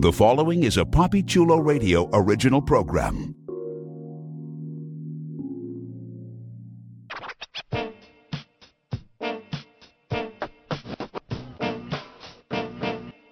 The 0.00 0.10
following 0.10 0.64
is 0.64 0.78
a 0.78 0.84
Poppy 0.86 1.22
Chulo 1.22 1.58
Radio 1.58 2.08
original 2.14 2.62
program. 2.62 3.34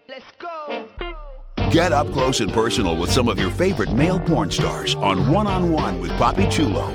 Let's 0.07 0.27
go. 0.39 0.87
Get 1.71 1.93
up 1.93 2.13
close 2.13 2.41
and 2.41 2.53
personal 2.53 2.99
with 2.99 3.11
some 3.11 3.29
of 3.29 3.39
your 3.39 3.51
favorite 3.51 3.93
male 3.93 4.21
porn 4.21 4.51
stars 4.51 4.95
on 4.97 5.33
One 5.33 5.47
on 5.47 5.73
One 5.73 6.01
with 6.01 6.11
Poppy 6.19 6.49
Chulo. 6.51 6.95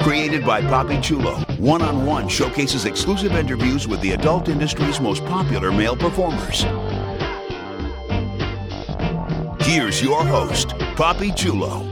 Created 0.00 0.44
by 0.44 0.62
Poppy 0.62 1.00
Chulo, 1.00 1.36
One 1.58 1.82
on 1.82 2.04
One 2.04 2.28
showcases 2.28 2.86
exclusive 2.86 3.32
interviews 3.32 3.86
with 3.86 4.00
the 4.00 4.12
adult 4.12 4.48
industry's 4.48 4.98
most 4.98 5.24
popular 5.26 5.70
male 5.70 5.94
performers. 5.94 6.64
Here's 9.70 10.02
your 10.02 10.24
host, 10.24 10.76
Poppy 10.96 11.30
Chulo. 11.30 11.86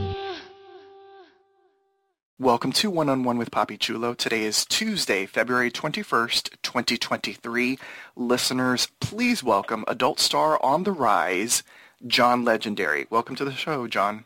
Welcome 2.37 2.73
to 2.73 2.89
One 2.89 3.07
on 3.07 3.23
One 3.23 3.37
with 3.37 3.51
Poppy 3.51 3.77
Chulo. 3.77 4.13
Today 4.13 4.43
is 4.43 4.65
Tuesday, 4.65 5.25
February 5.25 5.71
21st, 5.71 6.61
2023. 6.61 7.79
Listeners, 8.17 8.89
please 8.99 9.45
welcome 9.45 9.85
adult 9.87 10.19
star 10.19 10.61
on 10.61 10.83
the 10.83 10.91
rise, 10.91 11.63
John 12.05 12.43
Legendary. 12.43 13.07
Welcome 13.09 13.37
to 13.37 13.45
the 13.45 13.53
show, 13.53 13.87
John. 13.87 14.25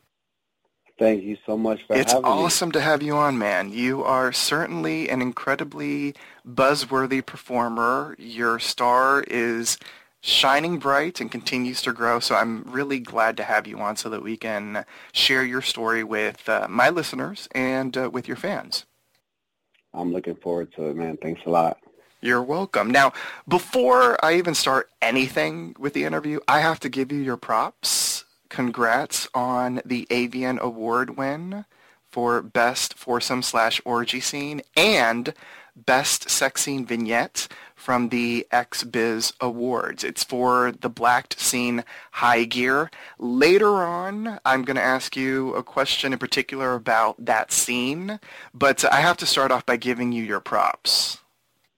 Thank 0.98 1.24
you 1.24 1.38
so 1.46 1.56
much 1.56 1.80
for 1.86 1.96
It's 1.96 2.12
having 2.12 2.26
awesome 2.26 2.72
to 2.72 2.82
have 2.82 3.04
you 3.04 3.16
on, 3.16 3.38
man. 3.38 3.72
You 3.72 4.04
are 4.04 4.32
certainly 4.32 5.10
an 5.10 5.22
incredibly 5.22 6.16
buzzworthy 6.44 7.24
performer. 7.24 8.16
Your 8.18 8.58
star 8.58 9.24
is 9.28 9.78
shining 10.24 10.80
bright 10.80 11.20
and 11.20 11.30
continues 11.30 11.82
to 11.82 11.92
grow, 11.92 12.20
so 12.22 12.34
I'm 12.34 12.64
really 12.64 12.98
glad 12.98 13.36
to 13.38 13.44
have 13.44 13.68
you 13.68 13.78
on 13.80 13.98
so 13.98 14.10
that 14.10 14.24
we 14.24 14.38
can 14.38 14.86
share 15.12 15.44
your 15.44 15.62
story 15.62 16.04
with 16.04 16.48
uh, 16.48 16.66
my 16.70 16.90
listeners 16.90 17.50
and 17.54 17.96
uh, 17.98 18.10
with 18.10 18.28
your 18.28 18.38
fans. 18.38 18.86
I'm 19.94 20.14
looking 20.14 20.36
forward 20.36 20.74
to 20.76 20.88
it, 20.88 20.96
man. 20.96 21.18
Thanks 21.18 21.42
a 21.46 21.50
lot. 21.50 21.78
You're 22.22 22.42
welcome. 22.42 22.90
Now, 22.90 23.12
before 23.50 24.18
I 24.24 24.36
even 24.36 24.56
start 24.56 24.90
anything 25.02 25.76
with 25.78 25.94
the 25.94 26.06
interview, 26.06 26.40
I 26.48 26.62
have 26.62 26.80
to 26.80 26.90
give 26.90 27.12
you 27.12 27.20
your 27.20 27.36
props. 27.36 28.24
Congrats 28.48 29.28
on 29.34 29.82
the 29.84 30.08
AVN 30.10 30.58
Award 30.60 31.18
win 31.18 31.66
for 32.10 32.42
Best 32.42 32.94
Foursome 32.94 33.44
slash 33.44 33.82
Orgy 33.84 34.22
Scene 34.22 34.62
and 34.78 35.34
Best 35.76 36.30
Sex 36.30 36.62
Scene 36.62 36.86
Vignette 36.86 37.50
from 37.84 38.08
the 38.10 38.48
XBiz 38.50 39.34
Awards. 39.42 40.06
It's 40.06 40.24
for 40.24 40.72
the 40.72 40.88
Blacked 40.90 41.38
Scene 41.38 41.84
High 42.12 42.46
Gear. 42.46 42.90
Later 43.20 43.68
on, 43.84 44.40
I'm 44.46 44.64
going 44.64 44.78
to 44.78 44.82
ask 44.82 45.18
you 45.18 45.54
a 45.56 45.62
question 45.64 46.14
in 46.14 46.20
particular 46.20 46.76
about 46.76 47.24
that 47.26 47.52
scene, 47.52 48.22
but 48.54 48.86
I 48.86 49.02
have 49.02 49.18
to 49.18 49.26
start 49.26 49.52
off 49.52 49.66
by 49.66 49.76
giving 49.76 50.14
you 50.14 50.24
your 50.24 50.40
props. 50.40 51.18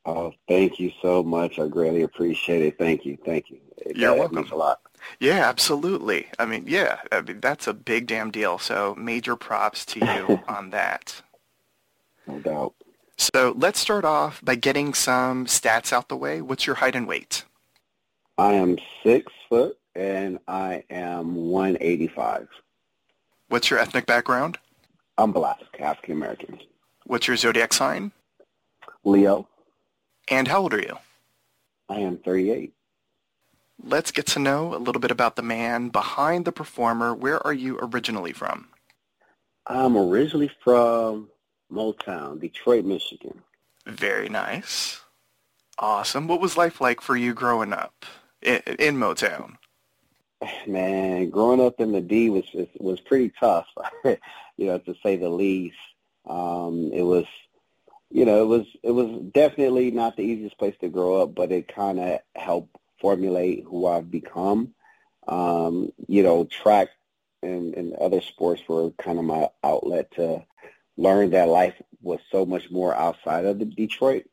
Oh, 0.06 0.32
thank 0.48 0.80
you 0.80 0.92
so 1.02 1.24
much. 1.24 1.58
I 1.58 1.68
greatly 1.68 2.04
appreciate 2.04 2.62
it. 2.62 2.78
Thank 2.78 3.04
you. 3.04 3.18
Thank 3.26 3.50
you. 3.50 3.58
It- 3.78 3.98
You're 3.98 4.14
welcome. 4.14 4.36
means 4.36 4.52
a 4.52 4.56
lot. 4.56 4.82
Yeah, 5.20 5.48
absolutely. 5.50 6.28
I 6.38 6.46
mean, 6.46 6.66
yeah, 6.68 7.00
I 7.12 7.22
mean, 7.22 7.40
that's 7.40 7.66
a 7.66 7.74
big 7.74 8.06
damn 8.06 8.30
deal. 8.30 8.60
So 8.60 8.94
major 8.96 9.36
props 9.36 9.84
to 9.88 10.00
you 10.00 10.44
on 10.48 10.70
that. 10.70 11.24
No 12.28 12.40
doubt. 12.40 12.74
So 13.18 13.56
let's 13.58 13.80
start 13.80 14.06
off 14.06 14.44
by 14.44 14.56
getting 14.56 14.94
some 14.94 15.46
stats 15.46 15.94
out 15.94 16.10
the 16.10 16.18
way. 16.18 16.42
What's 16.42 16.68
your 16.68 16.78
height 16.78 16.96
and 16.96 17.08
weight? 17.08 17.46
I 18.38 18.54
am 18.54 18.78
six 19.04 19.32
foot 19.50 19.78
and 19.96 20.40
I 20.48 20.84
am 20.90 21.36
185. 21.36 22.48
What's 23.48 23.70
your 23.70 23.80
ethnic 23.80 24.06
background? 24.06 24.58
I'm 25.18 25.32
black, 25.32 25.60
African 25.80 26.14
American. 26.14 26.60
What's 27.06 27.28
your 27.28 27.38
zodiac 27.38 27.74
sign? 27.74 28.12
Leo. 29.06 29.48
And 30.30 30.48
how 30.48 30.62
old 30.62 30.74
are 30.74 30.82
you? 30.82 30.98
I 31.88 32.00
am 32.00 32.18
38. 32.18 32.74
Let's 33.84 34.12
get 34.12 34.26
to 34.28 34.40
know 34.40 34.74
a 34.74 34.78
little 34.78 35.00
bit 35.00 35.12
about 35.12 35.36
the 35.36 35.42
man 35.42 35.90
behind 35.90 36.46
the 36.46 36.52
performer. 36.52 37.14
Where 37.14 37.46
are 37.46 37.54
you 37.54 37.78
originally 37.82 38.34
from? 38.34 38.70
I'm 39.68 39.96
originally 39.98 40.52
from 40.64 41.30
Motown, 41.72 42.40
Detroit, 42.40 42.86
Michigan. 42.86 43.42
Very 43.86 44.30
nice. 44.30 45.02
Awesome. 45.78 46.28
What 46.28 46.42
was 46.42 46.58
life 46.58 46.80
like 46.80 47.02
for 47.02 47.18
you 47.18 47.34
growing 47.34 47.74
up 47.74 48.06
in, 48.42 48.62
in 48.80 48.98
Motown? 48.98 49.58
Man, 50.68 51.30
growing 51.30 51.62
up 51.62 51.80
in 51.80 51.92
the 51.92 52.02
D 52.02 52.30
was 52.30 52.46
was, 52.80 53.00
pretty 53.02 53.32
tough, 53.40 53.68
you 54.04 54.18
know, 54.58 54.78
to 54.80 54.96
say 55.04 55.18
the 55.18 55.30
least. 55.30 55.78
Um, 56.28 56.92
it 56.94 57.04
was, 57.04 57.26
you 58.10 58.26
know, 58.26 58.42
it 58.42 58.48
was 58.48 58.66
it 58.84 58.92
was 58.92 59.22
definitely 59.34 59.92
not 59.92 60.16
the 60.16 60.24
easiest 60.24 60.58
place 60.58 60.76
to 60.82 60.90
grow 60.90 61.22
up, 61.22 61.36
but 61.36 61.52
it 61.52 61.68
kind 61.68 62.00
of 62.00 62.20
helped 62.36 62.76
formulate 63.00 63.66
who 63.68 63.86
I've 63.88 64.10
become. 64.10 64.74
Um, 65.28 65.92
you 66.08 66.24
know, 66.24 66.46
track 66.46 66.90
and, 67.44 67.74
and 67.76 67.94
other 67.96 68.22
sports 68.22 68.62
were 68.68 68.92
kind 68.92 69.20
of 69.20 69.26
my 69.26 69.50
outlet 69.64 70.12
to 70.16 70.44
learn 70.98 71.32
that 71.32 71.48
life 71.48 71.76
was 72.02 72.20
so 72.32 72.46
much 72.46 72.70
more 72.72 72.96
outside 72.96 73.46
of 73.46 73.76
Detroit. 73.76 74.26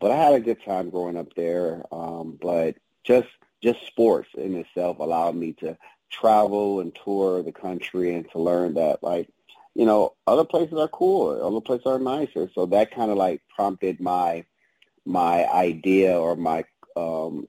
But 0.00 0.10
I 0.10 0.16
had 0.16 0.34
a 0.34 0.40
good 0.40 0.62
time 0.64 0.90
growing 0.90 1.16
up 1.16 1.34
there. 1.34 1.82
Um, 1.92 2.38
but 2.40 2.76
just 3.04 3.28
just 3.62 3.86
sports 3.86 4.28
in 4.36 4.56
itself 4.56 4.98
allowed 4.98 5.34
me 5.34 5.52
to 5.52 5.76
travel 6.10 6.80
and 6.80 6.96
tour 7.02 7.42
the 7.42 7.52
country 7.52 8.14
and 8.14 8.30
to 8.30 8.38
learn 8.38 8.74
that 8.74 9.02
like 9.02 9.28
you 9.74 9.84
know 9.84 10.14
other 10.26 10.44
places 10.44 10.78
are 10.78 10.88
cool 10.88 11.30
other 11.44 11.60
places 11.60 11.86
are 11.86 11.98
nicer 11.98 12.48
so 12.54 12.66
that 12.66 12.94
kind 12.94 13.10
of 13.10 13.16
like 13.16 13.40
prompted 13.54 14.00
my 14.00 14.44
my 15.04 15.46
idea 15.50 16.16
or 16.16 16.36
my 16.36 16.64
um 16.96 17.48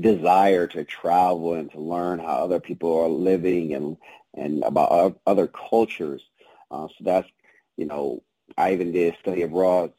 desire 0.00 0.66
to 0.66 0.84
travel 0.84 1.54
and 1.54 1.70
to 1.70 1.80
learn 1.80 2.18
how 2.18 2.44
other 2.44 2.60
people 2.60 2.98
are 2.98 3.08
living 3.08 3.74
and 3.74 3.96
and 4.34 4.62
about 4.64 5.18
other 5.26 5.46
cultures 5.46 6.22
uh, 6.70 6.88
so 6.88 7.04
that's 7.04 7.28
you 7.76 7.86
know 7.86 8.22
I 8.56 8.72
even 8.72 8.92
did 8.92 9.16
study 9.20 9.42
abroad 9.42 9.92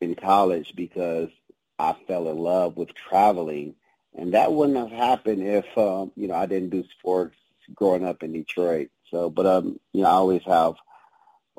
in 0.00 0.14
college 0.14 0.74
because 0.76 1.30
I 1.78 1.94
fell 2.06 2.28
in 2.28 2.38
love 2.38 2.76
with 2.76 2.94
traveling 2.94 3.74
and 4.18 4.34
that 4.34 4.52
wouldn't 4.52 4.78
have 4.78 4.90
happened 4.90 5.42
if 5.42 5.66
um, 5.78 6.12
you 6.16 6.28
know 6.28 6.34
I 6.34 6.46
didn't 6.46 6.70
do 6.70 6.84
sports 6.98 7.36
growing 7.74 8.04
up 8.04 8.22
in 8.22 8.32
Detroit. 8.32 8.90
So, 9.10 9.30
but 9.30 9.46
um, 9.46 9.78
you 9.92 10.02
know, 10.02 10.08
I 10.08 10.12
always 10.12 10.42
have 10.44 10.74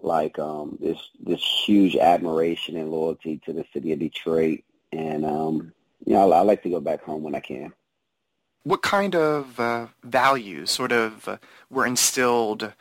like 0.02 0.40
um 0.40 0.78
this 0.82 0.98
this 1.20 1.44
huge 1.66 1.96
admiration 1.96 2.78
and 2.78 2.90
loyalty 2.90 3.42
to 3.46 3.54
the 3.54 3.66
city 3.74 3.94
of 3.94 4.00
Detroit, 4.00 4.64
and 4.92 5.26
um, 5.26 5.74
you 6.06 6.14
know, 6.14 6.32
I, 6.32 6.40
I 6.40 6.42
like 6.42 6.64
to 6.64 6.70
go 6.70 6.80
back 6.80 7.04
home 7.04 7.24
when 7.24 7.36
I 7.36 7.40
can. 7.40 7.74
What 8.64 8.82
kind 8.82 9.16
of 9.16 9.60
uh, 9.60 9.88
values 10.04 10.70
sort 10.72 10.92
of 10.92 11.28
uh, 11.28 11.38
were 11.70 11.86
instilled 11.86 12.74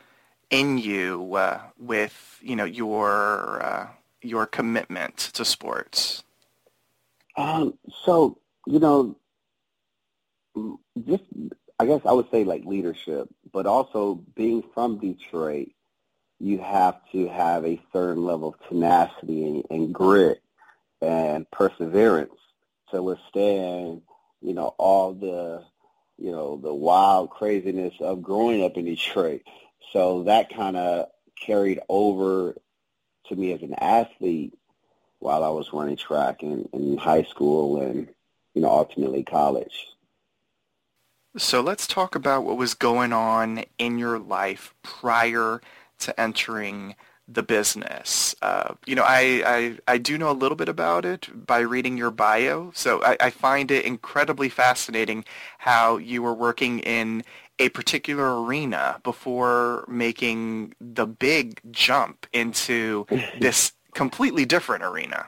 in 0.50 0.78
you 0.78 1.34
uh, 1.34 1.60
with 1.78 2.38
you 2.42 2.56
know 2.56 2.64
your 2.64 3.62
uh, 3.62 3.88
your 4.22 4.46
commitment 4.46 5.16
to 5.34 5.44
sports? 5.44 6.22
Um, 7.36 7.78
so 8.04 8.38
you 8.66 8.78
know, 8.78 9.16
just 11.06 11.24
I 11.78 11.86
guess 11.86 12.00
I 12.04 12.12
would 12.12 12.30
say 12.30 12.44
like 12.44 12.64
leadership, 12.64 13.28
but 13.52 13.66
also 13.66 14.24
being 14.34 14.62
from 14.74 14.98
Detroit, 14.98 15.68
you 16.40 16.58
have 16.58 17.00
to 17.12 17.28
have 17.28 17.64
a 17.64 17.80
certain 17.92 18.24
level 18.24 18.48
of 18.54 18.68
tenacity 18.68 19.44
and, 19.44 19.64
and 19.70 19.94
grit 19.94 20.42
and 21.00 21.48
perseverance 21.50 22.32
to 22.90 23.02
withstand, 23.02 24.02
you 24.40 24.54
know, 24.54 24.74
all 24.78 25.14
the, 25.14 25.62
you 26.16 26.32
know, 26.32 26.56
the 26.56 26.74
wild 26.74 27.30
craziness 27.30 27.94
of 28.00 28.22
growing 28.22 28.62
up 28.64 28.76
in 28.76 28.84
Detroit. 28.84 29.42
So 29.92 30.24
that 30.24 30.54
kind 30.54 30.76
of 30.76 31.06
carried 31.40 31.80
over 31.88 32.56
to 33.26 33.36
me 33.36 33.52
as 33.52 33.62
an 33.62 33.74
athlete 33.74 34.54
while 35.18 35.44
I 35.44 35.48
was 35.48 35.72
running 35.72 35.96
track 35.96 36.42
in, 36.42 36.68
in 36.72 36.96
high 36.96 37.24
school 37.24 37.80
and, 37.80 38.08
you 38.54 38.62
know, 38.62 38.70
ultimately 38.70 39.24
college. 39.24 39.86
So 41.36 41.60
let's 41.60 41.86
talk 41.86 42.14
about 42.14 42.44
what 42.44 42.56
was 42.56 42.74
going 42.74 43.12
on 43.12 43.64
in 43.78 43.98
your 43.98 44.18
life 44.18 44.74
prior 44.82 45.60
to 46.00 46.20
entering 46.20 46.94
the 47.28 47.42
business. 47.42 48.34
Uh, 48.40 48.74
you 48.86 48.94
know, 48.94 49.04
I, 49.04 49.42
I, 49.44 49.78
I 49.86 49.98
do 49.98 50.16
know 50.16 50.30
a 50.30 50.32
little 50.32 50.56
bit 50.56 50.68
about 50.68 51.04
it 51.04 51.28
by 51.46 51.58
reading 51.60 51.98
your 51.98 52.10
bio, 52.10 52.70
so 52.74 53.02
I, 53.04 53.16
I 53.20 53.30
find 53.30 53.70
it 53.70 53.84
incredibly 53.84 54.48
fascinating 54.48 55.24
how 55.58 55.98
you 55.98 56.22
were 56.22 56.34
working 56.34 56.78
in 56.80 57.22
a 57.58 57.68
particular 57.70 58.42
arena 58.42 59.00
before 59.02 59.84
making 59.88 60.74
the 60.80 61.06
big 61.06 61.60
jump 61.70 62.26
into 62.32 63.06
this 63.40 63.72
completely 63.94 64.44
different 64.44 64.84
arena. 64.84 65.26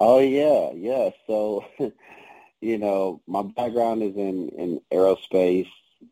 Oh 0.00 0.18
yeah, 0.18 0.72
yeah. 0.74 1.10
So, 1.26 1.64
you 2.60 2.78
know, 2.78 3.20
my 3.26 3.42
background 3.42 4.02
is 4.02 4.16
in, 4.16 4.50
in 4.50 4.80
aerospace 4.92 5.70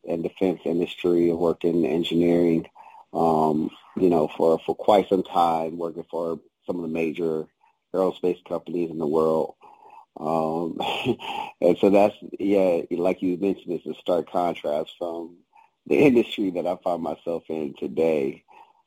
and 0.09 0.23
defense 0.23 0.61
industry. 0.65 1.31
I 1.31 1.35
worked 1.35 1.65
in 1.65 1.85
engineering, 1.85 2.67
um, 3.13 3.71
you 3.97 4.09
know, 4.09 4.29
for, 4.37 4.59
for 4.65 4.75
quite 4.75 5.09
some 5.09 5.23
time, 5.23 5.77
working 5.77 6.07
for 6.11 6.41
some 6.67 6.77
of 6.77 6.83
the 6.83 6.89
major 6.89 7.47
aerospace 7.95 8.43
companies 8.45 8.91
in 8.91 8.99
the 8.99 9.07
world. 9.07 9.55
Um, 10.19 10.79
and 11.61 11.77
so 11.79 11.91
that's, 11.91 12.15
yeah, 12.39 12.83
like 12.91 13.23
you 13.23 13.37
mentioned, 13.37 13.73
it's 13.73 13.87
a 13.87 14.01
stark 14.01 14.31
contrast 14.31 14.93
from 14.99 15.37
the 15.87 15.97
industry 16.07 16.51
that 16.51 16.67
I 16.67 16.77
find 16.83 17.03
myself 17.03 17.45
in 17.49 17.75
today. 17.79 18.45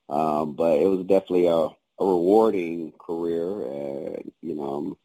Um, 0.09 0.53
but 0.53 0.79
it 0.79 0.88
was 0.88 1.06
definitely 1.06 1.47
a, 1.47 1.56
a 1.56 1.75
rewarding 2.00 2.94
career. 3.00 3.62
And, 3.63 4.31
you 4.41 4.56
know, 4.56 4.97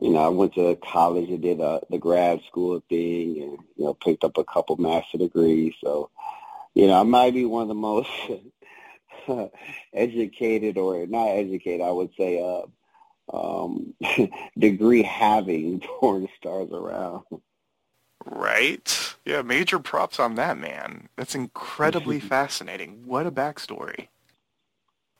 you 0.00 0.10
know, 0.10 0.18
I 0.18 0.28
went 0.28 0.54
to 0.54 0.76
college 0.82 1.28
and 1.28 1.40
did 1.40 1.60
uh, 1.60 1.80
the 1.88 1.98
grad 1.98 2.40
school 2.48 2.82
thing 2.88 3.40
and, 3.40 3.58
you 3.76 3.84
know, 3.84 3.94
picked 3.94 4.24
up 4.24 4.36
a 4.36 4.44
couple 4.44 4.76
master 4.76 5.16
degrees. 5.16 5.74
So, 5.82 6.10
you 6.74 6.88
know, 6.88 6.98
I 6.98 7.04
might 7.04 7.34
be 7.34 7.44
one 7.44 7.62
of 7.62 7.68
the 7.68 7.74
most 7.74 8.10
educated 9.94 10.76
or 10.76 11.06
not 11.06 11.28
educated, 11.28 11.82
I 11.82 11.92
would 11.92 12.10
say, 12.18 12.42
uh, 12.42 12.66
um, 13.32 13.94
degree 14.58 15.02
having 15.02 15.80
porn 16.00 16.28
stars 16.38 16.70
around. 16.72 17.24
Right? 18.24 19.14
Yeah, 19.24 19.42
major 19.42 19.78
props 19.78 20.20
on 20.20 20.36
that, 20.36 20.58
man. 20.58 21.08
That's 21.16 21.34
incredibly 21.34 22.20
fascinating. 22.20 23.02
What 23.06 23.26
a 23.26 23.32
backstory. 23.32 24.08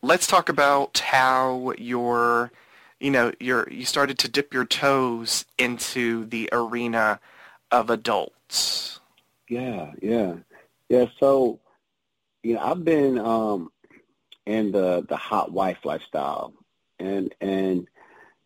Let's 0.02 0.26
talk 0.26 0.48
about 0.48 0.98
how 0.98 1.72
your, 1.78 2.50
you 2.98 3.10
know, 3.10 3.32
your 3.38 3.68
you 3.70 3.84
started 3.84 4.18
to 4.18 4.28
dip 4.28 4.52
your 4.52 4.64
toes 4.64 5.44
into 5.58 6.24
the 6.26 6.48
arena 6.52 7.20
of 7.70 7.88
adults. 7.88 9.00
Yeah, 9.48 9.92
yeah, 10.00 10.34
yeah. 10.88 11.06
So, 11.20 11.60
you 12.42 12.54
know, 12.54 12.60
I've 12.60 12.84
been 12.84 13.18
um, 13.18 13.70
in 14.46 14.72
the 14.72 15.04
the 15.08 15.16
hot 15.16 15.52
wife 15.52 15.84
lifestyle, 15.84 16.52
and 16.98 17.32
and 17.40 17.86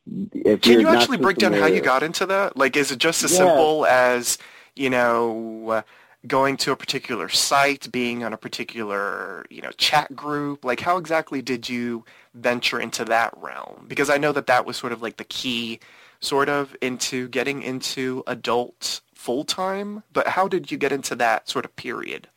Can 0.06 0.80
you 0.80 0.88
actually 0.88 1.18
break 1.18 1.38
down 1.38 1.52
how 1.52 1.66
you 1.66 1.80
got 1.80 2.02
into 2.02 2.26
that? 2.26 2.56
Like, 2.56 2.76
is 2.76 2.92
it 2.92 2.98
just 2.98 3.24
as 3.24 3.32
yeah. 3.32 3.38
simple 3.38 3.86
as, 3.86 4.38
you 4.76 4.88
know, 4.88 5.82
going 6.26 6.56
to 6.58 6.72
a 6.72 6.76
particular 6.76 7.28
site, 7.28 7.90
being 7.90 8.22
on 8.22 8.32
a 8.32 8.36
particular, 8.36 9.46
you 9.50 9.62
know, 9.62 9.70
chat 9.72 10.14
group? 10.14 10.64
Like, 10.64 10.80
how 10.80 10.96
exactly 10.96 11.42
did 11.42 11.68
you 11.68 12.04
venture 12.34 12.80
into 12.80 13.04
that 13.06 13.34
realm? 13.36 13.86
Because 13.88 14.08
I 14.08 14.18
know 14.18 14.32
that 14.32 14.46
that 14.46 14.64
was 14.64 14.76
sort 14.76 14.92
of 14.92 15.02
like 15.02 15.16
the 15.16 15.24
key 15.24 15.80
sort 16.20 16.48
of 16.48 16.76
into 16.80 17.28
getting 17.28 17.62
into 17.62 18.22
adult 18.26 19.00
full-time, 19.14 20.02
but 20.12 20.28
how 20.28 20.46
did 20.46 20.70
you 20.70 20.78
get 20.78 20.92
into 20.92 21.16
that 21.16 21.48
sort 21.48 21.64
of 21.64 21.74
period? 21.74 22.28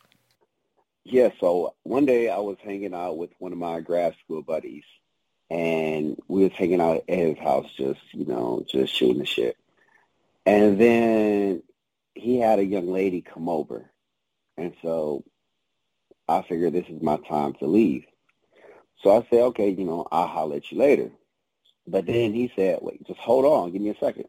Yeah, 1.04 1.30
so 1.40 1.74
one 1.84 2.04
day 2.04 2.28
I 2.28 2.38
was 2.38 2.56
hanging 2.62 2.94
out 2.94 3.16
with 3.16 3.30
one 3.38 3.52
of 3.52 3.58
my 3.58 3.80
grad 3.80 4.14
school 4.22 4.42
buddies, 4.42 4.84
and 5.50 6.16
we 6.28 6.44
was 6.44 6.52
hanging 6.52 6.80
out 6.80 7.02
at 7.08 7.18
his 7.18 7.38
house, 7.38 7.70
just 7.76 8.00
you 8.12 8.24
know, 8.24 8.64
just 8.68 8.94
shooting 8.94 9.18
the 9.18 9.26
shit. 9.26 9.56
And 10.46 10.80
then 10.80 11.62
he 12.14 12.38
had 12.38 12.58
a 12.58 12.64
young 12.64 12.90
lady 12.90 13.20
come 13.20 13.48
over, 13.48 13.90
and 14.56 14.74
so 14.82 15.24
I 16.28 16.42
figured 16.42 16.72
this 16.72 16.86
is 16.88 17.02
my 17.02 17.16
time 17.28 17.54
to 17.54 17.66
leave. 17.66 18.04
So 19.02 19.16
I 19.16 19.26
said, 19.28 19.40
okay, 19.40 19.70
you 19.70 19.84
know, 19.84 20.06
I'll 20.12 20.26
holler 20.26 20.56
at 20.56 20.70
you 20.70 20.78
later. 20.78 21.10
But 21.86 22.06
then 22.06 22.32
he 22.32 22.52
said, 22.54 22.78
wait, 22.82 23.04
just 23.06 23.18
hold 23.18 23.44
on, 23.44 23.72
give 23.72 23.82
me 23.82 23.90
a 23.90 23.98
second. 23.98 24.26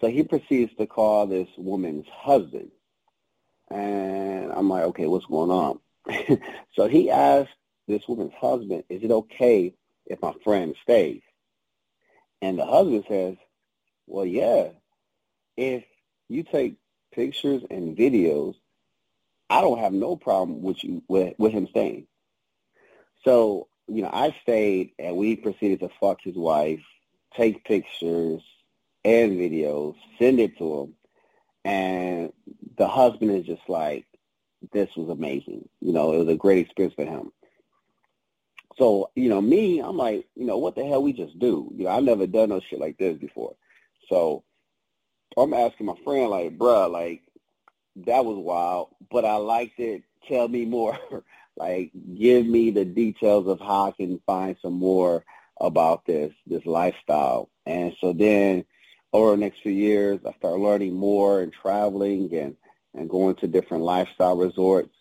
So 0.00 0.08
he 0.08 0.24
proceeds 0.24 0.74
to 0.74 0.86
call 0.86 1.26
this 1.26 1.48
woman's 1.56 2.06
husband. 2.08 2.70
And 3.70 4.52
I'm 4.52 4.68
like, 4.68 4.84
okay, 4.84 5.06
what's 5.06 5.24
going 5.26 5.50
on? 5.50 5.78
so 6.74 6.88
he 6.88 7.10
asked 7.10 7.54
this 7.88 8.06
woman's 8.08 8.34
husband, 8.34 8.84
is 8.90 9.02
it 9.02 9.10
okay 9.10 9.72
if 10.06 10.20
my 10.22 10.32
friend 10.44 10.74
stays. 10.82 11.22
And 12.42 12.58
the 12.58 12.66
husband 12.66 13.04
says, 13.08 13.36
well, 14.06 14.26
yeah, 14.26 14.68
if 15.56 15.84
you 16.28 16.42
take 16.42 16.76
pictures 17.12 17.62
and 17.70 17.96
videos, 17.96 18.54
I 19.48 19.60
don't 19.60 19.78
have 19.78 19.92
no 19.92 20.16
problem 20.16 20.62
with 20.62 20.82
you 20.82 21.02
with, 21.08 21.34
with 21.38 21.52
him 21.52 21.68
staying. 21.68 22.06
So, 23.24 23.68
you 23.88 24.02
know, 24.02 24.10
I 24.12 24.36
stayed 24.42 24.92
and 24.98 25.16
we 25.16 25.36
proceeded 25.36 25.80
to 25.80 25.90
fuck 26.00 26.20
his 26.22 26.36
wife, 26.36 26.82
take 27.36 27.64
pictures 27.64 28.42
and 29.04 29.32
videos, 29.32 29.94
send 30.18 30.40
it 30.40 30.58
to 30.58 30.80
him. 30.80 30.94
And 31.64 32.32
the 32.76 32.88
husband 32.88 33.30
is 33.30 33.46
just 33.46 33.68
like, 33.68 34.06
this 34.72 34.90
was 34.96 35.08
amazing. 35.08 35.68
You 35.80 35.92
know, 35.92 36.12
it 36.12 36.18
was 36.18 36.28
a 36.28 36.36
great 36.36 36.58
experience 36.58 36.94
for 36.94 37.04
him. 37.04 37.32
So, 38.78 39.10
you 39.14 39.28
know, 39.28 39.40
me, 39.40 39.80
I'm 39.80 39.96
like, 39.96 40.26
you 40.34 40.46
know, 40.46 40.58
what 40.58 40.74
the 40.74 40.84
hell 40.84 41.02
we 41.02 41.12
just 41.12 41.38
do? 41.38 41.70
You 41.76 41.84
know, 41.84 41.90
I've 41.90 42.02
never 42.02 42.26
done 42.26 42.48
no 42.48 42.60
shit 42.60 42.80
like 42.80 42.98
this 42.98 43.16
before. 43.16 43.54
So 44.08 44.42
I'm 45.36 45.54
asking 45.54 45.86
my 45.86 45.94
friend, 46.04 46.30
like, 46.30 46.58
bruh, 46.58 46.90
like, 46.90 47.22
that 48.06 48.24
was 48.24 48.36
wild, 48.36 48.88
but 49.10 49.24
I 49.24 49.36
liked 49.36 49.78
it. 49.78 50.02
Tell 50.28 50.48
me 50.48 50.64
more. 50.64 50.98
like, 51.56 51.92
give 52.18 52.46
me 52.46 52.70
the 52.70 52.84
details 52.84 53.46
of 53.46 53.60
how 53.60 53.88
I 53.88 53.92
can 53.92 54.20
find 54.26 54.56
some 54.60 54.74
more 54.74 55.24
about 55.60 56.04
this, 56.04 56.32
this 56.46 56.66
lifestyle. 56.66 57.50
And 57.66 57.94
so 58.00 58.12
then 58.12 58.64
over 59.12 59.30
the 59.30 59.36
next 59.36 59.62
few 59.62 59.72
years, 59.72 60.18
I 60.26 60.32
started 60.38 60.60
learning 60.60 60.94
more 60.94 61.40
and 61.40 61.52
traveling 61.52 62.34
and, 62.34 62.56
and 62.94 63.08
going 63.08 63.36
to 63.36 63.46
different 63.46 63.84
lifestyle 63.84 64.36
resorts. 64.36 64.94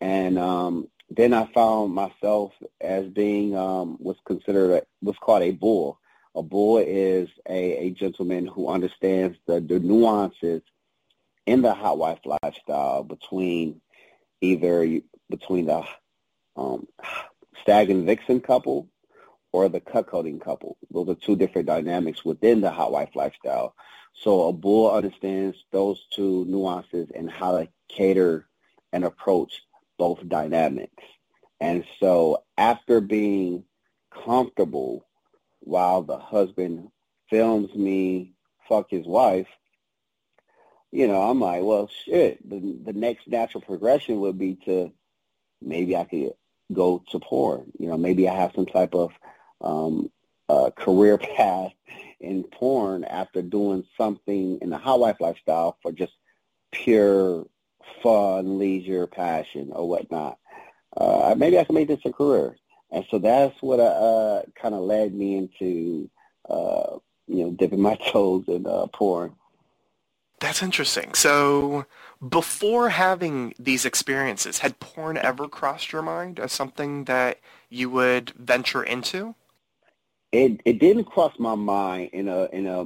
And 0.00 0.38
um, 0.38 0.88
then 1.10 1.32
I 1.32 1.46
found 1.52 1.94
myself 1.94 2.52
as 2.80 3.06
being 3.06 3.56
um, 3.56 3.96
what's 3.98 4.20
considered 4.24 4.70
a, 4.70 4.82
what's 5.00 5.18
called 5.18 5.42
a 5.42 5.52
bull. 5.52 5.98
A 6.34 6.42
bull 6.42 6.78
is 6.78 7.28
a, 7.48 7.86
a 7.86 7.90
gentleman 7.90 8.46
who 8.46 8.68
understands 8.68 9.38
the, 9.46 9.60
the 9.60 9.80
nuances 9.80 10.62
in 11.46 11.62
the 11.62 11.72
hot 11.72 11.98
wife 11.98 12.20
lifestyle 12.42 13.02
between 13.02 13.80
either 14.40 15.00
between 15.30 15.66
the 15.66 15.82
um, 16.56 16.86
stag 17.62 17.90
and 17.90 18.06
vixen 18.06 18.40
couple 18.40 18.88
or 19.52 19.68
the 19.68 19.80
cuckolding 19.80 20.40
couple. 20.40 20.76
Those 20.90 21.08
are 21.08 21.14
two 21.14 21.36
different 21.36 21.66
dynamics 21.66 22.24
within 22.24 22.60
the 22.60 22.70
hot 22.70 22.92
wife 22.92 23.10
lifestyle. 23.14 23.74
So 24.12 24.48
a 24.48 24.52
bull 24.52 24.90
understands 24.90 25.56
those 25.72 26.06
two 26.10 26.44
nuances 26.46 27.08
and 27.14 27.30
how 27.30 27.52
to 27.52 27.68
cater 27.88 28.46
and 28.92 29.04
approach 29.04 29.62
both 29.98 30.26
dynamics. 30.28 31.04
And 31.60 31.84
so 32.00 32.44
after 32.56 33.00
being 33.00 33.64
comfortable 34.24 35.06
while 35.60 36.02
the 36.02 36.18
husband 36.18 36.88
films 37.28 37.74
me 37.74 38.34
fuck 38.68 38.90
his 38.90 39.06
wife, 39.06 39.48
you 40.90 41.06
know, 41.06 41.20
I'm 41.20 41.40
like, 41.40 41.62
well, 41.62 41.90
shit, 42.04 42.48
the, 42.48 42.78
the 42.84 42.92
next 42.92 43.28
natural 43.28 43.62
progression 43.62 44.20
would 44.20 44.38
be 44.38 44.54
to 44.64 44.92
maybe 45.60 45.96
I 45.96 46.04
could 46.04 46.32
go 46.72 47.02
to 47.10 47.18
porn. 47.18 47.72
You 47.78 47.88
know, 47.88 47.98
maybe 47.98 48.28
I 48.28 48.34
have 48.34 48.52
some 48.54 48.66
type 48.66 48.94
of 48.94 49.12
um, 49.60 50.10
uh, 50.48 50.70
career 50.76 51.18
path 51.36 51.72
in 52.20 52.44
porn 52.44 53.04
after 53.04 53.42
doing 53.42 53.84
something 53.96 54.58
in 54.62 54.70
the 54.70 54.78
hot 54.78 55.00
wife 55.00 55.20
lifestyle 55.20 55.76
for 55.82 55.92
just 55.92 56.12
pure 56.72 57.46
fun, 58.02 58.58
leisure, 58.58 59.06
passion, 59.06 59.70
or 59.72 59.88
whatnot. 59.88 60.38
Uh, 60.96 61.34
maybe 61.36 61.58
I 61.58 61.64
can 61.64 61.74
make 61.74 61.88
this 61.88 62.00
a 62.04 62.12
career. 62.12 62.56
And 62.90 63.04
so 63.10 63.18
that's 63.18 63.54
what 63.60 63.80
uh, 63.80 64.42
kind 64.60 64.74
of 64.74 64.80
led 64.80 65.14
me 65.14 65.36
into, 65.36 66.10
uh, 66.48 66.98
you 67.26 67.44
know, 67.44 67.50
dipping 67.50 67.80
my 67.80 67.96
toes 68.12 68.44
in 68.48 68.66
uh, 68.66 68.86
porn. 68.92 69.34
That's 70.40 70.62
interesting. 70.62 71.14
So 71.14 71.84
before 72.26 72.90
having 72.90 73.54
these 73.58 73.84
experiences, 73.84 74.58
had 74.58 74.78
porn 74.78 75.16
ever 75.16 75.48
crossed 75.48 75.92
your 75.92 76.02
mind 76.02 76.38
as 76.38 76.52
something 76.52 77.04
that 77.04 77.40
you 77.68 77.90
would 77.90 78.30
venture 78.30 78.82
into? 78.82 79.34
It 80.30 80.60
it 80.64 80.78
didn't 80.78 81.04
cross 81.04 81.32
my 81.38 81.54
mind 81.54 82.10
in 82.12 82.28
a 82.28 82.44
in 82.52 82.66
a 82.66 82.84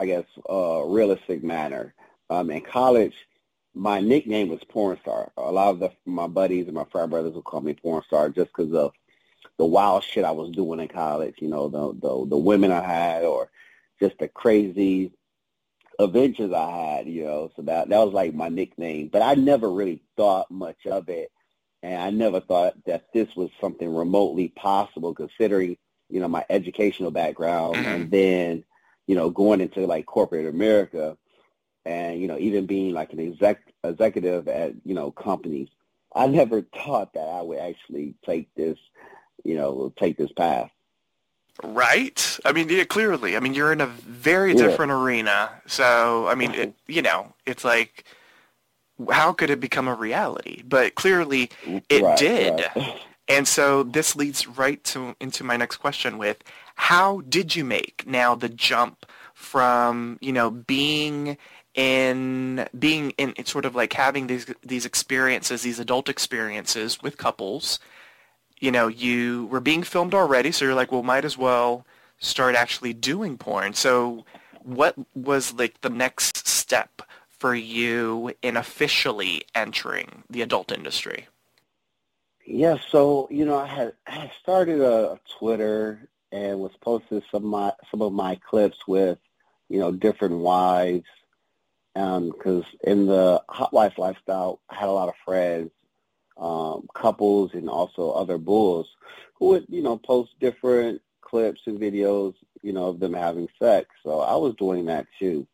I 0.00 0.06
guess 0.06 0.24
uh, 0.50 0.82
realistic 0.84 1.42
manner. 1.42 1.94
Um, 2.30 2.50
in 2.50 2.62
college, 2.62 3.14
my 3.74 4.00
nickname 4.00 4.48
was 4.48 4.62
porn 4.68 4.98
star. 5.02 5.30
A 5.36 5.50
lot 5.50 5.70
of 5.70 5.80
the, 5.80 5.90
my 6.06 6.26
buddies 6.26 6.66
and 6.66 6.74
my 6.74 6.84
frat 6.90 7.10
brothers 7.10 7.34
would 7.34 7.44
call 7.44 7.60
me 7.60 7.74
porn 7.74 8.02
star 8.06 8.28
just 8.28 8.50
because 8.54 8.72
of 8.72 8.92
the 9.58 9.64
wild 9.64 10.04
shit 10.04 10.24
I 10.24 10.30
was 10.30 10.50
doing 10.50 10.80
in 10.80 10.88
college. 10.88 11.36
You 11.38 11.48
know, 11.48 11.68
the 11.68 11.92
the 12.00 12.26
the 12.30 12.38
women 12.38 12.72
I 12.72 12.82
had, 12.82 13.24
or 13.24 13.50
just 14.00 14.18
the 14.18 14.28
crazy 14.28 15.12
adventures 15.98 16.52
I 16.52 16.70
had. 16.70 17.08
You 17.08 17.24
know, 17.24 17.50
so 17.56 17.62
that 17.62 17.88
that 17.88 17.98
was 17.98 18.14
like 18.14 18.34
my 18.34 18.48
nickname. 18.48 19.08
But 19.08 19.22
I 19.22 19.34
never 19.34 19.70
really 19.70 20.02
thought 20.16 20.50
much 20.50 20.86
of 20.86 21.08
it, 21.08 21.30
and 21.82 22.00
I 22.00 22.10
never 22.10 22.40
thought 22.40 22.74
that 22.86 23.06
this 23.12 23.28
was 23.36 23.50
something 23.60 23.92
remotely 23.92 24.48
possible, 24.48 25.14
considering 25.14 25.76
you 26.08 26.20
know 26.20 26.28
my 26.28 26.44
educational 26.48 27.10
background, 27.10 27.76
mm-hmm. 27.76 27.88
and 27.88 28.10
then 28.10 28.64
you 29.06 29.14
know, 29.14 29.30
going 29.30 29.60
into 29.60 29.86
like 29.86 30.06
corporate 30.06 30.46
America 30.46 31.16
and, 31.84 32.20
you 32.20 32.26
know, 32.28 32.38
even 32.38 32.66
being 32.66 32.92
like 32.92 33.12
an 33.12 33.20
exec 33.20 33.60
executive 33.82 34.48
at, 34.48 34.72
you 34.84 34.94
know, 34.94 35.10
companies, 35.10 35.68
I 36.14 36.26
never 36.26 36.62
thought 36.62 37.12
that 37.14 37.28
I 37.28 37.42
would 37.42 37.58
actually 37.58 38.14
take 38.24 38.48
this, 38.54 38.78
you 39.44 39.56
know, 39.56 39.92
take 39.98 40.16
this 40.16 40.32
path. 40.32 40.70
Right. 41.62 42.38
I 42.44 42.52
mean, 42.52 42.68
yeah, 42.68 42.84
clearly. 42.84 43.36
I 43.36 43.40
mean, 43.40 43.54
you're 43.54 43.72
in 43.72 43.80
a 43.80 43.86
very 43.86 44.52
Yeah. 44.52 44.66
different 44.66 44.92
arena. 44.92 45.50
So, 45.66 46.26
I 46.26 46.34
mean, 46.34 46.52
it, 46.52 46.70
mm-hmm. 46.70 46.92
you 46.92 47.02
know, 47.02 47.34
it's 47.46 47.64
like, 47.64 48.04
how 49.10 49.32
could 49.32 49.50
it 49.50 49.60
become 49.60 49.88
a 49.88 49.94
reality? 49.94 50.62
But 50.66 50.94
clearly, 50.94 51.50
it 51.88 52.02
Right, 52.02 52.18
did. 52.18 52.66
right. 52.76 53.00
And 53.28 53.48
so 53.48 53.82
this 53.82 54.14
leads 54.16 54.46
right 54.46 54.82
to 54.84 55.16
into 55.20 55.44
my 55.44 55.56
next 55.56 55.76
question 55.78 56.18
with 56.18 56.44
how 56.74 57.22
did 57.28 57.56
you 57.56 57.64
make 57.64 58.04
now 58.06 58.34
the 58.34 58.48
jump 58.48 59.06
from, 59.32 60.18
you 60.20 60.32
know, 60.32 60.50
being 60.50 61.38
in 61.74 62.68
being 62.78 63.10
in 63.12 63.44
sort 63.44 63.64
of 63.64 63.74
like 63.74 63.92
having 63.92 64.26
these 64.26 64.46
these 64.62 64.86
experiences, 64.86 65.62
these 65.62 65.80
adult 65.80 66.08
experiences 66.08 67.02
with 67.02 67.16
couples. 67.16 67.78
You 68.60 68.70
know, 68.70 68.88
you 68.88 69.46
were 69.46 69.60
being 69.60 69.82
filmed 69.82 70.14
already, 70.14 70.52
so 70.52 70.64
you're 70.64 70.74
like, 70.74 70.92
well, 70.92 71.02
might 71.02 71.24
as 71.24 71.36
well 71.36 71.84
start 72.18 72.54
actually 72.54 72.94
doing 72.94 73.36
porn. 73.36 73.74
So 73.74 74.24
what 74.62 74.94
was 75.14 75.52
like 75.52 75.80
the 75.82 75.90
next 75.90 76.46
step 76.46 77.02
for 77.28 77.54
you 77.54 78.32
in 78.40 78.56
officially 78.56 79.42
entering 79.54 80.24
the 80.30 80.40
adult 80.42 80.72
industry? 80.72 81.28
Yeah, 82.46 82.76
so 82.90 83.28
you 83.30 83.44
know, 83.44 83.58
I 83.58 83.66
had 83.66 83.92
I 84.06 84.10
had 84.12 84.30
started 84.40 84.80
a, 84.80 85.12
a 85.12 85.20
Twitter 85.38 86.08
and 86.32 86.58
was 86.58 86.72
posting 86.80 87.22
some 87.30 87.44
of 87.44 87.50
my 87.50 87.72
some 87.90 88.02
of 88.02 88.12
my 88.12 88.38
clips 88.48 88.78
with 88.86 89.18
you 89.68 89.78
know 89.78 89.92
different 89.92 90.38
wives, 90.38 91.06
because 91.94 92.64
in 92.82 93.06
the 93.06 93.42
hot 93.48 93.72
wife 93.72 93.98
lifestyle, 93.98 94.60
I 94.68 94.76
had 94.76 94.88
a 94.88 94.92
lot 94.92 95.08
of 95.08 95.14
friends, 95.24 95.70
um, 96.36 96.88
couples, 96.94 97.54
and 97.54 97.68
also 97.68 98.10
other 98.10 98.38
bulls 98.38 98.88
who 99.34 99.48
would 99.48 99.66
you 99.68 99.82
know 99.82 99.96
post 99.98 100.32
different 100.40 101.00
clips 101.20 101.62
and 101.66 101.80
videos, 101.80 102.34
you 102.62 102.72
know, 102.72 102.86
of 102.86 103.00
them 103.00 103.14
having 103.14 103.48
sex. 103.58 103.88
So 104.02 104.20
I 104.20 104.36
was 104.36 104.54
doing 104.56 104.86
that 104.86 105.06
too, 105.18 105.46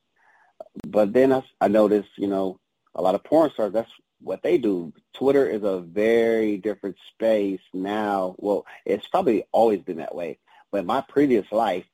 but 0.87 1.13
then 1.13 1.33
I, 1.33 1.43
I 1.61 1.69
noticed, 1.69 2.11
you 2.17 2.27
know, 2.27 2.59
a 2.95 3.03
lot 3.03 3.15
of 3.15 3.25
porn 3.25 3.51
stars. 3.51 3.73
That's 3.73 3.91
what 4.21 4.43
they 4.43 4.59
do. 4.59 4.93
Twitter 5.15 5.47
is 5.47 5.63
a 5.63 5.81
very 5.81 6.57
different 6.57 6.97
space 7.13 7.61
now. 7.73 8.35
Well, 8.39 8.67
it's 8.85 9.07
probably 9.07 9.45
always 9.53 9.81
been 9.81 9.99
that 9.99 10.15
way. 10.15 10.39
But 10.71 10.79
in 10.79 10.87
my 10.87 11.01
previous 11.01 11.51
life, 11.51 11.87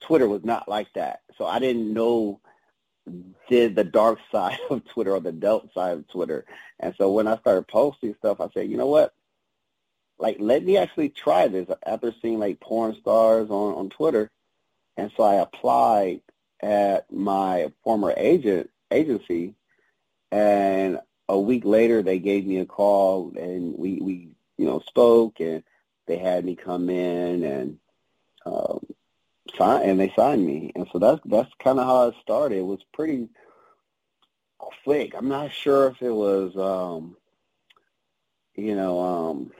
Twitter 0.00 0.28
was 0.28 0.44
not 0.44 0.68
like 0.68 0.92
that. 0.94 1.20
So 1.38 1.46
I 1.46 1.58
didn't 1.58 1.92
know 1.92 2.40
the, 3.48 3.68
the 3.68 3.84
dark 3.84 4.18
side 4.32 4.58
of 4.70 4.84
Twitter 4.86 5.12
or 5.12 5.20
the 5.20 5.30
adult 5.30 5.72
side 5.72 5.98
of 5.98 6.08
Twitter. 6.08 6.44
And 6.80 6.94
so 6.96 7.10
when 7.12 7.26
I 7.26 7.36
started 7.38 7.68
posting 7.68 8.14
stuff, 8.18 8.40
I 8.40 8.48
said, 8.52 8.70
you 8.70 8.76
know 8.76 8.86
what? 8.86 9.14
Like, 10.18 10.36
let 10.40 10.64
me 10.64 10.78
actually 10.78 11.10
try 11.10 11.48
this 11.48 11.68
after 11.84 12.14
seeing 12.22 12.38
like 12.38 12.60
porn 12.60 12.96
stars 13.00 13.50
on, 13.50 13.74
on 13.74 13.90
Twitter. 13.90 14.30
And 14.96 15.12
so 15.16 15.22
I 15.22 15.34
applied 15.34 16.22
at 16.60 17.12
my 17.12 17.70
former 17.84 18.14
agent 18.16 18.70
agency 18.90 19.54
and 20.32 21.00
a 21.28 21.38
week 21.38 21.64
later 21.64 22.02
they 22.02 22.18
gave 22.18 22.46
me 22.46 22.58
a 22.58 22.66
call 22.66 23.32
and 23.36 23.76
we, 23.76 24.00
we 24.00 24.28
you 24.56 24.64
know 24.64 24.80
spoke 24.80 25.40
and 25.40 25.62
they 26.06 26.16
had 26.16 26.44
me 26.44 26.56
come 26.56 26.88
in 26.88 27.42
and 27.44 27.78
um 28.46 28.85
sign 29.56 29.88
and 29.88 30.00
they 30.00 30.12
signed 30.16 30.44
me. 30.44 30.72
And 30.74 30.86
so 30.92 30.98
that's 30.98 31.20
that's 31.26 31.50
kind 31.62 31.78
of 31.78 31.86
how 31.86 32.08
it 32.08 32.14
started. 32.22 32.58
It 32.58 32.66
was 32.66 32.80
pretty 32.92 33.28
quick. 34.58 35.14
I'm 35.16 35.28
not 35.28 35.52
sure 35.52 35.88
if 35.88 36.02
it 36.02 36.12
was 36.12 36.56
um 36.56 37.16
you 38.54 38.74
know 38.74 39.00
um 39.00 39.52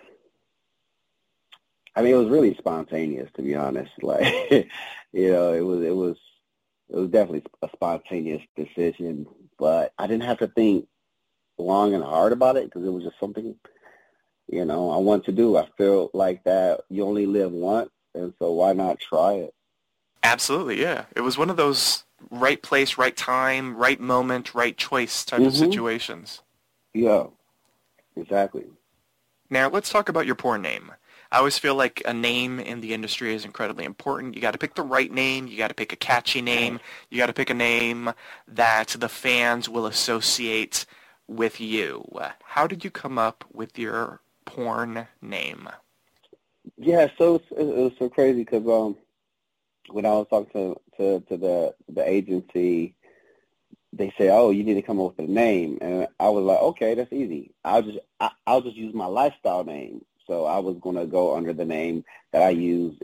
i 1.94 2.00
mean 2.00 2.14
it 2.14 2.18
was 2.18 2.30
really 2.30 2.54
spontaneous 2.56 3.30
to 3.36 3.42
be 3.42 3.54
honest. 3.54 3.92
Like 4.02 4.70
you 5.12 5.32
know 5.32 5.52
it 5.52 5.60
was 5.60 5.84
it 5.84 5.94
was 5.94 6.16
it 6.88 6.96
was 6.96 7.10
definitely 7.10 7.44
a 7.62 7.68
spontaneous 7.74 8.42
decision. 8.56 9.26
But 9.58 9.92
i 9.98 10.06
didn't 10.06 10.24
have 10.24 10.38
to 10.38 10.48
think 10.48 10.86
long 11.58 11.94
and 11.94 12.04
hard 12.04 12.32
about 12.32 12.56
it 12.56 12.64
because 12.64 12.86
it 12.86 12.92
was 12.92 13.04
just 13.04 13.18
something, 13.18 13.54
you 14.48 14.64
know, 14.64 14.90
I 14.90 14.98
want 14.98 15.24
to 15.26 15.32
do. 15.32 15.56
I 15.56 15.68
feel 15.76 16.10
like 16.12 16.44
that 16.44 16.82
you 16.88 17.04
only 17.04 17.26
live 17.26 17.52
once, 17.52 17.90
and 18.14 18.32
so 18.38 18.52
why 18.52 18.72
not 18.72 19.00
try 19.00 19.34
it? 19.34 19.54
Absolutely, 20.26 20.80
yeah. 20.80 21.04
It 21.14 21.20
was 21.20 21.38
one 21.38 21.50
of 21.50 21.56
those 21.56 22.02
right 22.30 22.60
place, 22.60 22.98
right 22.98 23.16
time, 23.16 23.76
right 23.76 24.00
moment, 24.00 24.54
right 24.56 24.76
choice 24.76 25.24
type 25.24 25.46
of 25.46 25.52
Mhm. 25.52 25.56
situations. 25.56 26.42
Yeah, 26.94 27.28
exactly. 28.16 28.66
Now, 29.50 29.68
let's 29.68 29.90
talk 29.90 30.08
about 30.08 30.26
your 30.26 30.34
porn 30.34 30.62
name. 30.62 30.92
I 31.30 31.38
always 31.38 31.58
feel 31.58 31.76
like 31.76 32.02
a 32.04 32.12
name 32.12 32.58
in 32.58 32.80
the 32.80 32.92
industry 32.92 33.34
is 33.34 33.44
incredibly 33.44 33.84
important. 33.84 34.34
You 34.34 34.40
got 34.40 34.52
to 34.52 34.58
pick 34.58 34.74
the 34.74 34.82
right 34.82 35.12
name. 35.12 35.46
You 35.46 35.56
got 35.56 35.68
to 35.68 35.74
pick 35.74 35.92
a 35.92 35.96
catchy 35.96 36.42
name. 36.42 36.80
You 37.08 37.18
got 37.18 37.26
to 37.26 37.32
pick 37.32 37.50
a 37.50 37.54
name 37.54 38.12
that 38.48 38.88
the 38.98 39.08
fans 39.08 39.68
will 39.68 39.86
associate 39.86 40.86
with 41.28 41.60
you. 41.60 42.04
How 42.42 42.66
did 42.66 42.84
you 42.84 42.90
come 42.90 43.16
up 43.18 43.44
with 43.52 43.78
your 43.78 44.20
porn 44.44 45.06
name? 45.22 45.68
Yeah, 46.76 47.08
so 47.16 47.40
it 47.56 47.64
was 47.64 47.92
so 47.98 48.08
crazy 48.08 48.40
because 48.44 48.66
um, 48.66 48.96
when 49.90 50.06
I 50.06 50.10
was 50.10 50.26
talking 50.28 50.52
to, 50.52 50.80
to 50.96 51.20
to 51.28 51.36
the 51.36 51.74
the 51.88 52.08
agency, 52.08 52.94
they 53.92 54.12
said, 54.18 54.30
"Oh, 54.30 54.50
you 54.50 54.64
need 54.64 54.74
to 54.74 54.82
come 54.82 55.00
up 55.00 55.16
with 55.16 55.28
a 55.28 55.30
name," 55.30 55.78
and 55.80 56.08
I 56.20 56.28
was 56.28 56.44
like, 56.44 56.60
"Okay, 56.60 56.94
that's 56.94 57.12
easy. 57.12 57.54
I'll 57.64 57.82
just 57.82 57.98
I, 58.20 58.30
I'll 58.46 58.62
just 58.62 58.76
use 58.76 58.94
my 58.94 59.06
lifestyle 59.06 59.64
name." 59.64 60.04
So 60.26 60.44
I 60.44 60.58
was 60.58 60.76
to 60.82 61.06
go 61.06 61.36
under 61.36 61.52
the 61.52 61.64
name 61.64 62.04
that 62.32 62.42
I 62.42 62.50
use 62.50 62.98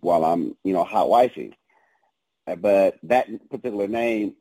while 0.00 0.24
I'm, 0.24 0.56
you 0.62 0.72
know, 0.72 0.84
hot 0.84 1.08
wifing. 1.08 1.54
But 2.60 2.98
that 3.04 3.28
particular 3.50 3.88
name 3.88 4.34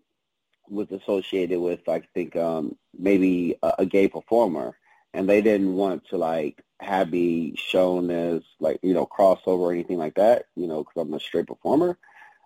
was 0.69 0.91
associated 0.91 1.59
with, 1.59 1.87
I 1.87 2.01
think, 2.13 2.35
um, 2.35 2.75
maybe 2.97 3.57
a, 3.63 3.73
a 3.79 3.85
gay 3.85 4.07
performer, 4.07 4.77
and 5.15 5.29
they 5.29 5.41
didn't 5.41 5.75
want 5.75 6.07
to 6.09 6.17
like 6.17 6.61
have 6.81 7.09
me 7.09 7.55
shown 7.55 8.11
as 8.11 8.41
like 8.59 8.79
you 8.83 8.93
know 8.93 9.05
crossover 9.05 9.59
or 9.59 9.71
anything 9.71 9.97
like 9.97 10.15
that, 10.15 10.47
you 10.55 10.67
know, 10.67 10.83
because 10.83 11.01
I'm 11.01 11.13
a 11.13 11.19
straight 11.19 11.47
performer. 11.47 11.97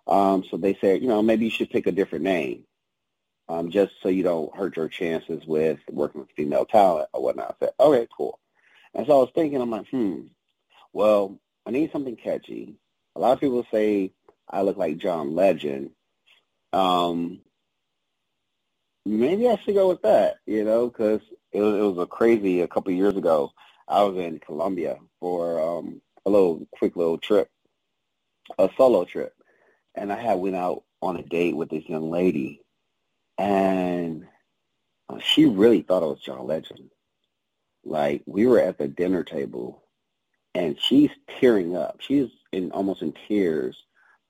Um, 0.06 0.44
so 0.50 0.56
they 0.56 0.76
said, 0.80 1.02
you 1.02 1.08
know, 1.08 1.22
maybe 1.22 1.44
you 1.44 1.50
should 1.50 1.70
pick 1.70 1.86
a 1.86 1.92
different 1.92 2.24
name, 2.24 2.64
um, 3.48 3.70
just 3.70 3.92
so 4.02 4.08
you 4.08 4.22
don't 4.22 4.54
hurt 4.56 4.76
your 4.76 4.88
chances 4.88 5.44
with 5.46 5.78
working 5.90 6.22
with 6.22 6.30
female 6.36 6.64
talent 6.64 7.08
or 7.12 7.22
whatnot. 7.22 7.56
I 7.60 7.66
said, 7.66 7.74
okay, 7.78 8.06
cool. 8.16 8.38
And 8.94 9.06
so 9.06 9.18
I 9.18 9.20
was 9.20 9.30
thinking, 9.34 9.60
I'm 9.60 9.70
like, 9.70 9.88
hmm, 9.88 10.22
well, 10.92 11.38
I 11.66 11.70
need 11.70 11.92
something 11.92 12.16
catchy. 12.16 12.76
A 13.14 13.20
lot 13.20 13.32
of 13.32 13.40
people 13.40 13.66
say 13.70 14.12
I 14.48 14.62
look 14.62 14.76
like 14.76 14.98
John 14.98 15.34
Legend. 15.34 15.90
Um, 16.72 17.40
maybe 19.04 19.48
I 19.48 19.56
should 19.56 19.74
go 19.74 19.88
with 19.88 20.02
that, 20.02 20.36
you 20.46 20.64
know, 20.64 20.88
because 20.88 21.20
it 21.52 21.60
was, 21.60 21.74
it 21.74 21.82
was 21.82 21.98
a 21.98 22.06
crazy 22.06 22.60
a 22.60 22.68
couple 22.68 22.92
of 22.92 22.98
years 22.98 23.16
ago. 23.16 23.52
I 23.88 24.02
was 24.02 24.16
in 24.16 24.38
Colombia 24.38 24.98
for 25.18 25.60
um, 25.60 26.00
a 26.24 26.30
little 26.30 26.66
quick 26.70 26.96
little 26.96 27.18
trip, 27.18 27.50
a 28.58 28.70
solo 28.76 29.04
trip, 29.04 29.34
and 29.94 30.12
I 30.12 30.20
had 30.20 30.38
went 30.38 30.56
out 30.56 30.84
on 31.02 31.16
a 31.16 31.22
date 31.22 31.56
with 31.56 31.70
this 31.70 31.88
young 31.88 32.10
lady, 32.10 32.62
and 33.38 34.26
uh, 35.08 35.18
she 35.18 35.46
really 35.46 35.82
thought 35.82 36.02
I 36.02 36.06
was 36.06 36.20
John 36.20 36.46
Legend. 36.46 36.90
Like 37.84 38.22
we 38.26 38.46
were 38.46 38.60
at 38.60 38.78
the 38.78 38.86
dinner 38.86 39.24
table, 39.24 39.82
and 40.54 40.78
she's 40.78 41.10
tearing 41.40 41.76
up. 41.76 41.96
She's 42.00 42.28
in 42.52 42.70
almost 42.72 43.02
in 43.02 43.14
tears, 43.26 43.76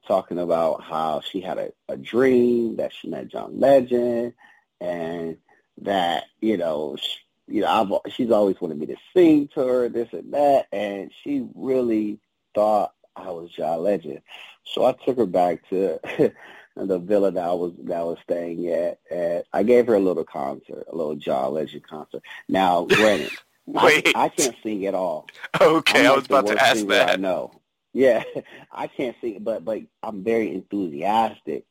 talking 0.06 0.38
about 0.38 0.82
how 0.82 1.20
she 1.20 1.40
had 1.40 1.58
a, 1.58 1.72
a 1.88 1.96
dream 1.96 2.76
that 2.76 2.92
she 2.92 3.08
met 3.08 3.28
John 3.28 3.58
Legend, 3.58 4.32
and 4.80 5.36
that 5.82 6.24
you 6.40 6.56
know, 6.56 6.96
she, 7.00 7.18
you 7.48 7.60
know, 7.62 8.00
I've, 8.04 8.12
she's 8.12 8.30
always 8.30 8.60
wanted 8.60 8.78
me 8.78 8.86
to 8.86 8.96
sing 9.14 9.48
to 9.54 9.66
her, 9.66 9.88
this 9.88 10.08
and 10.12 10.32
that, 10.34 10.66
and 10.72 11.10
she 11.22 11.46
really 11.54 12.20
thought 12.54 12.92
I 13.16 13.30
was 13.30 13.50
John 13.50 13.82
Legend. 13.82 14.22
So 14.64 14.84
I 14.84 14.92
took 14.92 15.16
her 15.18 15.26
back 15.26 15.68
to 15.70 15.98
the 16.76 16.98
villa 16.98 17.30
that 17.32 17.44
I 17.44 17.52
was 17.52 17.72
that 17.84 17.98
I 17.98 18.02
was 18.04 18.18
staying 18.22 18.68
at, 18.68 18.98
and 19.10 19.44
I 19.52 19.62
gave 19.62 19.86
her 19.86 19.94
a 19.94 20.00
little 20.00 20.24
concert, 20.24 20.86
a 20.90 20.96
little 20.96 21.16
John 21.16 21.54
Legend 21.54 21.86
concert. 21.86 22.22
Now, 22.48 22.84
granted, 22.84 23.32
I, 23.76 23.84
Wait. 23.84 24.12
I 24.14 24.28
can't 24.28 24.56
sing 24.62 24.86
at 24.86 24.94
all. 24.94 25.28
Okay, 25.60 26.06
I 26.06 26.12
was 26.12 26.26
about 26.26 26.46
to 26.48 26.62
ask 26.62 26.82
I 26.82 26.88
that. 26.88 27.20
know. 27.20 27.60
Yeah, 27.92 28.22
I 28.72 28.86
can't 28.86 29.16
sing, 29.20 29.38
but 29.42 29.64
but 29.64 29.82
I'm 30.02 30.22
very 30.22 30.54
enthusiastic. 30.54 31.64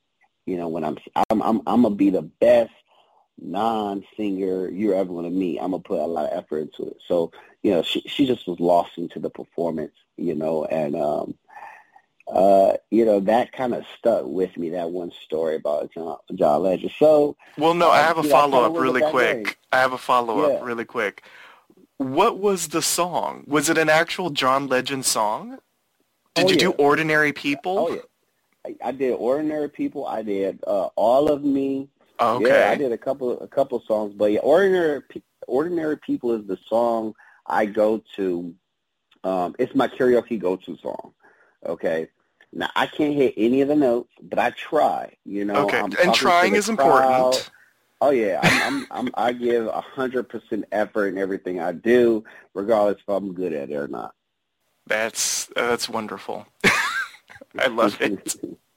You 0.45 0.57
know, 0.57 0.67
when 0.67 0.83
I'm 0.83 0.97
I'm 1.29 1.41
I'm, 1.41 1.61
I'm 1.67 1.81
gonna 1.83 1.95
be 1.95 2.09
the 2.09 2.21
best 2.23 2.71
non-singer 3.41 4.69
you're 4.69 4.95
ever 4.95 5.13
gonna 5.13 5.29
meet. 5.29 5.59
I'm 5.59 5.71
gonna 5.71 5.83
put 5.83 5.99
a 5.99 6.05
lot 6.05 6.31
of 6.31 6.37
effort 6.37 6.59
into 6.59 6.83
it. 6.83 6.97
So 7.07 7.31
you 7.63 7.71
know, 7.71 7.83
she 7.83 8.01
she 8.01 8.25
just 8.25 8.47
was 8.47 8.59
lost 8.59 8.97
into 8.97 9.19
the 9.19 9.29
performance. 9.29 9.93
You 10.17 10.35
know, 10.35 10.65
and 10.65 10.95
um, 10.95 11.35
uh, 12.27 12.73
you 12.91 13.05
know, 13.05 13.19
that 13.21 13.51
kind 13.51 13.73
of 13.73 13.85
stuck 13.97 14.25
with 14.25 14.55
me, 14.57 14.69
that 14.71 14.91
one 14.91 15.11
story 15.25 15.55
about 15.55 15.91
John, 15.93 16.17
John 16.35 16.63
Legend. 16.63 16.91
So, 16.99 17.35
well, 17.57 17.73
no, 17.73 17.89
I 17.89 17.99
have 18.01 18.17
a 18.17 18.23
follow-up 18.23 18.73
really 18.77 19.01
quick. 19.01 19.57
I 19.71 19.79
have 19.79 19.93
a 19.93 19.97
follow-up 19.97 20.51
Yeah. 20.51 20.65
really 20.65 20.85
quick. 20.85 21.23
What 21.97 22.37
was 22.37 22.67
the 22.69 22.81
song? 22.81 23.43
Was 23.47 23.69
it 23.69 23.77
an 23.77 23.89
actual 23.89 24.29
John 24.29 24.67
Legend 24.67 25.05
song? 25.05 25.59
Did 26.35 26.45
Oh, 26.45 26.49
you 26.49 26.55
do. 26.57 26.71
Ordinary 26.73 27.33
People? 27.33 27.77
Oh 27.79 27.93
yeah, 27.95 28.01
I, 28.83 28.89
I 28.89 28.91
did 28.91 29.13
Ordinary 29.13 29.69
People. 29.69 30.05
I 30.05 30.21
did 30.21 30.59
uh, 30.67 30.87
All 30.95 31.31
of 31.31 31.43
Me. 31.43 31.89
Okay. 32.19 32.49
Yeah, 32.49 32.69
I 32.71 32.75
did 32.75 32.91
a 32.91 32.97
couple 32.97 33.39
a 33.39 33.47
couple 33.47 33.79
songs, 33.81 34.13
but 34.13 34.31
yeah, 34.31 34.39
Ordinary 34.39 35.01
Ordinary 35.47 35.97
People 35.97 36.33
is 36.33 36.45
the 36.47 36.57
song 36.67 37.13
I 37.45 37.65
go 37.65 38.03
to. 38.15 38.53
Um, 39.23 39.55
it's 39.59 39.75
my 39.75 39.87
karaoke 39.87 40.39
go-to 40.39 40.77
song. 40.77 41.13
Okay. 41.65 42.07
Now 42.51 42.69
I 42.75 42.87
can't 42.87 43.13
hit 43.13 43.33
any 43.37 43.61
of 43.61 43.67
the 43.67 43.75
notes, 43.75 44.11
but 44.21 44.39
I 44.39 44.49
try. 44.51 45.15
You 45.25 45.45
know. 45.45 45.65
okay. 45.65 45.79
I'm 45.79 45.93
And 46.01 46.13
trying 46.13 46.55
is 46.55 46.65
crowd. 46.65 46.79
important. 46.79 47.51
Oh 48.01 48.11
yeah, 48.11 48.39
I'm, 48.41 48.61
I'm, 48.61 48.87
I'm 48.91 49.09
I 49.15 49.33
give 49.33 49.67
a 49.67 49.81
hundred 49.81 50.29
percent 50.29 50.65
effort 50.71 51.07
in 51.07 51.17
everything 51.17 51.59
I 51.59 51.73
do, 51.73 52.23
regardless 52.53 53.01
if 53.01 53.09
I'm 53.09 53.33
good 53.33 53.53
at 53.53 53.69
it 53.69 53.75
or 53.75 53.87
not. 53.89 54.13
That's 54.87 55.47
that's 55.47 55.89
wonderful. 55.89 56.47
I 57.57 57.67
love 57.67 57.99
it. 58.01 58.35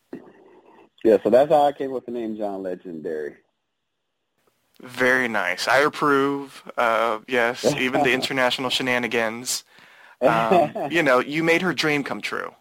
yeah, 1.05 1.19
so 1.23 1.31
that's 1.31 1.51
how 1.51 1.65
I 1.67 1.73
came 1.73 1.91
up 1.91 1.95
with 1.95 2.07
the 2.07 2.13
name 2.13 2.37
John 2.37 2.63
Legendary. 2.63 3.37
Very 4.83 5.29
nice. 5.29 5.69
I 5.69 5.79
approve. 5.79 6.63
Uh, 6.77 7.21
yes, 7.29 7.65
even 7.77 8.03
the 8.03 8.13
international 8.13 8.71
shenanigans. 8.71 9.65
Um, 10.21 10.73
you 10.91 11.03
know, 11.03 11.21
you 11.21 11.43
made 11.45 11.63
her 11.63 11.73
dream 11.75 12.03
come 12.05 12.21
true. 12.21 12.53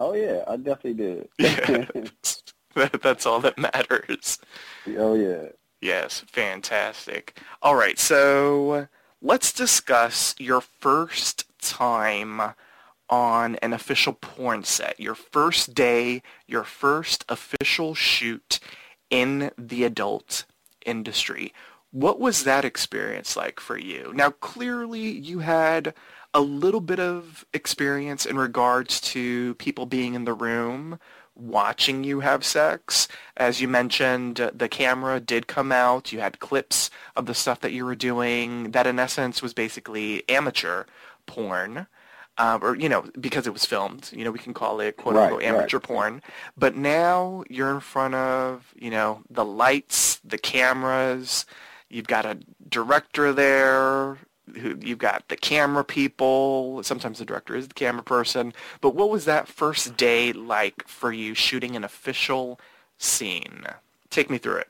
oh 0.00 0.14
yeah, 0.14 0.44
I 0.46 0.56
definitely 0.56 0.94
did. 0.94 1.28
That- 2.74 3.02
That's 3.02 3.26
all 3.26 3.40
that 3.40 3.58
matters. 3.58 4.38
oh 4.96 5.14
yeah. 5.14 5.48
Yes, 5.80 6.24
fantastic. 6.28 7.40
All 7.62 7.74
right, 7.74 7.98
so 7.98 8.86
let's 9.20 9.52
discuss 9.52 10.34
your 10.38 10.60
first 10.60 11.46
time 11.60 12.40
on 13.10 13.56
an 13.56 13.72
official 13.72 14.12
porn 14.12 14.64
set. 14.64 14.98
Your 15.00 15.14
first 15.14 15.74
day, 15.74 16.22
your 16.46 16.64
first 16.64 17.24
official 17.28 17.94
shoot 17.94 18.60
in 19.10 19.50
the 19.56 19.84
adult 19.84 20.44
industry. 20.84 21.52
What 21.90 22.20
was 22.20 22.44
that 22.44 22.64
experience 22.64 23.36
like 23.36 23.60
for 23.60 23.78
you? 23.78 24.12
Now, 24.14 24.30
clearly 24.30 25.08
you 25.08 25.38
had 25.38 25.94
a 26.34 26.40
little 26.40 26.80
bit 26.80 27.00
of 27.00 27.46
experience 27.54 28.26
in 28.26 28.36
regards 28.36 29.00
to 29.00 29.54
people 29.54 29.86
being 29.86 30.14
in 30.14 30.24
the 30.24 30.34
room 30.34 30.98
watching 31.34 32.04
you 32.04 32.20
have 32.20 32.44
sex. 32.44 33.08
As 33.36 33.60
you 33.60 33.68
mentioned, 33.68 34.50
the 34.52 34.68
camera 34.68 35.20
did 35.20 35.46
come 35.46 35.72
out. 35.72 36.12
You 36.12 36.20
had 36.20 36.40
clips 36.40 36.90
of 37.16 37.26
the 37.26 37.34
stuff 37.34 37.60
that 37.60 37.72
you 37.72 37.84
were 37.84 37.94
doing. 37.94 38.72
That, 38.72 38.86
in 38.86 38.98
essence, 38.98 39.40
was 39.40 39.54
basically 39.54 40.28
amateur 40.28 40.84
porn. 41.26 41.86
Uh, 42.38 42.58
or, 42.62 42.76
you 42.76 42.88
know, 42.88 43.02
because 43.20 43.46
it 43.48 43.52
was 43.52 43.64
filmed, 43.64 44.10
you 44.14 44.24
know, 44.24 44.30
we 44.30 44.38
can 44.38 44.54
call 44.54 44.80
it 44.80 44.96
quote 44.96 45.16
unquote 45.16 45.40
Right, 45.40 45.48
amateur 45.48 45.78
right. 45.78 45.82
porn. 45.82 46.22
But 46.56 46.76
now 46.76 47.44
you're 47.50 47.70
in 47.70 47.80
front 47.80 48.14
of, 48.14 48.72
you 48.76 48.90
know, 48.90 49.22
the 49.28 49.44
lights, 49.44 50.20
the 50.24 50.38
cameras. 50.38 51.46
You've 51.90 52.06
got 52.06 52.26
a 52.26 52.38
director 52.68 53.32
there. 53.32 54.18
Who, 54.56 54.78
you've 54.80 54.98
got 54.98 55.28
the 55.28 55.36
camera 55.36 55.84
people. 55.84 56.82
Sometimes 56.84 57.18
the 57.18 57.24
director 57.26 57.56
is 57.56 57.68
the 57.68 57.74
camera 57.74 58.02
person. 58.04 58.54
But 58.80 58.94
what 58.94 59.10
was 59.10 59.24
that 59.26 59.48
first 59.48 59.96
day 59.96 60.32
like 60.32 60.86
for 60.88 61.12
you 61.12 61.34
shooting 61.34 61.76
an 61.76 61.84
official 61.84 62.60
scene? 62.98 63.64
Take 64.10 64.30
me 64.30 64.38
through 64.38 64.58
it. 64.58 64.68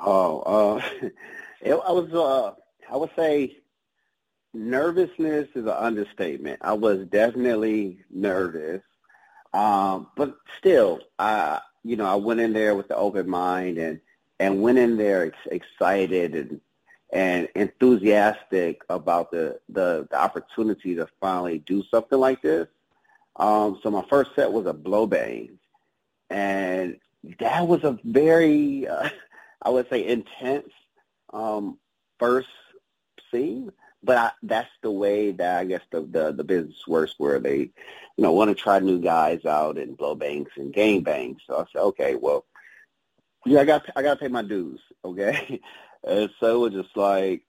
Oh, 0.00 0.40
uh, 0.40 0.82
it, 1.60 1.72
I 1.72 1.92
was. 1.92 2.12
Uh, 2.12 2.54
I 2.92 2.96
would 2.96 3.10
say 3.16 3.58
nervousness 4.56 5.48
is 5.54 5.64
an 5.64 5.68
understatement. 5.68 6.58
I 6.62 6.72
was 6.72 7.06
definitely 7.06 8.00
nervous, 8.10 8.82
um, 9.52 10.08
but 10.16 10.36
still, 10.58 11.00
I 11.18 11.60
you 11.84 11.96
know 11.96 12.06
I 12.06 12.16
went 12.16 12.40
in 12.40 12.52
there 12.52 12.74
with 12.74 12.88
the 12.88 12.96
open 12.96 13.28
mind 13.28 13.78
and 13.78 14.00
and 14.40 14.62
went 14.62 14.78
in 14.78 14.96
there 14.96 15.26
ex- 15.26 15.38
excited 15.50 16.34
and 16.34 16.60
and 17.12 17.48
enthusiastic 17.54 18.82
about 18.88 19.30
the, 19.30 19.58
the 19.68 20.08
the 20.10 20.18
opportunity 20.18 20.94
to 20.94 21.06
finally 21.20 21.58
do 21.58 21.84
something 21.90 22.18
like 22.18 22.42
this. 22.42 22.66
Um, 23.36 23.78
so 23.82 23.90
my 23.90 24.04
first 24.08 24.34
set 24.34 24.50
was 24.50 24.66
a 24.66 24.72
blow 24.72 25.06
bang, 25.06 25.58
and 26.30 26.96
that 27.40 27.66
was 27.66 27.84
a 27.84 27.98
very 28.04 28.88
uh, 28.88 29.10
I 29.62 29.70
would 29.70 29.88
say 29.90 30.06
intense 30.06 30.70
um, 31.32 31.78
first 32.18 32.48
scene, 33.30 33.72
but 34.06 34.16
I, 34.16 34.30
that's 34.44 34.70
the 34.82 34.90
way 34.90 35.32
that 35.32 35.58
I 35.58 35.64
guess 35.64 35.82
the, 35.90 36.02
the 36.02 36.32
the 36.32 36.44
business 36.44 36.86
works, 36.86 37.14
where 37.18 37.40
they, 37.40 37.58
you 37.58 37.72
know, 38.18 38.32
want 38.32 38.48
to 38.48 38.54
try 38.54 38.78
new 38.78 39.00
guys 39.00 39.44
out 39.44 39.76
and 39.76 39.96
blow 39.96 40.14
bangs 40.14 40.48
and 40.56 40.72
gang 40.72 41.02
bangs. 41.02 41.42
So 41.46 41.56
I 41.56 41.64
said, 41.72 41.82
okay, 41.82 42.14
well, 42.14 42.46
yeah, 43.44 43.60
I 43.60 43.64
got 43.64 43.84
I 43.96 44.02
got 44.02 44.14
to 44.14 44.20
pay 44.20 44.28
my 44.28 44.42
dues, 44.42 44.80
okay. 45.04 45.60
And 46.04 46.30
so 46.38 46.64
it 46.64 46.70
was 46.70 46.84
just 46.84 46.96
like 46.96 47.42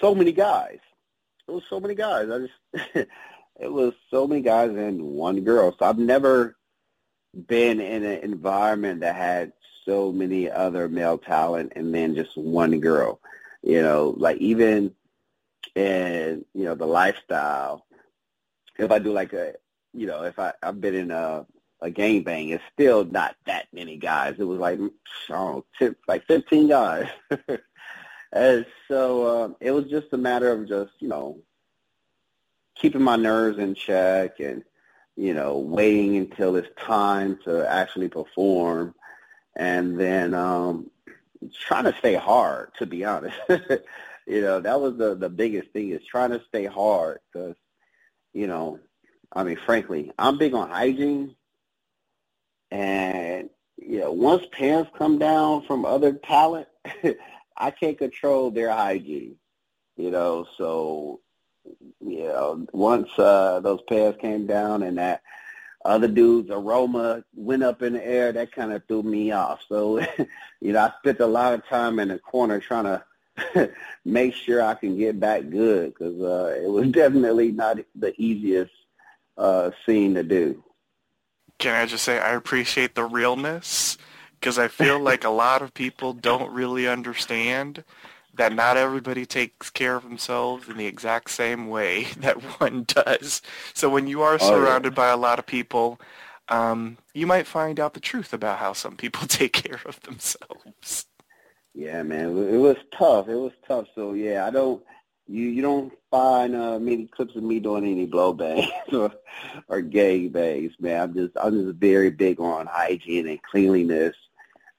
so 0.00 0.14
many 0.14 0.32
guys. 0.32 0.80
It 1.46 1.52
was 1.52 1.62
so 1.70 1.78
many 1.78 1.94
guys. 1.94 2.28
I 2.28 2.38
just 2.38 3.08
it 3.60 3.72
was 3.72 3.94
so 4.10 4.26
many 4.26 4.40
guys 4.40 4.70
and 4.70 5.00
one 5.00 5.40
girl. 5.42 5.74
So 5.78 5.84
I've 5.86 5.98
never 5.98 6.56
been 7.46 7.80
in 7.80 8.04
an 8.04 8.18
environment 8.24 9.00
that 9.00 9.14
had 9.14 9.52
so 9.84 10.10
many 10.10 10.50
other 10.50 10.88
male 10.88 11.18
talent 11.18 11.74
and 11.76 11.94
then 11.94 12.16
just 12.16 12.36
one 12.36 12.80
girl. 12.80 13.20
You 13.62 13.82
know, 13.82 14.14
like 14.18 14.38
even 14.38 14.94
in, 15.74 16.44
you 16.54 16.64
know, 16.64 16.74
the 16.74 16.86
lifestyle, 16.86 17.86
if 18.78 18.90
I 18.90 18.98
do 18.98 19.12
like 19.12 19.32
a, 19.32 19.54
you 19.92 20.06
know, 20.06 20.22
if 20.24 20.38
I, 20.38 20.52
I've 20.62 20.80
been 20.80 20.94
in 20.94 21.10
a, 21.10 21.46
a 21.80 21.90
gangbang, 21.90 22.50
it's 22.50 22.64
still 22.72 23.04
not 23.04 23.36
that 23.46 23.66
many 23.72 23.96
guys. 23.96 24.36
It 24.38 24.44
was 24.44 24.58
like, 24.58 24.78
I 24.78 24.88
don't 25.32 25.64
know, 25.80 25.94
like 26.08 26.26
15 26.26 26.68
guys. 26.68 27.08
and 28.32 28.66
so 28.88 29.44
um, 29.44 29.56
it 29.60 29.70
was 29.70 29.86
just 29.86 30.12
a 30.12 30.18
matter 30.18 30.50
of 30.50 30.68
just, 30.68 30.92
you 31.00 31.08
know, 31.08 31.38
keeping 32.74 33.02
my 33.02 33.16
nerves 33.16 33.58
in 33.58 33.74
check 33.74 34.40
and, 34.40 34.64
you 35.16 35.34
know, 35.34 35.58
waiting 35.58 36.16
until 36.16 36.56
it's 36.56 36.68
time 36.76 37.38
to 37.44 37.68
actually 37.70 38.08
perform 38.08 38.94
and 39.56 39.98
then 39.98 40.34
um 40.34 40.90
trying 41.52 41.84
to 41.84 41.94
stay 41.98 42.14
hard 42.14 42.70
to 42.78 42.86
be 42.86 43.04
honest 43.04 43.36
you 44.26 44.40
know 44.40 44.60
that 44.60 44.80
was 44.80 44.96
the 44.96 45.14
the 45.14 45.28
biggest 45.28 45.70
thing 45.70 45.90
is 45.90 46.04
trying 46.04 46.30
to 46.30 46.42
stay 46.48 46.64
hard 46.64 47.18
because 47.32 47.56
you 48.32 48.46
know 48.46 48.78
i 49.32 49.42
mean 49.42 49.58
frankly 49.64 50.10
i'm 50.18 50.38
big 50.38 50.54
on 50.54 50.70
hygiene 50.70 51.34
and 52.70 53.50
you 53.76 54.00
know 54.00 54.12
once 54.12 54.44
pants 54.52 54.90
come 54.96 55.18
down 55.18 55.62
from 55.62 55.84
other 55.84 56.12
talent 56.12 56.68
i 57.56 57.70
can't 57.70 57.98
control 57.98 58.50
their 58.50 58.70
hygiene 58.70 59.36
you 59.96 60.10
know 60.10 60.46
so 60.56 61.20
you 62.00 62.24
know 62.24 62.66
once 62.72 63.08
uh 63.18 63.60
those 63.60 63.80
pants 63.88 64.18
came 64.20 64.46
down 64.46 64.82
and 64.82 64.98
that 64.98 65.22
other 65.84 66.08
dude's 66.08 66.50
aroma 66.50 67.22
went 67.34 67.62
up 67.62 67.82
in 67.82 67.92
the 67.92 68.06
air. 68.06 68.32
That 68.32 68.52
kind 68.52 68.72
of 68.72 68.82
threw 68.88 69.02
me 69.02 69.32
off. 69.32 69.60
So, 69.68 69.98
you 70.60 70.72
know, 70.72 70.80
I 70.80 70.92
spent 70.98 71.20
a 71.20 71.26
lot 71.26 71.52
of 71.52 71.66
time 71.68 71.98
in 71.98 72.08
the 72.08 72.18
corner 72.18 72.58
trying 72.58 72.84
to 72.84 73.04
make 74.04 74.34
sure 74.34 74.62
I 74.62 74.74
can 74.74 74.96
get 74.96 75.18
back 75.18 75.48
good 75.50 75.94
because 75.94 76.20
uh, 76.20 76.60
it 76.62 76.68
was 76.68 76.88
definitely 76.92 77.52
not 77.52 77.78
the 77.94 78.14
easiest 78.20 78.72
uh, 79.36 79.70
scene 79.86 80.14
to 80.14 80.22
do. 80.22 80.62
Can 81.58 81.74
I 81.74 81.86
just 81.86 82.04
say 82.04 82.18
I 82.18 82.32
appreciate 82.34 82.94
the 82.94 83.04
realness 83.04 83.96
because 84.38 84.58
I 84.58 84.68
feel 84.68 84.98
like 85.00 85.24
a 85.24 85.30
lot 85.30 85.62
of 85.62 85.72
people 85.74 86.12
don't 86.12 86.52
really 86.52 86.86
understand 86.88 87.84
that 88.34 88.52
not 88.52 88.76
everybody 88.76 89.24
takes 89.24 89.70
care 89.70 89.94
of 89.96 90.02
themselves 90.02 90.68
in 90.68 90.76
the 90.76 90.86
exact 90.86 91.30
same 91.30 91.68
way 91.68 92.04
that 92.18 92.36
one 92.60 92.84
does. 92.84 93.40
So 93.72 93.88
when 93.88 94.06
you 94.08 94.22
are 94.22 94.38
Oh, 94.38 94.56
yeah. 94.56 94.78
surrounded 94.78 94.94
by 94.94 95.08
a 95.08 95.16
lot 95.16 95.38
of 95.38 95.46
people, 95.46 96.00
um, 96.48 96.98
you 97.14 97.26
might 97.26 97.46
find 97.46 97.78
out 97.80 97.94
the 97.94 98.00
truth 98.00 98.32
about 98.32 98.58
how 98.58 98.72
some 98.72 98.96
people 98.96 99.26
take 99.28 99.52
care 99.52 99.80
of 99.86 100.00
themselves. 100.00 101.06
Yeah, 101.74 102.02
man, 102.04 102.36
it 102.36 102.56
was 102.58 102.76
tough. 102.96 103.28
It 103.28 103.34
was 103.34 103.52
tough. 103.66 103.86
So 103.94 104.12
yeah, 104.12 104.46
I 104.46 104.50
don't. 104.50 104.82
You 105.26 105.48
you 105.48 105.62
don't 105.62 105.92
find 106.10 106.54
uh, 106.54 106.78
many 106.78 107.06
clips 107.06 107.34
of 107.34 107.42
me 107.42 107.58
doing 107.58 107.84
any 107.84 108.06
blow 108.06 108.32
bangs 108.32 108.70
or 108.92 109.10
or 109.68 109.80
gang 109.80 110.28
bangs, 110.28 110.72
man. 110.78 111.00
I'm 111.00 111.14
just 111.14 111.32
I'm 111.40 111.64
just 111.64 111.78
very 111.78 112.10
big 112.10 112.40
on 112.40 112.66
hygiene 112.66 113.26
and 113.26 113.42
cleanliness, 113.42 114.14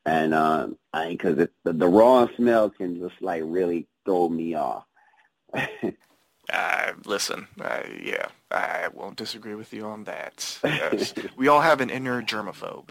and 0.05 0.34
um, 0.34 0.77
I 0.93 1.10
because 1.10 1.36
the, 1.36 1.73
the 1.73 1.88
raw 1.88 2.27
smell 2.38 2.69
can 2.69 2.99
just 2.99 3.21
like 3.21 3.41
really 3.45 3.88
throw 4.05 4.29
me 4.29 4.55
off. 4.55 4.86
Uh, 6.53 6.91
listen, 7.05 7.47
uh, 7.60 7.81
yeah, 8.03 8.27
I 8.51 8.89
won't 8.93 9.15
disagree 9.15 9.55
with 9.55 9.73
you 9.73 9.86
on 9.86 10.03
that. 10.03 10.60
Yes. 10.63 11.13
we 11.36 11.47
all 11.47 11.62
have 11.62 11.81
an 11.81 11.89
inner 11.89 12.21
germaphobe. 12.21 12.89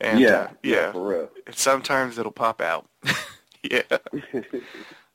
And, 0.00 0.20
yeah, 0.20 0.28
uh, 0.28 0.48
yeah, 0.62 0.92
for 0.92 1.08
real. 1.08 1.30
and 1.46 1.54
sometimes 1.56 2.16
it'll 2.16 2.32
pop 2.32 2.60
out. 2.60 2.88
yeah. 3.62 3.82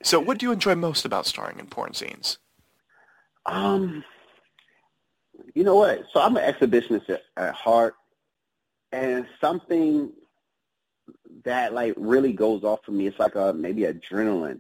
So 0.04 0.20
what 0.20 0.38
do 0.38 0.46
you 0.46 0.52
enjoy 0.52 0.76
most 0.76 1.06
about 1.06 1.26
starring 1.26 1.60
in 1.60 1.68
porn 1.68 1.94
scenes? 1.94 2.38
Um, 3.46 4.04
you 5.54 5.64
know 5.64 5.76
what? 5.76 6.04
So 6.14 6.22
I'm 6.22 6.38
an 6.38 6.54
exhibitionist 6.54 7.10
at, 7.10 7.22
at 7.38 7.54
heart, 7.54 7.96
and 8.92 9.26
something 9.42 10.12
that 11.44 11.74
like 11.74 11.94
really 11.98 12.34
goes 12.34 12.64
off 12.64 12.80
for 12.86 12.92
me. 12.92 13.08
It's 13.08 13.20
like 13.20 13.36
a 13.36 13.54
maybe 13.54 13.84
adrenaline 13.84 14.60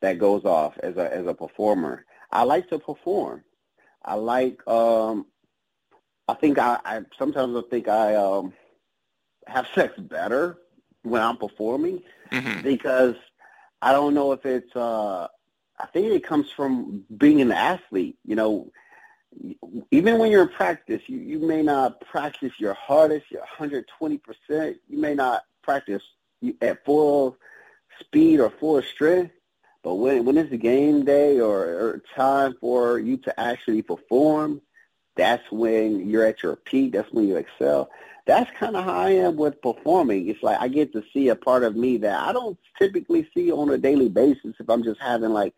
that 0.00 0.18
goes 0.18 0.44
off 0.44 0.78
as 0.82 0.96
a 0.96 1.14
as 1.14 1.26
a 1.26 1.34
performer. 1.34 2.04
I 2.30 2.44
like 2.44 2.68
to 2.70 2.78
perform. 2.78 3.44
I 4.04 4.14
like. 4.14 4.66
um 4.68 5.26
I 6.28 6.34
think 6.34 6.58
I, 6.58 6.78
I 6.84 7.00
sometimes 7.18 7.56
I 7.56 7.62
think 7.70 7.88
I 7.88 8.14
um 8.14 8.52
have 9.46 9.66
sex 9.74 9.98
better 9.98 10.58
when 11.02 11.22
I'm 11.22 11.38
performing 11.38 12.02
hmm 12.30 12.60
because 12.62 13.14
I 13.80 13.92
don't 13.92 14.14
know 14.14 14.32
if 14.32 14.44
it's 14.46 14.74
uh 14.76 15.28
I 15.80 15.86
think 15.86 16.06
it 16.12 16.24
comes 16.24 16.50
from 16.50 17.04
being 17.16 17.40
an 17.40 17.52
athlete. 17.52 18.18
You 18.24 18.34
know, 18.34 18.72
even 19.90 20.18
when 20.18 20.30
you're 20.30 20.42
in 20.42 20.48
practice, 20.48 21.02
you, 21.06 21.18
you 21.18 21.38
may 21.38 21.62
not 21.62 22.00
practice 22.00 22.52
your 22.58 22.74
hardest, 22.74 23.30
your 23.30 23.42
120%. 23.58 24.20
You 24.88 24.98
may 24.98 25.14
not 25.14 25.42
practice 25.62 26.02
at 26.60 26.84
full 26.84 27.36
speed 28.00 28.40
or 28.40 28.50
full 28.50 28.82
strength. 28.82 29.32
But 29.84 29.94
when 29.94 30.24
when 30.24 30.36
it's 30.36 30.52
a 30.52 30.56
game 30.56 31.04
day 31.04 31.40
or, 31.40 31.58
or 31.58 32.02
time 32.16 32.56
for 32.60 32.98
you 32.98 33.16
to 33.18 33.40
actually 33.40 33.82
perform, 33.82 34.60
that's 35.16 35.50
when 35.52 36.08
you're 36.08 36.26
at 36.26 36.42
your 36.42 36.56
peak. 36.56 36.92
That's 36.92 37.12
when 37.12 37.28
you 37.28 37.36
excel. 37.36 37.88
That's 38.28 38.50
kind 38.58 38.76
of 38.76 38.84
how 38.84 38.92
I 38.92 39.10
am 39.12 39.36
with 39.36 39.60
performing. 39.62 40.28
It's 40.28 40.42
like 40.42 40.60
I 40.60 40.68
get 40.68 40.92
to 40.92 41.02
see 41.14 41.30
a 41.30 41.34
part 41.34 41.64
of 41.64 41.74
me 41.74 41.96
that 41.96 42.20
I 42.20 42.34
don't 42.34 42.58
typically 42.78 43.26
see 43.34 43.50
on 43.50 43.70
a 43.70 43.78
daily 43.78 44.10
basis 44.10 44.54
if 44.60 44.68
I'm 44.68 44.84
just 44.84 45.00
having 45.00 45.30
like 45.30 45.54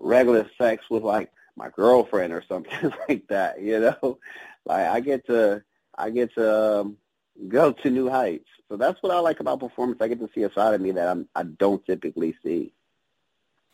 regular 0.00 0.50
sex 0.58 0.84
with 0.90 1.04
like 1.04 1.30
my 1.54 1.68
girlfriend 1.70 2.32
or 2.32 2.42
something 2.48 2.92
like 3.08 3.28
that. 3.28 3.62
You 3.62 3.78
know, 3.78 4.18
like 4.66 4.88
I 4.88 4.98
get 4.98 5.24
to 5.28 5.62
I 5.96 6.10
get 6.10 6.34
to 6.34 6.80
um, 6.80 6.96
go 7.46 7.70
to 7.70 7.90
new 7.90 8.10
heights. 8.10 8.48
So 8.68 8.76
that's 8.76 9.00
what 9.04 9.12
I 9.12 9.20
like 9.20 9.38
about 9.38 9.60
performance. 9.60 10.00
I 10.00 10.08
get 10.08 10.18
to 10.18 10.30
see 10.34 10.42
a 10.42 10.52
side 10.52 10.74
of 10.74 10.80
me 10.80 10.90
that 10.90 11.06
I'm, 11.06 11.28
I 11.36 11.44
don't 11.44 11.84
typically 11.86 12.34
see. 12.42 12.72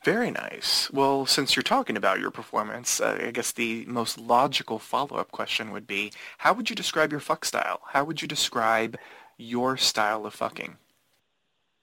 Very 0.04 0.30
nice. 0.30 0.90
Well, 0.92 1.26
since 1.26 1.56
you're 1.56 1.64
talking 1.64 1.96
about 1.96 2.20
your 2.20 2.30
performance, 2.30 3.00
uh, 3.00 3.18
I 3.26 3.30
guess 3.32 3.50
the 3.50 3.84
most 3.86 4.18
logical 4.18 4.78
follow-up 4.78 5.32
question 5.32 5.72
would 5.72 5.86
be, 5.86 6.12
how 6.38 6.52
would 6.52 6.70
you 6.70 6.76
describe 6.76 7.10
your 7.10 7.20
fuck 7.20 7.44
style? 7.44 7.80
How 7.88 8.04
would 8.04 8.22
you 8.22 8.28
describe 8.28 8.96
your 9.36 9.76
style 9.76 10.24
of 10.24 10.34
fucking? 10.34 10.76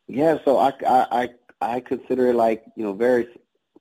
Yeah, 0.08 0.38
so 0.45 0.58
I, 0.58 0.73
I, 0.86 1.30
I, 1.62 1.80
consider 1.80 2.28
it 2.28 2.36
like, 2.36 2.63
you 2.76 2.84
know, 2.84 2.93
very, 2.93 3.28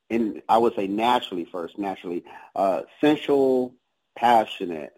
in, 0.09 0.43
I 0.49 0.59
would 0.59 0.75
say 0.75 0.87
naturally 0.87 1.45
first, 1.45 1.79
naturally, 1.79 2.25
uh, 2.55 2.83
sensual, 3.01 3.75
passionate, 4.17 4.93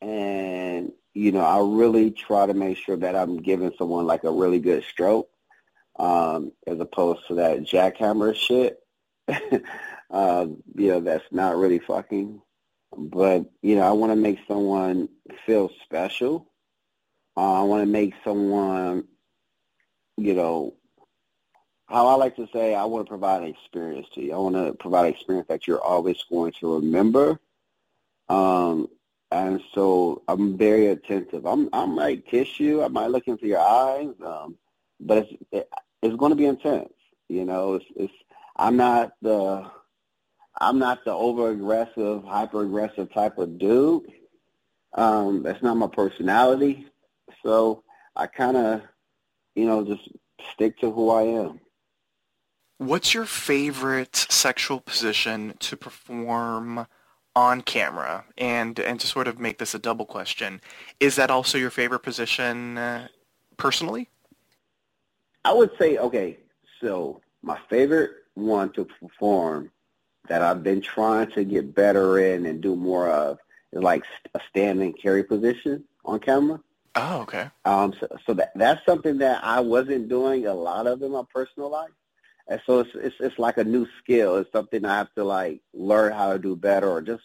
and, 0.00 0.92
you 1.14 1.32
know, 1.32 1.40
I 1.40 1.58
really 1.60 2.10
try 2.10 2.46
to 2.46 2.54
make 2.54 2.76
sure 2.76 2.96
that 2.96 3.16
I'm 3.16 3.38
giving 3.38 3.72
someone 3.78 4.06
like 4.06 4.24
a 4.24 4.30
really 4.30 4.60
good 4.60 4.84
stroke, 4.84 5.28
um, 5.96 6.52
as 6.66 6.80
opposed 6.80 7.26
to 7.28 7.34
that 7.36 7.60
jackhammer 7.60 8.34
shit, 8.34 8.78
um, 10.10 10.62
you 10.74 10.88
know, 10.88 11.00
that's 11.00 11.24
not 11.30 11.56
really 11.56 11.78
fucking. 11.78 12.40
But, 12.96 13.46
you 13.62 13.76
know, 13.76 13.82
I 13.82 13.92
want 13.92 14.12
to 14.12 14.16
make 14.16 14.38
someone 14.46 15.08
feel 15.46 15.70
special. 15.84 16.50
Uh, 17.36 17.60
I 17.60 17.62
want 17.62 17.82
to 17.82 17.90
make 17.90 18.12
someone 18.22 19.04
you 20.16 20.34
know, 20.34 20.74
how 21.86 22.06
I 22.06 22.14
like 22.14 22.36
to 22.36 22.48
say, 22.52 22.74
I 22.74 22.84
want 22.84 23.06
to 23.06 23.08
provide 23.08 23.42
an 23.42 23.48
experience 23.48 24.06
to 24.14 24.22
you. 24.22 24.32
I 24.32 24.38
want 24.38 24.54
to 24.54 24.72
provide 24.74 25.06
an 25.06 25.14
experience 25.14 25.48
that 25.48 25.66
you're 25.66 25.82
always 25.82 26.22
going 26.30 26.52
to 26.60 26.76
remember. 26.76 27.40
Um, 28.28 28.88
and 29.30 29.60
so 29.74 30.22
I'm 30.28 30.56
very 30.56 30.88
attentive. 30.88 31.46
I'm, 31.46 31.68
I 31.72 31.86
might 31.86 32.26
kiss 32.26 32.60
you. 32.60 32.82
I 32.82 32.88
might 32.88 33.10
look 33.10 33.28
into 33.28 33.46
your 33.46 33.60
eyes. 33.60 34.14
Um, 34.24 34.56
but 35.02 35.18
it's, 35.18 35.32
it, 35.50 35.68
it's 36.02 36.16
going 36.16 36.30
to 36.30 36.36
be 36.36 36.46
intense. 36.46 36.92
You 37.28 37.44
know, 37.44 37.74
it's, 37.74 37.84
it's, 37.96 38.12
I'm 38.56 38.76
not 38.76 39.12
the, 39.22 39.70
I'm 40.60 40.78
not 40.78 41.04
the 41.04 41.12
over 41.12 41.50
aggressive, 41.50 42.24
hyper 42.24 42.62
aggressive 42.62 43.12
type 43.12 43.38
of 43.38 43.58
dude. 43.58 44.04
Um, 44.94 45.42
that's 45.42 45.62
not 45.62 45.76
my 45.76 45.86
personality. 45.86 46.86
So 47.42 47.82
I 48.14 48.26
kind 48.26 48.56
of, 48.56 48.82
you 49.54 49.64
know, 49.64 49.84
just 49.84 50.08
stick 50.52 50.78
to 50.80 50.90
who 50.90 51.10
I 51.10 51.22
am. 51.22 51.60
What's 52.78 53.14
your 53.14 53.24
favorite 53.24 54.16
sexual 54.16 54.80
position 54.80 55.54
to 55.60 55.76
perform 55.76 56.86
on 57.34 57.62
camera? 57.62 58.24
And 58.36 58.78
and 58.80 59.00
to 59.00 59.06
sort 59.06 59.28
of 59.28 59.38
make 59.38 59.58
this 59.58 59.74
a 59.74 59.78
double 59.78 60.04
question, 60.04 60.60
is 61.00 61.16
that 61.16 61.30
also 61.30 61.58
your 61.58 61.70
favorite 61.70 62.00
position 62.02 62.76
uh, 62.76 63.08
personally? 63.56 64.10
I 65.44 65.52
would 65.52 65.70
say, 65.78 65.98
okay, 65.98 66.38
so 66.80 67.20
my 67.42 67.58
favorite 67.68 68.10
one 68.34 68.72
to 68.72 68.84
perform 68.84 69.70
that 70.28 70.42
I've 70.42 70.62
been 70.62 70.80
trying 70.80 71.30
to 71.32 71.44
get 71.44 71.74
better 71.74 72.18
in 72.18 72.46
and 72.46 72.60
do 72.60 72.76
more 72.76 73.08
of 73.08 73.38
is 73.72 73.82
like 73.82 74.04
a 74.34 74.40
standing 74.48 74.92
carry 74.92 75.24
position 75.24 75.84
on 76.04 76.20
camera. 76.20 76.60
Oh, 76.94 77.22
okay. 77.22 77.50
Um, 77.64 77.94
so, 77.98 78.06
so 78.26 78.34
that 78.34 78.52
that's 78.54 78.84
something 78.84 79.18
that 79.18 79.42
I 79.42 79.60
wasn't 79.60 80.08
doing 80.08 80.46
a 80.46 80.54
lot 80.54 80.86
of 80.86 81.02
in 81.02 81.12
my 81.12 81.22
personal 81.34 81.70
life, 81.70 81.90
and 82.48 82.60
so 82.66 82.80
it's 82.80 82.90
it's 82.94 83.16
it's 83.18 83.38
like 83.38 83.56
a 83.56 83.64
new 83.64 83.86
skill. 83.98 84.36
It's 84.36 84.52
something 84.52 84.84
I 84.84 84.98
have 84.98 85.14
to 85.14 85.24
like 85.24 85.62
learn 85.72 86.12
how 86.12 86.34
to 86.34 86.38
do 86.38 86.54
better, 86.54 86.90
or 86.90 87.00
just 87.00 87.24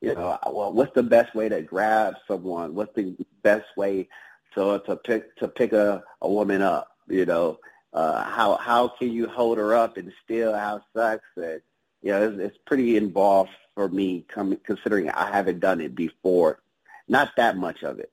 you 0.00 0.14
know, 0.14 0.38
well, 0.46 0.72
what's 0.72 0.94
the 0.94 1.02
best 1.02 1.34
way 1.34 1.48
to 1.48 1.62
grab 1.62 2.14
someone? 2.28 2.76
What's 2.76 2.94
the 2.94 3.16
best 3.42 3.66
way 3.76 4.08
to 4.54 4.80
to 4.86 4.96
pick 4.96 5.34
to 5.36 5.48
pick 5.48 5.72
a 5.72 6.04
a 6.22 6.30
woman 6.30 6.62
up? 6.62 6.96
You 7.08 7.26
know, 7.26 7.58
uh, 7.92 8.24
how 8.24 8.56
how 8.56 8.88
can 8.88 9.12
you 9.12 9.28
hold 9.28 9.58
her 9.58 9.74
up 9.74 9.96
and 9.96 10.12
still 10.24 10.52
have 10.54 10.82
sex? 10.96 11.24
And 11.36 11.60
you 12.02 12.12
know, 12.12 12.28
it's, 12.28 12.38
it's 12.38 12.58
pretty 12.66 12.96
involved 12.96 13.50
for 13.74 13.88
me, 13.88 14.24
coming 14.28 14.58
considering 14.64 15.10
I 15.10 15.30
haven't 15.30 15.60
done 15.60 15.80
it 15.80 15.94
before. 15.94 16.60
Not 17.08 17.30
that 17.36 17.56
much 17.56 17.82
of 17.82 17.98
it. 17.98 18.12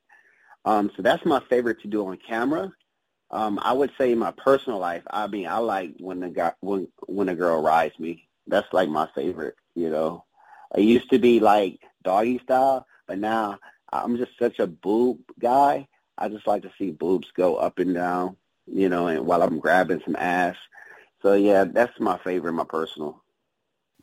Um, 0.64 0.90
so 0.96 1.02
that's 1.02 1.24
my 1.24 1.40
favorite 1.48 1.80
to 1.82 1.88
do 1.88 2.06
on 2.06 2.18
camera. 2.26 2.72
Um, 3.30 3.58
I 3.62 3.72
would 3.72 3.90
say 3.98 4.12
in 4.12 4.18
my 4.18 4.32
personal 4.32 4.78
life, 4.78 5.02
I 5.10 5.26
mean, 5.26 5.46
I 5.46 5.58
like 5.58 5.94
when 5.98 6.20
the 6.20 6.28
guy 6.28 6.52
when 6.60 6.88
when 7.06 7.28
a 7.28 7.34
girl 7.34 7.62
rides 7.62 7.98
me. 7.98 8.28
That's 8.46 8.72
like 8.72 8.88
my 8.88 9.08
favorite. 9.14 9.56
You 9.74 9.90
know, 9.90 10.24
I 10.74 10.80
used 10.80 11.10
to 11.10 11.18
be 11.18 11.40
like 11.40 11.80
doggy 12.04 12.38
style, 12.38 12.86
but 13.06 13.18
now 13.18 13.58
I'm 13.92 14.16
just 14.16 14.38
such 14.38 14.58
a 14.58 14.66
boob 14.66 15.18
guy. 15.38 15.88
I 16.18 16.28
just 16.28 16.46
like 16.46 16.62
to 16.62 16.72
see 16.78 16.90
boobs 16.90 17.28
go 17.36 17.56
up 17.56 17.78
and 17.78 17.94
down. 17.94 18.36
You 18.66 18.88
know, 18.88 19.06
and 19.08 19.26
while 19.26 19.42
I'm 19.42 19.58
grabbing 19.58 20.00
some 20.04 20.16
ass. 20.16 20.56
So 21.22 21.34
yeah, 21.34 21.64
that's 21.64 21.98
my 22.00 22.18
favorite, 22.18 22.52
my 22.52 22.64
personal. 22.64 23.22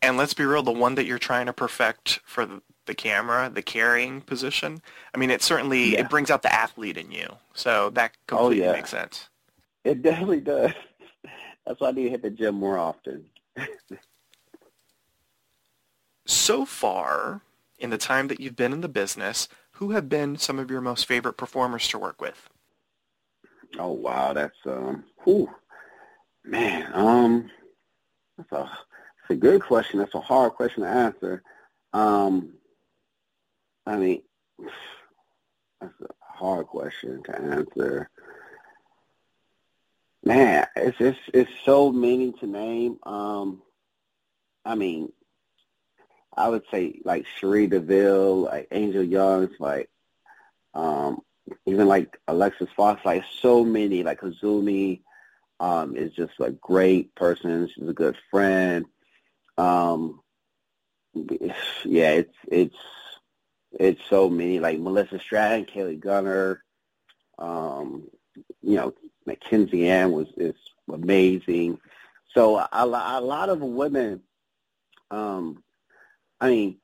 And 0.01 0.17
let's 0.17 0.33
be 0.33 0.43
real, 0.45 0.63
the 0.63 0.71
one 0.71 0.95
that 0.95 1.05
you're 1.05 1.19
trying 1.19 1.45
to 1.45 1.53
perfect 1.53 2.19
for 2.25 2.45
the, 2.85 2.93
camera, 2.93 3.49
the 3.53 3.61
carrying 3.61 4.19
position, 4.21 4.81
I 5.15 5.17
mean, 5.17 5.29
it 5.31 5.41
certainly 5.41 5.93
Yeah. 5.93 6.01
it 6.01 6.09
brings 6.09 6.29
out 6.29 6.41
the 6.41 6.53
athlete 6.53 6.97
in 6.97 7.11
you. 7.11 7.27
So 7.53 7.89
that 7.91 8.11
oh, 8.31 8.37
completely 8.37 8.65
yeah. 8.65 8.73
makes 8.73 8.89
sense. 8.89 9.29
It 9.85 10.01
definitely 10.01 10.41
does. 10.41 10.71
That's 11.65 11.79
why 11.79 11.89
I 11.89 11.91
need 11.91 12.03
to 12.03 12.09
hit 12.09 12.21
the 12.21 12.29
gym 12.29 12.55
more 12.55 12.77
often. 12.77 13.25
So 16.25 16.65
far, 16.65 17.41
in 17.77 17.89
the 17.89 17.97
time 17.97 18.27
that 18.29 18.39
you've 18.39 18.55
been 18.55 18.71
in 18.71 18.81
the 18.81 18.87
business, 18.87 19.49
who 19.73 19.91
have 19.91 20.07
been 20.07 20.37
some 20.37 20.57
of 20.57 20.71
your 20.71 20.79
most 20.81 21.05
favorite 21.05 21.33
performers 21.33 21.87
to 21.89 21.99
work 21.99 22.21
with? 22.21 22.49
Oh 23.79 23.91
wow, 23.91 24.33
that's 24.33 24.57
um, 24.65 25.03
whew, 25.23 25.49
man, 26.43 26.89
um, 26.93 27.49
that's 28.37 28.51
a 28.51 28.63
that's 28.63 29.31
a 29.31 29.35
good 29.35 29.61
question. 29.61 29.99
That's 29.99 30.15
a 30.15 30.19
hard 30.19 30.53
question 30.53 30.83
to 30.83 30.89
answer. 30.89 31.41
Um, 31.91 32.53
I 33.85 33.97
mean, 33.97 34.21
that's 35.81 35.93
a 36.01 36.07
hard 36.21 36.67
question 36.67 37.23
to 37.23 37.39
answer. 37.39 38.09
Man, 40.23 40.67
it's 40.75 40.97
it's 40.99 41.19
it's 41.33 41.51
so 41.65 41.91
many 41.91 42.31
to 42.33 42.47
name. 42.47 42.99
Um, 43.03 43.61
I 44.63 44.75
mean, 44.75 45.11
I 46.35 46.49
would 46.49 46.63
say 46.71 46.99
like 47.03 47.25
Cherie 47.39 47.67
DeVille, 47.67 48.41
like 48.41 48.67
Angel 48.71 49.03
Youngs, 49.03 49.51
like 49.59 49.89
um, 50.73 51.21
even 51.65 51.87
like 51.87 52.17
Alexis 52.27 52.69
Fawx, 52.77 53.03
like 53.05 53.23
so 53.41 53.63
many, 53.63 54.03
like 54.03 54.21
Kazumi 54.21 55.01
um, 55.59 55.95
is 55.95 56.11
just 56.13 56.33
a 56.39 56.51
great 56.51 57.13
person. 57.15 57.69
She's 57.73 57.87
a 57.87 57.93
good 57.93 58.17
friend. 58.31 58.85
Um, 59.57 60.21
yeah, 61.85 62.11
it's 62.11 62.35
it's 62.47 62.75
it's 63.71 64.01
so 64.09 64.29
many 64.29 64.59
like 64.59 64.79
Melissa 64.79 65.19
Stratton, 65.19 65.65
Kayley 65.65 65.99
Gunner, 65.99 66.63
um, 67.37 68.07
you 68.61 68.75
know, 68.75 68.93
Mackenzie 69.25 69.89
Ann 69.89 70.11
was 70.11 70.27
is 70.37 70.55
amazing. 70.91 71.79
So 72.33 72.57
a, 72.57 72.69
a 72.71 72.85
lot 73.21 73.49
of 73.49 73.59
women, 73.59 74.21
um, 75.11 75.63
I 76.41 76.49
mean, 76.49 76.77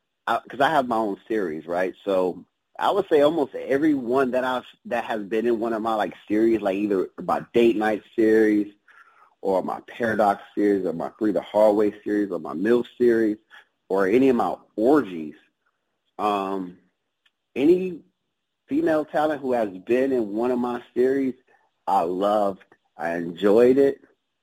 because 0.44 0.60
I, 0.60 0.68
I 0.68 0.72
have 0.72 0.88
my 0.88 0.98
own 0.98 1.18
series, 1.28 1.66
right? 1.66 1.96
So 2.06 2.46
I 2.80 2.92
would 2.92 3.08
say 3.10 3.22
almost 3.22 3.54
everyone 3.56 4.32
that 4.32 4.46
I've 4.46 4.64
that 4.86 5.04
has 5.04 5.22
been 5.24 5.46
in 5.46 5.60
one 5.60 5.74
of 5.74 5.82
my 5.82 5.96
like 5.96 6.14
series, 6.28 6.62
like 6.62 6.78
either 6.78 7.10
my 7.22 7.46
date 7.54 7.76
night 7.76 8.04
series 8.16 8.74
or 9.42 9.62
my 9.62 9.82
paradox 9.82 10.42
series 10.56 10.86
or 10.86 10.94
my 10.94 11.12
free 11.20 11.34
the 11.34 11.42
hallway 11.42 11.94
series 12.04 12.32
or 12.32 12.40
my 12.40 12.54
mill 12.54 12.86
series 12.98 13.38
or 13.90 14.08
any 14.08 14.30
of 14.30 14.38
my 14.38 14.56
orgies, 14.78 15.36
um, 16.20 16.78
any 17.56 18.00
female 18.68 19.04
talent 19.04 19.42
who 19.42 19.52
has 19.52 19.70
been 19.86 20.14
in 20.14 20.32
one 20.32 20.52
of 20.52 20.60
my 20.60 20.82
series, 20.94 21.34
I 21.86 22.02
loved, 22.02 22.64
I 22.98 23.16
enjoyed 23.16 23.78
it. 23.78 24.02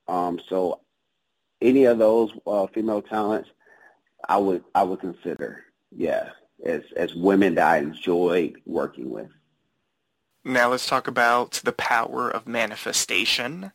Um, 0.08 0.40
so 0.48 0.80
any 1.62 1.84
of 1.84 1.98
those 1.98 2.30
uh, 2.46 2.66
female 2.66 3.00
talents, 3.00 3.48
I 4.28 4.36
would 4.36 4.62
I 4.74 4.82
would 4.82 5.00
consider, 5.00 5.64
yeah, 5.90 6.30
as 6.64 6.82
as 6.96 7.14
women 7.14 7.54
that 7.56 7.66
I 7.66 7.78
enjoyed 7.78 8.60
working 8.66 9.10
with. 9.10 9.30
Now 10.44 10.70
let's 10.70 10.86
talk 10.86 11.08
about 11.08 11.60
the 11.64 11.72
power 11.72 12.30
of 12.30 12.46
manifestation. 12.46 13.72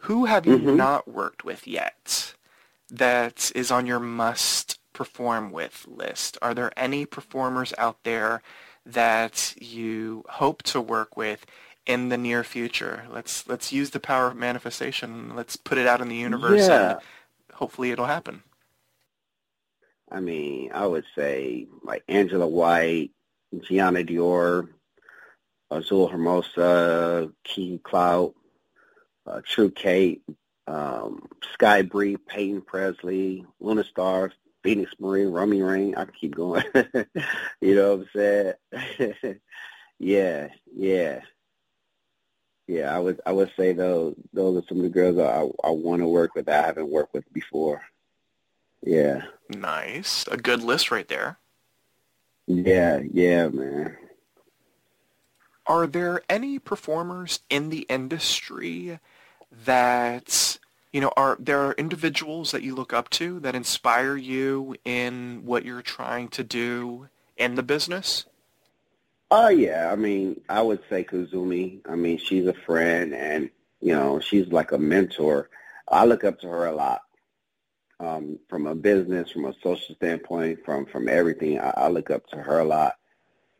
Who 0.00 0.26
have 0.26 0.46
you 0.46 0.58
mm-hmm. 0.58 0.76
not 0.76 1.08
worked 1.08 1.44
with 1.44 1.66
yet 1.66 2.34
that 2.90 3.52
is 3.54 3.70
on 3.70 3.86
your 3.86 4.00
must 4.00 4.78
perform 4.92 5.52
with 5.52 5.86
list? 5.88 6.36
Are 6.42 6.54
there 6.54 6.72
any 6.76 7.06
performers 7.06 7.72
out 7.78 8.02
there 8.02 8.42
that 8.84 9.54
you 9.60 10.24
hope 10.28 10.62
to 10.64 10.80
work 10.80 11.16
with 11.16 11.46
in 11.86 12.08
the 12.08 12.18
near 12.18 12.42
future? 12.42 13.06
Let's 13.10 13.48
let's 13.48 13.72
use 13.72 13.90
the 13.90 14.00
power 14.00 14.26
of 14.26 14.36
manifestation. 14.36 15.36
Let's 15.36 15.56
put 15.56 15.78
it 15.78 15.86
out 15.86 16.00
in 16.00 16.08
the 16.08 16.16
universe 16.16 16.66
yeah. 16.66 16.90
and 16.90 17.00
hopefully 17.54 17.92
it'll 17.92 18.06
happen. 18.06 18.42
I 20.10 20.20
mean, 20.20 20.70
I 20.72 20.86
would 20.86 21.04
say 21.16 21.66
like 21.82 22.02
Angela 22.08 22.46
White, 22.46 23.10
Gianna 23.60 24.04
Dior, 24.04 24.68
Azul 25.70 26.08
Hermosa, 26.08 27.30
King 27.44 27.78
Clout, 27.82 28.34
uh, 29.26 29.40
True 29.44 29.70
Kate, 29.70 30.22
um, 30.66 31.28
Sky 31.54 31.82
Bri, 31.82 32.16
Payton 32.16 32.62
Preslee, 32.62 33.44
Luna 33.60 33.84
Stars, 33.84 34.32
Phoenix 34.62 34.92
Marie, 34.98 35.26
Romi 35.26 35.62
Rain. 35.62 35.94
I 35.94 36.04
can 36.04 36.14
keep 36.14 36.34
going. 36.34 36.64
you 37.60 37.74
know 37.74 37.96
what 37.96 38.06
I'm 38.14 38.54
saying? 38.72 39.40
yeah, 39.98 40.48
yeah, 40.74 41.20
yeah. 42.66 42.94
I 42.94 42.98
would 42.98 43.20
I 43.26 43.32
would 43.32 43.50
say 43.56 43.72
those 43.72 44.14
those 44.32 44.62
are 44.62 44.66
some 44.68 44.78
of 44.78 44.84
the 44.84 44.90
girls 44.90 45.18
I 45.18 45.66
I 45.66 45.70
want 45.70 46.02
to 46.02 46.08
work 46.08 46.34
with 46.34 46.46
that 46.46 46.64
I 46.64 46.66
haven't 46.66 46.90
worked 46.90 47.14
with 47.14 47.30
before. 47.32 47.82
Yeah. 48.82 49.22
Nice. 49.48 50.26
A 50.28 50.36
good 50.36 50.62
list 50.62 50.90
right 50.90 51.08
there. 51.08 51.38
Yeah, 52.46 53.00
yeah, 53.12 53.48
man. 53.48 53.96
Are 55.66 55.86
there 55.86 56.22
any 56.30 56.58
performers 56.58 57.40
in 57.50 57.68
the 57.68 57.80
industry 57.90 58.98
that 59.64 60.58
you 60.92 61.00
know 61.00 61.12
are 61.16 61.36
there 61.38 61.60
are 61.60 61.72
individuals 61.72 62.52
that 62.52 62.62
you 62.62 62.74
look 62.74 62.94
up 62.94 63.10
to 63.10 63.38
that 63.40 63.54
inspire 63.54 64.16
you 64.16 64.76
in 64.84 65.42
what 65.44 65.64
you're 65.64 65.82
trying 65.82 66.28
to 66.28 66.42
do 66.42 67.08
in 67.36 67.54
the 67.54 67.62
business? 67.62 68.24
Oh 69.30 69.48
yeah, 69.48 69.90
I 69.92 69.96
mean, 69.96 70.40
I 70.48 70.62
would 70.62 70.80
say 70.88 71.04
Kazumi. 71.04 71.80
I 71.86 71.96
mean, 71.96 72.16
she's 72.16 72.46
a 72.46 72.54
friend, 72.54 73.14
and 73.14 73.50
you 73.82 73.94
know, 73.94 74.20
she's 74.20 74.48
like 74.48 74.72
a 74.72 74.78
mentor. 74.78 75.50
I 75.86 76.06
look 76.06 76.24
up 76.24 76.40
to 76.40 76.48
her 76.48 76.64
a 76.64 76.74
lot 76.74 77.02
um, 78.00 78.38
from 78.48 78.66
a 78.66 78.74
business, 78.74 79.30
from 79.30 79.46
a 79.46 79.54
social 79.62 79.94
standpoint, 79.94 80.64
from 80.64 80.86
from 80.86 81.08
everything. 81.08 81.58
I, 81.58 81.72
I 81.76 81.88
look 81.88 82.10
up 82.10 82.26
to 82.28 82.36
her 82.36 82.58
a 82.60 82.64
lot. 82.64 82.94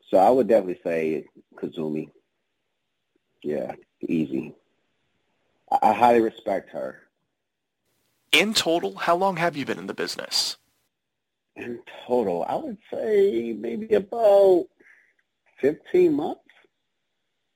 So 0.09 0.17
I 0.17 0.29
would 0.29 0.47
definitely 0.47 0.79
say 0.83 1.25
Kazumi. 1.55 2.09
Yeah, 3.43 3.75
easy. 4.01 4.55
I, 5.71 5.79
I 5.81 5.93
highly 5.93 6.21
respect 6.21 6.71
her. 6.71 7.01
In 8.31 8.53
total, 8.53 8.95
how 8.95 9.15
long 9.15 9.37
have 9.37 9.57
you 9.57 9.65
been 9.65 9.79
in 9.79 9.87
the 9.87 9.93
business? 9.93 10.57
In 11.55 11.79
total, 12.07 12.45
I 12.47 12.55
would 12.55 12.77
say 12.93 13.55
maybe 13.57 13.93
about 13.95 14.67
15 15.59 16.13
months. 16.13 16.41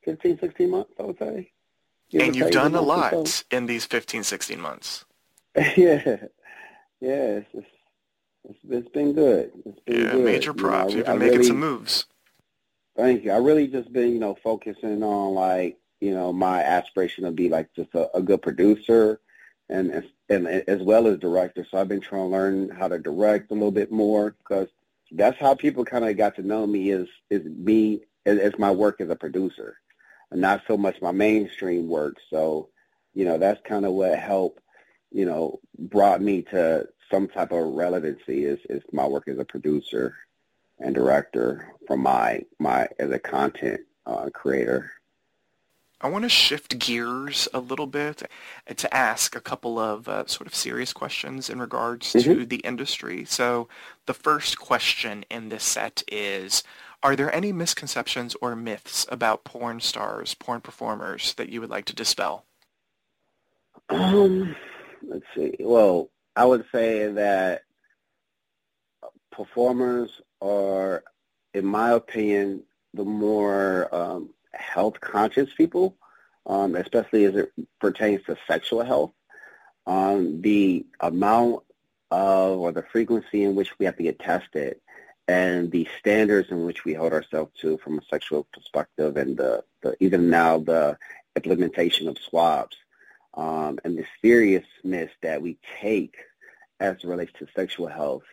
15, 0.04 0.39
16 0.39 0.69
months, 0.69 0.91
I 1.00 1.04
would 1.04 1.17
say. 1.17 1.52
and 2.13 2.36
you've 2.36 2.52
done 2.52 2.76
a 2.76 2.82
lot 2.82 3.28
so. 3.28 3.43
in 3.52 3.67
these 3.67 3.86
15, 3.86 4.24
16 4.24 4.60
months. 4.60 5.06
yeah 5.78 6.17
yeah, 7.03 7.41
it's, 7.41 7.51
just, 7.51 7.67
it's, 8.45 8.59
it's 8.69 8.89
been 8.89 9.11
good. 9.11 9.51
It's 9.65 9.79
been 9.81 10.05
yeah, 10.05 10.11
good. 10.13 10.23
major 10.23 10.53
props. 10.53 10.93
You 10.93 11.03
know, 11.03 11.05
You've 11.05 11.05
been 11.05 11.15
I 11.15 11.19
making 11.19 11.37
really, 11.39 11.47
some 11.47 11.59
moves. 11.59 12.05
Thank 12.95 13.25
you. 13.25 13.31
I 13.31 13.37
really 13.37 13.67
just 13.67 13.91
been, 13.91 14.13
you 14.13 14.19
know, 14.19 14.37
focusing 14.41 15.03
on 15.03 15.33
like, 15.33 15.77
you 15.99 16.13
know, 16.13 16.31
my 16.31 16.63
aspiration 16.63 17.25
to 17.25 17.31
be 17.31 17.49
like 17.49 17.73
just 17.75 17.93
a, 17.93 18.15
a 18.15 18.21
good 18.21 18.41
producer 18.41 19.19
and, 19.69 19.91
and 19.91 20.05
and 20.29 20.47
as 20.47 20.81
well 20.81 21.07
as 21.07 21.19
director. 21.19 21.65
So 21.69 21.77
I've 21.77 21.89
been 21.89 21.99
trying 21.99 22.23
to 22.23 22.27
learn 22.27 22.69
how 22.69 22.87
to 22.87 22.99
direct 22.99 23.51
a 23.51 23.53
little 23.53 23.71
bit 23.71 23.91
more 23.91 24.35
because 24.37 24.69
that's 25.11 25.37
how 25.37 25.55
people 25.55 25.83
kind 25.83 26.05
of 26.05 26.15
got 26.15 26.35
to 26.35 26.41
know 26.41 26.65
me 26.65 26.91
is 26.91 27.09
is 27.29 27.43
me 27.45 28.01
as, 28.25 28.39
as 28.39 28.53
my 28.57 28.71
work 28.71 29.01
as 29.01 29.09
a 29.09 29.15
producer, 29.15 29.77
and 30.31 30.39
not 30.39 30.61
so 30.67 30.77
much 30.77 31.01
my 31.01 31.11
mainstream 31.11 31.89
work. 31.89 32.15
So, 32.29 32.69
you 33.13 33.25
know, 33.25 33.37
that's 33.37 33.61
kind 33.67 33.85
of 33.85 33.91
what 33.91 34.17
helped 34.17 34.61
you 35.13 35.26
know, 35.26 35.60
brought 35.78 36.21
me 36.21 36.41
to 36.41 36.88
some 37.12 37.28
type 37.28 37.52
of 37.52 37.73
relevancy 37.73 38.45
is, 38.45 38.60
is 38.69 38.82
my 38.91 39.06
work 39.06 39.28
as 39.28 39.38
a 39.38 39.45
producer 39.45 40.15
and 40.80 40.95
director 40.95 41.71
from 41.88 42.02
my, 42.02 42.41
my 42.60 42.88
as 42.99 43.12
a 43.12 43.19
content 43.19 43.82
uh, 44.06 44.30
creator. 44.34 44.91
I 46.02 46.10
want 46.10 46.23
to 46.23 46.30
shift 46.30 46.80
gears 46.80 47.47
a 47.54 47.62
little 47.62 47.88
bit 47.88 48.23
to 48.76 48.93
ask 48.93 49.38
a 49.38 49.41
couple 49.41 49.80
of 49.80 50.10
uh, 50.10 50.26
sort 50.26 50.47
of 50.47 50.56
serious 50.56 50.91
questions 50.91 51.49
in 51.49 51.60
regards 51.60 52.12
mm-hmm. 52.12 52.34
to 52.34 52.45
the 52.45 52.58
industry. 52.58 53.23
So 53.23 53.69
the 54.06 54.13
first 54.13 54.60
question 54.60 55.23
in 55.32 55.47
this 55.47 55.63
set 55.63 56.04
is, 56.12 56.62
are 57.04 57.15
there 57.15 57.34
any 57.34 57.54
misconceptions 57.54 58.36
or 58.41 58.54
myths 58.54 59.06
about 59.10 59.45
porn 59.45 59.80
stars, 59.80 60.34
porn 60.34 60.60
performers 60.60 61.36
that 61.36 61.49
you 61.49 61.62
would 61.62 61.69
like 61.69 61.86
to 61.86 61.95
dispel? 61.95 62.43
Um, 63.88 64.56
let's 65.07 65.25
see. 65.35 65.55
Well, 65.59 66.09
I 66.35 66.45
would 66.45 66.65
say 66.71 67.11
that 67.11 67.63
performers 69.31 70.09
are, 70.41 71.03
in 71.53 71.65
my 71.65 71.91
opinion, 71.91 72.63
the 72.93 73.05
more 73.05 73.93
um, 73.93 74.29
health 74.53 74.99
conscious 74.99 75.49
people, 75.55 75.97
um, 76.45 76.75
especially 76.75 77.25
as 77.25 77.35
it 77.35 77.51
pertains 77.79 78.23
to 78.25 78.37
sexual 78.47 78.83
health. 78.83 79.11
Um, 79.85 80.41
the 80.41 80.85
amount 81.01 81.63
of 82.09 82.59
or 82.59 82.71
the 82.71 82.83
frequency 82.83 83.43
in 83.43 83.55
which 83.55 83.77
we 83.79 83.85
have 83.85 83.97
to 83.97 84.03
get 84.03 84.19
tested 84.19 84.79
and 85.27 85.71
the 85.71 85.87
standards 85.99 86.51
in 86.51 86.65
which 86.65 86.85
we 86.85 86.93
hold 86.93 87.13
ourselves 87.13 87.51
to 87.59 87.77
from 87.77 87.97
a 87.97 88.05
sexual 88.09 88.47
perspective 88.53 89.17
and 89.17 89.35
the, 89.37 89.63
the 89.81 89.95
even 89.99 90.29
now 90.29 90.59
the 90.59 90.97
implementation 91.35 92.07
of 92.07 92.17
swabs 92.17 92.77
um, 93.34 93.80
and 93.84 93.98
the 93.98 94.06
seriousness 94.22 95.12
that 95.22 95.41
we 95.41 95.58
take 95.82 96.15
as 96.80 96.98
it 96.98 97.04
relates 97.04 97.34
to 97.39 97.48
sexual 97.56 97.88
health. 97.88 98.24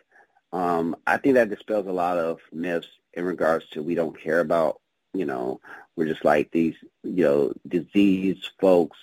Um, 0.53 0.95
I 1.07 1.17
think 1.17 1.35
that 1.35 1.49
dispels 1.49 1.87
a 1.87 1.91
lot 1.91 2.17
of 2.17 2.39
myths 2.51 2.87
in 3.13 3.25
regards 3.25 3.67
to 3.69 3.81
we 3.81 3.95
don't 3.95 4.19
care 4.19 4.41
about, 4.41 4.81
you 5.13 5.25
know, 5.25 5.59
we're 5.95 6.07
just 6.07 6.25
like 6.25 6.51
these, 6.51 6.75
you 7.03 7.23
know, 7.23 7.53
diseased 7.67 8.49
folks, 8.59 8.97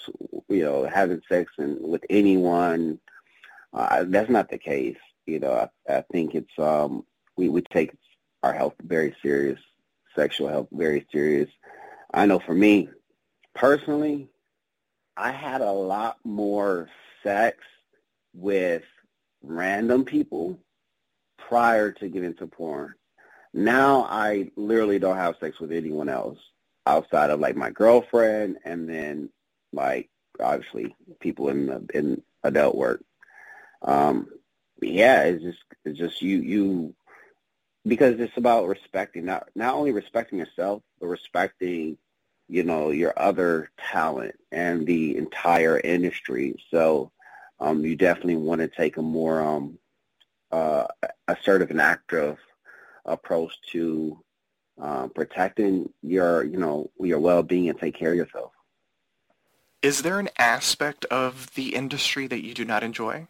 you 0.49 0.65
know, 0.65 0.87
having 0.87 1.23
sex 1.29 1.53
and 1.59 1.81
with 1.81 2.05
anyone. 2.11 2.99
Uh, 3.73 4.05
that's 4.07 4.31
not 4.31 4.51
the 4.51 4.59
case. 4.59 4.97
You 5.27 5.41
know, 5.41 5.69
I, 5.89 5.95
I 5.95 6.05
think 6.13 6.35
it's 6.35 6.59
um, 6.59 7.05
we 7.37 7.49
we 7.49 7.63
take 7.63 7.93
our 8.43 8.53
health 8.53 8.75
very 8.83 9.15
serious, 9.23 9.61
sexual 10.15 10.49
health 10.49 10.69
very 10.73 11.07
serious. 11.13 11.51
I 12.13 12.27
know 12.27 12.39
for 12.39 12.55
me 12.55 12.89
personally, 13.55 14.29
I 15.19 15.33
had 15.33 15.63
a 15.63 15.73
lot 15.73 16.19
more 16.23 16.89
sex 17.25 17.59
with 18.33 18.85
random 19.43 20.05
people 20.05 20.61
prior 21.37 21.91
to 21.91 22.09
getting 22.09 22.35
to 22.35 22.47
porn. 22.47 22.95
Now 23.53 24.07
I 24.09 24.53
literally 24.55 25.01
don't 25.01 25.17
have 25.17 25.35
sex 25.41 25.59
with 25.59 25.73
anyone 25.73 26.09
else 26.09 26.39
outside 26.87 27.31
of 27.31 27.41
like 27.41 27.57
my 27.57 27.71
girlfriend 27.71 28.59
and 28.65 28.89
then 28.89 29.31
like 29.73 30.09
obviously 30.39 30.95
people 31.19 31.49
in 31.49 31.67
the, 31.67 31.87
in 31.95 32.23
adult 32.45 32.77
work. 32.77 33.03
Um, 33.83 34.29
yeah, 34.81 35.25
it's 35.25 35.43
just 35.43 35.59
it's 35.85 35.99
just 35.99 36.23
you 36.23 36.39
you 36.39 36.95
because 37.85 38.21
it's 38.21 38.37
about 38.37 38.69
respecting 38.69 39.25
not 39.25 39.49
not 39.57 39.75
only 39.75 39.91
respecting 39.91 40.39
yourself 40.39 40.83
but 41.01 41.09
respecting 41.09 41.99
you 42.49 42.65
know 42.65 42.91
your 42.91 43.13
other 43.17 43.71
talent 43.79 44.35
and 44.51 44.87
the 44.87 45.17
entire 45.17 45.79
industry. 45.79 46.55
So 46.71 47.13
um, 47.61 47.85
you 47.85 47.97
definitely 47.97 48.37
want 48.37 48.61
to 48.61 48.69
take 48.69 48.97
a 48.97 49.03
more 49.03 49.41
um, 49.41 49.79
uh, 50.51 50.87
assertive 51.27 51.71
and 51.71 51.81
active 51.81 52.39
approach 53.05 53.55
to 53.73 54.23
uh, 54.81 55.09
protecting 55.09 55.93
your 56.03 56.45
you 56.45 56.57
know 56.57 56.91
your 57.01 57.19
well 57.19 57.43
being 57.43 57.69
and 57.69 57.79
take 57.79 57.97
care 57.97 58.11
of 58.11 58.17
yourself. 58.17 58.53
Is 59.83 60.03
there 60.03 60.19
an 60.19 60.31
aspect 60.39 61.05
of 61.07 61.55
the 61.55 61.75
industry 61.75 62.27
that 62.27 62.45
you 62.45 62.53
do 62.53 62.65
not 62.65 62.83
enjoy? 62.83 63.29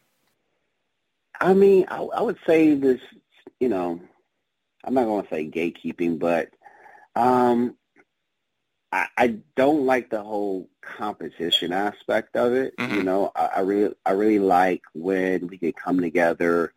I 1.40 1.54
mean, 1.54 1.86
I, 1.88 1.98
I 1.98 2.22
would 2.22 2.38
say 2.46 2.74
this, 2.74 3.00
you 3.60 3.68
know, 3.68 4.00
I'm 4.82 4.94
not 4.94 5.04
going 5.04 5.22
to 5.22 5.28
say 5.28 5.48
gatekeeping, 5.48 6.18
but 6.18 6.50
um, 7.14 7.76
I, 8.92 9.06
I 9.16 9.26
don't 9.56 9.84
like 9.84 10.10
the 10.10 10.22
whole 10.22 10.68
competition 10.80 11.72
aspect 11.72 12.36
of 12.36 12.54
it. 12.54 12.76
Mm-hmm. 12.76 12.94
You 12.94 13.02
know, 13.02 13.32
I, 13.36 13.46
I 13.56 13.60
really, 13.60 13.94
I 14.06 14.12
really 14.12 14.38
like 14.38 14.82
when 14.94 15.46
we 15.48 15.58
can 15.58 15.72
come 15.72 16.00
together 16.00 16.72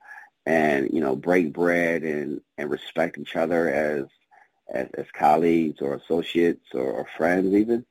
and 0.45 0.89
you 0.91 1.02
know 1.02 1.15
break 1.15 1.54
bread 1.54 2.02
and 2.02 2.41
and 2.58 2.69
respect 2.69 3.17
each 3.17 3.36
other 3.36 3.69
as 3.69 4.06
as, 4.74 4.88
as 4.95 5.06
colleagues 5.13 5.82
or 5.82 5.95
associates 5.95 6.65
or, 6.74 6.91
or 6.91 7.08
friends 7.17 7.54
even. 7.54 7.86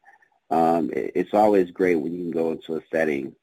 Um, 0.50 0.90
it, 0.92 1.12
it's 1.14 1.34
always 1.34 1.70
great 1.70 1.94
when 1.94 2.12
you 2.12 2.22
can 2.22 2.32
go 2.32 2.52
into 2.52 2.76
a 2.76 2.82
setting 2.90 3.36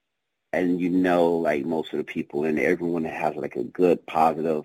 and 0.53 0.79
you 0.79 0.89
know 0.89 1.31
like 1.33 1.65
most 1.65 1.93
of 1.93 1.97
the 1.97 2.03
people 2.03 2.43
and 2.43 2.59
everyone 2.59 3.03
has 3.05 3.35
like 3.35 3.55
a 3.55 3.63
good 3.63 4.05
positive 4.07 4.63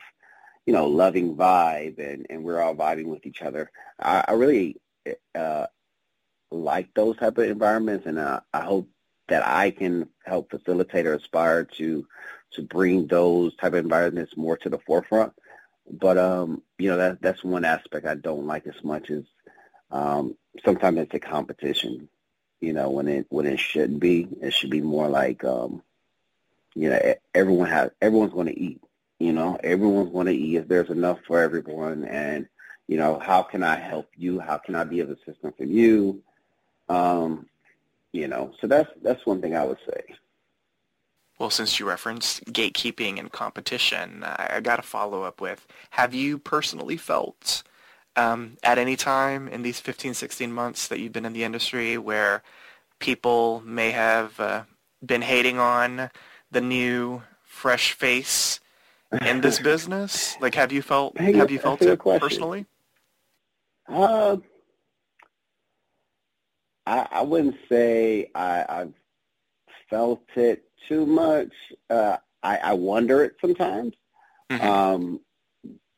you 0.67 0.73
know 0.73 0.87
loving 0.87 1.37
vibe 1.37 1.99
and 1.99 2.27
and 2.31 2.43
we're 2.43 2.61
all 2.61 2.75
vibing 2.75 3.07
with 3.07 3.27
each 3.27 3.43
other 3.43 3.71
i, 4.01 4.25
I 4.29 4.33
really 4.33 4.77
uh 5.35 5.67
like 6.53 6.89
those 6.95 7.17
type 7.17 7.39
of 7.39 7.45
environments 7.45 8.07
and 8.07 8.19
uh, 8.19 8.41
i 8.53 8.61
hope 8.61 8.89
that 9.29 9.47
i 9.47 9.71
can 9.71 10.09
help 10.25 10.51
facilitate 10.51 11.07
or 11.07 11.15
aspire 11.15 11.65
to 11.65 12.07
to 12.51 12.63
bring 12.63 13.07
those 13.07 13.55
type 13.57 13.73
of 13.73 13.79
environments 13.79 14.37
more 14.37 14.57
to 14.57 14.69
the 14.69 14.79
forefront 14.79 15.33
but 15.91 16.19
um 16.19 16.63
you 16.79 16.89
know 16.91 16.97
that 16.97 17.21
that's 17.23 17.43
one 17.45 17.65
aspect 17.65 18.07
i 18.07 18.15
don't 18.15 18.47
like 18.47 18.67
as 18.67 18.85
much 18.85 19.11
as 19.11 19.25
um 19.91 20.37
sometimes 20.65 20.99
it's 20.99 21.15
a 21.15 21.21
competition 21.21 22.09
you 22.63 22.73
know, 22.73 22.89
when 22.89 23.09
it 23.09 23.27
when 23.29 23.45
it 23.45 23.59
shouldn't 23.59 24.01
be. 24.01 24.29
It 24.41 24.55
should 24.55 24.71
be 24.71 24.81
more 24.81 25.09
like, 25.09 25.45
um, 25.45 25.83
you 26.75 26.89
know, 26.89 27.15
everyone 27.35 27.69
has 27.69 27.91
everyone's 28.01 28.33
going 28.33 28.47
to 28.47 28.59
eat. 28.59 28.81
You 29.19 29.33
know, 29.33 29.59
everyone's 29.63 30.13
going 30.13 30.29
to 30.29 30.35
eat 30.35 30.57
if 30.57 30.69
there's 30.69 30.89
enough 30.89 31.19
for 31.27 31.43
everyone. 31.43 32.05
And 32.05 32.49
you 32.87 32.97
know, 32.97 33.19
how 33.19 33.43
can 33.43 33.65
I 33.65 33.77
help 33.77 34.09
you? 34.17 34.39
How 34.39 34.59
can 34.59 34.77
I 34.77 34.85
be 34.85 35.01
of 35.01 35.11
assistance 35.11 35.55
for 35.59 35.65
you? 35.65 36.23
Um, 36.93 37.47
you 38.13 38.29
know, 38.29 38.53
so 38.61 38.67
that's 38.67 38.91
that's 39.03 39.25
one 39.25 39.41
thing 39.41 39.57
I 39.57 39.65
would 39.65 39.79
say. 39.89 40.15
Well, 41.39 41.51
since 41.51 41.81
you 41.81 41.89
referenced 41.89 42.45
gatekeeping 42.45 43.19
and 43.19 43.33
competition, 43.33 44.23
I, 44.23 44.57
I 44.57 44.61
got 44.61 44.77
to 44.77 44.83
follow 44.83 45.23
up 45.23 45.41
with: 45.41 45.67
Have 45.91 46.15
you 46.15 46.39
personally 46.39 46.99
felt 46.99 47.63
um, 48.17 48.59
at 48.63 48.79
any 48.79 48.97
time 48.97 49.49
in 49.49 49.63
these 49.63 49.81
15, 49.81 50.13
16 50.13 50.53
months 50.53 50.89
that 50.89 51.01
you've 51.01 51.13
been 51.13 51.25
in 51.25 51.33
the 51.33 51.45
industry 51.45 51.97
where 51.97 52.43
people 52.99 53.63
may 53.65 53.91
have 53.91 54.39
uh, 54.39 54.65
been 55.05 55.23
hating 55.23 55.59
on 55.59 56.11
the 56.51 56.61
new 56.61 57.23
fresh 57.45 57.93
face 57.93 58.61
in 59.23 59.41
this 59.41 59.59
business? 59.71 60.37
Like, 60.41 60.55
have 60.55 60.71
you 60.71 60.83
felt 60.83 61.17
have 61.19 61.51
you 61.51 61.59
felt 61.59 61.81
it 61.81 61.99
personally? 61.99 62.67
Uh, 63.89 64.37
I, 66.87 67.07
I 67.11 67.23
wouldn't 67.23 67.57
say 67.69 68.31
I, 68.35 68.65
I've 68.69 68.95
felt 69.89 70.25
it 70.37 70.65
too 70.89 71.07
much. 71.07 71.53
Uh, 71.89 72.17
I, 72.43 72.57
I 72.59 72.73
wonder 72.75 73.23
it 73.25 73.37
sometimes. 73.41 73.95
Mm-hmm. 74.51 74.67
Um, 74.67 75.21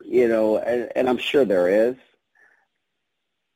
you 0.05 0.29
know, 0.29 0.59
and, 0.59 0.90
and 0.94 1.09
I'm 1.09 1.18
sure 1.18 1.44
there 1.44 1.68
is. 1.68 1.97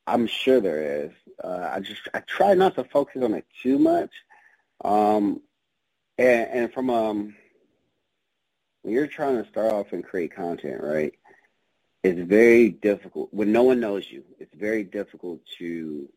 I'm 0.06 0.26
sure 0.26 0.60
there 0.60 1.04
is. 1.04 1.12
Uh, 1.42 1.70
I 1.70 1.80
just 1.80 2.00
I 2.14 2.20
try 2.20 2.54
not 2.54 2.74
to 2.76 2.84
focus 2.84 3.22
on 3.22 3.34
it 3.34 3.46
too 3.62 3.78
much. 3.78 4.10
Um, 4.82 5.42
and, 6.16 6.48
and 6.50 6.72
from 6.72 6.88
um, 6.88 7.36
when 8.82 8.94
you're 8.94 9.06
trying 9.06 9.42
to 9.42 9.48
start 9.50 9.72
off 9.72 9.92
and 9.92 10.02
create 10.02 10.34
content, 10.34 10.82
right? 10.82 11.12
It's 12.02 12.20
very 12.20 12.70
difficult 12.70 13.28
when 13.34 13.52
no 13.52 13.64
one 13.64 13.80
knows 13.80 14.10
you. 14.10 14.24
It's 14.38 14.54
very 14.54 14.84
difficult 14.84 15.40
to 15.58 16.08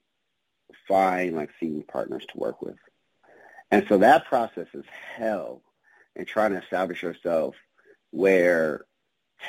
find 0.87 1.35
like 1.35 1.49
senior 1.59 1.83
partners 1.83 2.25
to 2.31 2.37
work 2.37 2.61
with, 2.61 2.77
and 3.69 3.85
so 3.87 3.97
that 3.99 4.25
process 4.25 4.67
is 4.73 4.85
hell. 5.15 5.61
And 6.15 6.27
trying 6.27 6.51
to 6.51 6.61
establish 6.61 7.03
yourself 7.03 7.55
where 8.11 8.83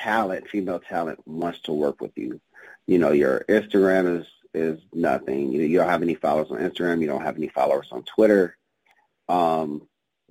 talent, 0.01 0.49
female 0.49 0.79
talent, 0.79 1.19
wants 1.27 1.61
to 1.63 1.73
work 1.73 2.01
with 2.01 2.13
you. 2.17 2.41
You 2.87 2.99
know, 2.99 3.11
your 3.13 3.45
Instagram 3.49 4.21
is 4.21 4.27
is 4.55 4.81
nothing. 4.93 5.53
You, 5.53 5.63
you 5.63 5.79
don't 5.79 5.89
have 5.89 6.03
any 6.03 6.15
followers 6.15 6.51
on 6.51 6.59
Instagram. 6.59 7.01
You 7.01 7.07
don't 7.07 7.25
have 7.25 7.37
any 7.37 7.49
followers 7.49 7.89
on 7.91 8.05
Twitter. 8.05 8.57
Um, 9.29 9.89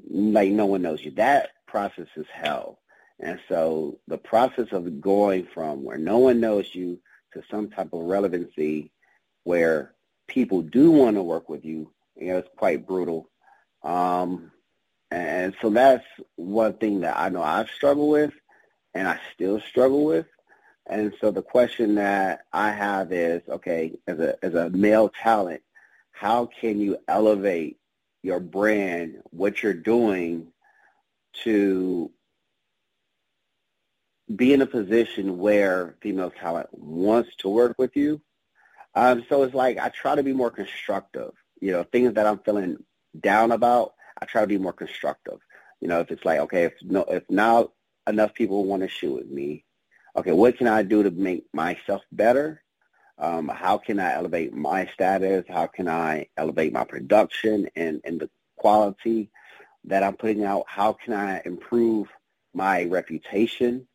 like 0.10 0.52
no 0.52 0.66
one 0.66 0.82
knows 0.82 1.04
you. 1.04 1.12
That 1.12 1.50
process 1.68 2.08
is 2.16 2.28
hell. 2.32 2.80
And 3.20 3.40
so 3.50 4.00
the 4.08 4.18
process 4.18 4.68
of 4.72 5.02
going 5.02 5.48
from 5.54 5.84
where 5.84 5.98
no 5.98 6.18
one 6.18 6.40
knows 6.40 6.74
you 6.74 7.00
to 7.34 7.44
some 7.50 7.70
type 7.70 7.94
of 7.94 8.02
relevancy 8.02 8.92
where 9.44 9.94
people 10.32 10.62
do 10.62 10.90
want 10.92 11.18
to 11.18 11.22
work 11.24 11.50
with 11.50 11.66
you, 11.66 11.92
you 12.16 12.28
know, 12.28 12.38
it's 12.38 12.50
quite 12.58 12.88
brutal. 12.88 13.30
Um, 13.84 14.52
and 15.12 15.54
so 15.62 15.70
that's 15.70 16.06
one 16.36 16.74
thing 16.74 17.02
that 17.02 17.20
I 17.20 17.30
know 17.30 17.44
I've 17.44 17.70
struggled 17.70 18.10
with 18.10 18.34
and 18.94 19.08
I 19.08 19.20
still 19.34 19.60
struggle 19.60 20.06
with. 20.06 20.26
And 20.88 21.14
so 21.20 21.32
the 21.32 21.42
question 21.42 21.96
that 21.96 22.42
I 22.54 22.72
have 22.72 23.12
is, 23.12 23.42
okay, 23.48 23.98
as 24.08 24.20
a 24.20 24.44
as 24.44 24.56
a 24.56 24.70
male 24.70 25.10
talent, 25.10 25.62
how 26.12 26.48
can 26.48 26.80
you 26.80 26.98
elevate 27.08 27.78
your 28.24 28.40
brand, 28.40 29.22
what 29.32 29.62
you're 29.62 29.74
doing 29.74 30.48
to 31.44 32.12
be 34.36 34.54
in 34.54 34.62
a 34.62 34.68
position 34.68 35.38
where 35.38 35.96
female 36.02 36.32
talent 36.32 36.68
wants 36.72 37.30
to 37.38 37.50
work 37.50 37.76
with 37.78 37.96
you. 37.96 38.22
Um, 38.96 39.26
so 39.30 39.44
it's 39.44 39.54
like 39.54 39.78
I 39.78 39.90
try 39.90 40.16
to 40.16 40.24
be 40.24 40.34
more 40.34 40.52
constructive. 40.52 41.32
You 41.60 41.72
know, 41.72 41.84
things 41.84 42.14
that 42.16 42.26
I'm 42.28 42.40
feeling 42.40 42.84
down 43.20 43.52
about, 43.52 43.94
I 44.22 44.26
try 44.26 44.42
to 44.42 44.48
be 44.48 44.58
more 44.58 44.74
constructive. 44.74 45.40
You 45.80 45.88
know, 45.88 46.00
if 46.00 46.12
it's 46.12 46.26
like, 46.26 46.40
okay, 46.42 46.66
if 46.66 46.74
no, 46.84 47.04
if 47.04 47.24
now 47.30 47.72
enough 48.08 48.34
people 48.34 48.66
want 48.66 48.84
to 48.84 48.88
shoot 48.88 49.14
with 49.14 49.30
me. 49.30 49.66
Okay, 50.16 50.32
what 50.32 50.58
can 50.58 50.68
I 50.68 50.84
do 50.84 51.04
to 51.04 51.12
make 51.12 51.46
myself 51.54 52.02
better? 52.12 52.62
Um, 53.18 53.48
how 53.48 53.78
can 53.78 54.00
I 54.00 54.14
elevate 54.14 54.54
my 54.54 54.88
status? 54.88 55.46
How 55.48 55.68
can 55.68 55.88
I 55.88 56.28
elevate 56.38 56.74
my 56.74 56.84
production 56.84 57.70
and, 57.76 58.02
and 58.04 58.20
the 58.20 58.30
quality 58.58 59.30
that 59.86 60.04
I'm 60.04 60.18
putting 60.18 60.44
out? 60.44 60.66
How 60.68 60.94
can 60.94 61.14
I 61.14 61.42
improve 61.46 62.08
my 62.54 62.86
reputation? 62.86 63.88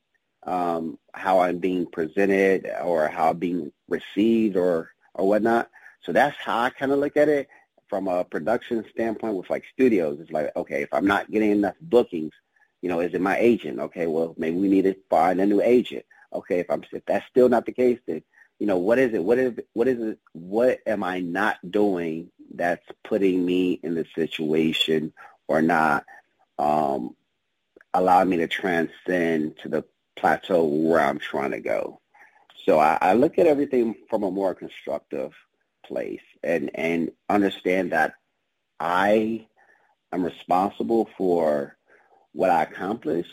Um, 0.47 0.99
how 1.13 1.41
I'm 1.41 1.59
being 1.59 1.87
presented 1.87 2.71
or 2.83 3.09
how 3.09 3.31
I'm 3.31 3.39
being 3.39 3.73
received 3.89 4.57
or, 4.57 4.91
or 5.15 5.29
whatnot. 5.29 5.69
So 6.03 6.13
that's 6.13 6.37
how 6.39 6.61
I 6.61 6.71
kind 6.71 6.93
of 6.93 7.01
look 7.01 7.17
at 7.17 7.29
it 7.29 7.49
from 7.89 8.09
a 8.09 8.25
production 8.25 8.85
standpoint 8.93 9.35
with 9.35 9.51
like 9.51 9.65
studios. 9.73 10.19
It's 10.21 10.31
like, 10.31 10.53
okay, 10.57 10.83
if 10.83 10.89
I'm 10.93 11.07
not 11.07 11.31
getting 11.31 11.51
enough 11.51 11.75
bookings, 11.81 12.33
you 12.81 12.89
know, 12.89 13.01
is 13.01 13.15
it 13.15 13.21
my 13.21 13.37
agent? 13.39 13.81
Okay, 13.81 14.07
well, 14.07 14.35
maybe 14.39 14.57
we 14.57 14.69
need 14.69 14.83
to 14.83 14.97
find 15.11 15.41
a 15.41 15.47
new 15.47 15.61
agent. 15.61 16.05
Okay, 16.33 16.61
if 16.61 16.71
I'm 16.71 16.85
if 16.93 17.05
that's 17.07 17.27
still 17.27 17.49
not 17.49 17.67
the 17.67 17.73
case, 17.73 17.99
then 18.07 18.23
you 18.59 18.67
know, 18.67 18.79
what 18.79 18.99
is 18.99 19.13
it? 19.15 19.23
What 19.23 19.39
is 19.39 19.59
what 19.73 19.89
is 19.89 20.01
it? 20.01 20.19
What 20.33 20.79
am 20.87 21.03
I 21.03 21.21
not 21.21 21.57
doing 21.69 22.31
that's 22.55 22.87
putting 23.05 23.45
me 23.45 23.81
in 23.83 23.95
the 23.95 24.07
situation 24.15 25.13
or 25.49 25.63
not 25.63 26.05
um, 26.59 27.15
allowing 27.95 28.29
me 28.29 28.39
to 28.39 28.47
transcend 28.47 29.57
to 29.63 29.69
the 29.69 29.85
plateau 30.17 30.65
where 30.65 31.01
I'm 31.01 31.19
trying 31.19 31.53
to 31.53 31.61
go? 31.61 32.01
So 32.65 32.79
I, 32.79 32.99
I 33.01 33.15
look 33.15 33.39
at 33.39 33.47
everything 33.47 33.95
from 34.11 34.25
a 34.25 34.31
more 34.31 34.55
constructive 34.55 35.33
place 35.85 36.23
and 36.43 36.71
and 36.75 37.13
understand 37.29 37.93
that 37.93 38.15
I 38.81 39.47
am 40.13 40.25
responsible 40.25 41.09
for 41.17 41.77
what 42.33 42.51
I 42.51 42.63
accomplish. 42.63 43.27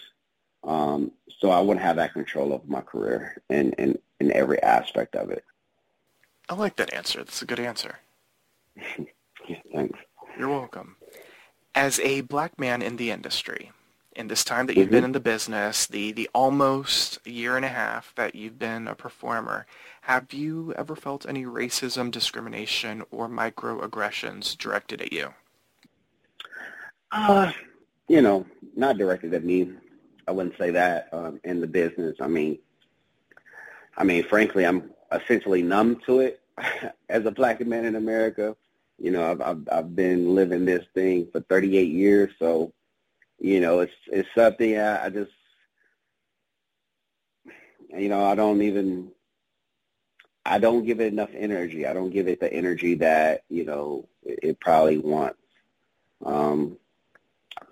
Um, 0.63 1.11
so 1.39 1.49
I 1.49 1.59
wouldn't 1.59 1.86
have 1.86 1.97
that 1.97 2.13
control 2.13 2.53
over 2.53 2.63
my 2.65 2.81
career 2.81 3.41
in, 3.49 3.73
in, 3.73 3.99
in 4.19 4.31
every 4.31 4.61
aspect 4.63 5.15
of 5.15 5.29
it. 5.29 5.43
I 6.47 6.55
like 6.55 6.77
that 6.77 6.93
answer. 6.93 7.19
That's 7.19 7.41
a 7.41 7.45
good 7.45 7.59
answer. 7.59 7.99
yeah, 9.47 9.57
thanks. 9.73 9.99
You're 10.38 10.49
welcome. 10.49 10.95
As 11.75 11.99
a 11.99 12.21
black 12.21 12.57
man 12.59 12.81
in 12.81 12.95
the 12.95 13.11
industry, 13.11 13.71
in 14.16 14.28
this 14.28 14.43
time 14.43 14.68
that 14.68 14.78
you've 14.78 14.89
Mm-hmm. 14.89 14.91
been 14.91 15.03
in 15.03 15.11
the 15.14 15.20
business, 15.20 15.88
the, 15.88 16.11
the 16.11 16.30
almost 16.34 17.20
year 17.28 17.55
and 17.57 17.66
a 17.66 17.70
half 17.70 18.14
that 18.16 18.36
you've 18.36 18.59
been 18.59 18.88
a 18.88 18.95
performer, 18.95 19.66
have 20.03 20.34
you 20.34 20.74
ever 20.78 20.95
felt 20.95 21.28
any 21.28 21.45
racism, 21.45 22.11
discrimination, 22.11 23.03
or 23.11 23.30
microaggressions 23.30 24.57
directed 24.57 25.01
at 25.01 25.14
you? 25.14 25.34
Uh, 27.11 27.51
you 28.07 28.22
know, 28.22 28.45
not 28.76 28.97
directed 28.97 29.34
at 29.34 29.43
me. 29.43 29.72
I 30.28 30.32
wouldn't 30.32 30.57
say 30.57 30.72
that 30.72 31.09
um, 31.14 31.39
in 31.43 31.61
the 31.61 31.68
business. 31.68 32.18
I 32.22 32.28
mean, 32.28 32.59
I 33.97 34.03
mean, 34.03 34.24
frankly, 34.28 34.66
I'm 34.66 34.91
essentially 35.11 35.61
numb 35.61 35.99
to 36.07 36.20
it 36.22 36.41
as 37.09 37.26
a 37.26 37.32
black 37.32 37.66
man 37.66 37.86
in 37.86 37.95
America. 37.95 38.55
You 38.99 39.11
know, 39.11 39.32
I've, 39.32 39.41
I've 39.41 39.68
I've 39.72 39.95
been 39.95 40.36
living 40.36 40.66
this 40.66 40.86
thing 40.93 41.28
for 41.32 41.41
38 41.41 41.89
years, 41.91 42.32
so 42.39 42.74
you 43.43 43.59
know, 43.59 43.81
it's 43.81 43.93
it's 44.07 44.29
something 44.33 44.79
I, 44.79 45.05
I 45.05 45.09
just, 45.09 45.31
you 47.89 48.07
know, 48.07 48.25
I 48.25 48.35
don't 48.35 48.61
even, 48.61 49.11
I 50.45 50.59
don't 50.59 50.85
give 50.85 51.01
it 51.01 51.11
enough 51.11 51.31
energy. 51.35 51.85
I 51.85 51.93
don't 51.93 52.09
give 52.09 52.29
it 52.29 52.39
the 52.39 52.51
energy 52.51 52.95
that 52.95 53.43
you 53.49 53.65
know 53.65 54.07
it, 54.23 54.39
it 54.41 54.59
probably 54.61 54.97
wants. 54.97 55.39
Um, 56.25 56.77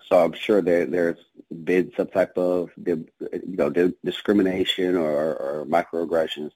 so 0.10 0.20
I'm 0.20 0.34
sure 0.34 0.62
there 0.62 0.86
there's 0.86 1.20
been 1.64 1.94
some 1.96 2.08
type 2.08 2.38
of 2.38 2.70
you 2.86 3.08
know 3.46 3.70
discrimination 4.04 4.98
or, 4.98 5.36
or 5.36 5.66
microaggressions. 5.66 6.52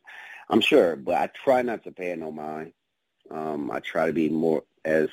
I'm 0.49 0.61
sure, 0.61 0.97
but 0.97 1.15
I 1.15 1.27
try 1.27 1.61
not 1.61 1.85
to 1.85 1.91
pay 1.91 2.11
it 2.11 2.19
no 2.19 2.33
mind. 2.33 2.73
Um, 3.31 3.71
I 3.71 3.79
try 3.79 4.07
to 4.07 4.13
be 4.13 4.27
more 4.27 4.63
as 4.83 5.07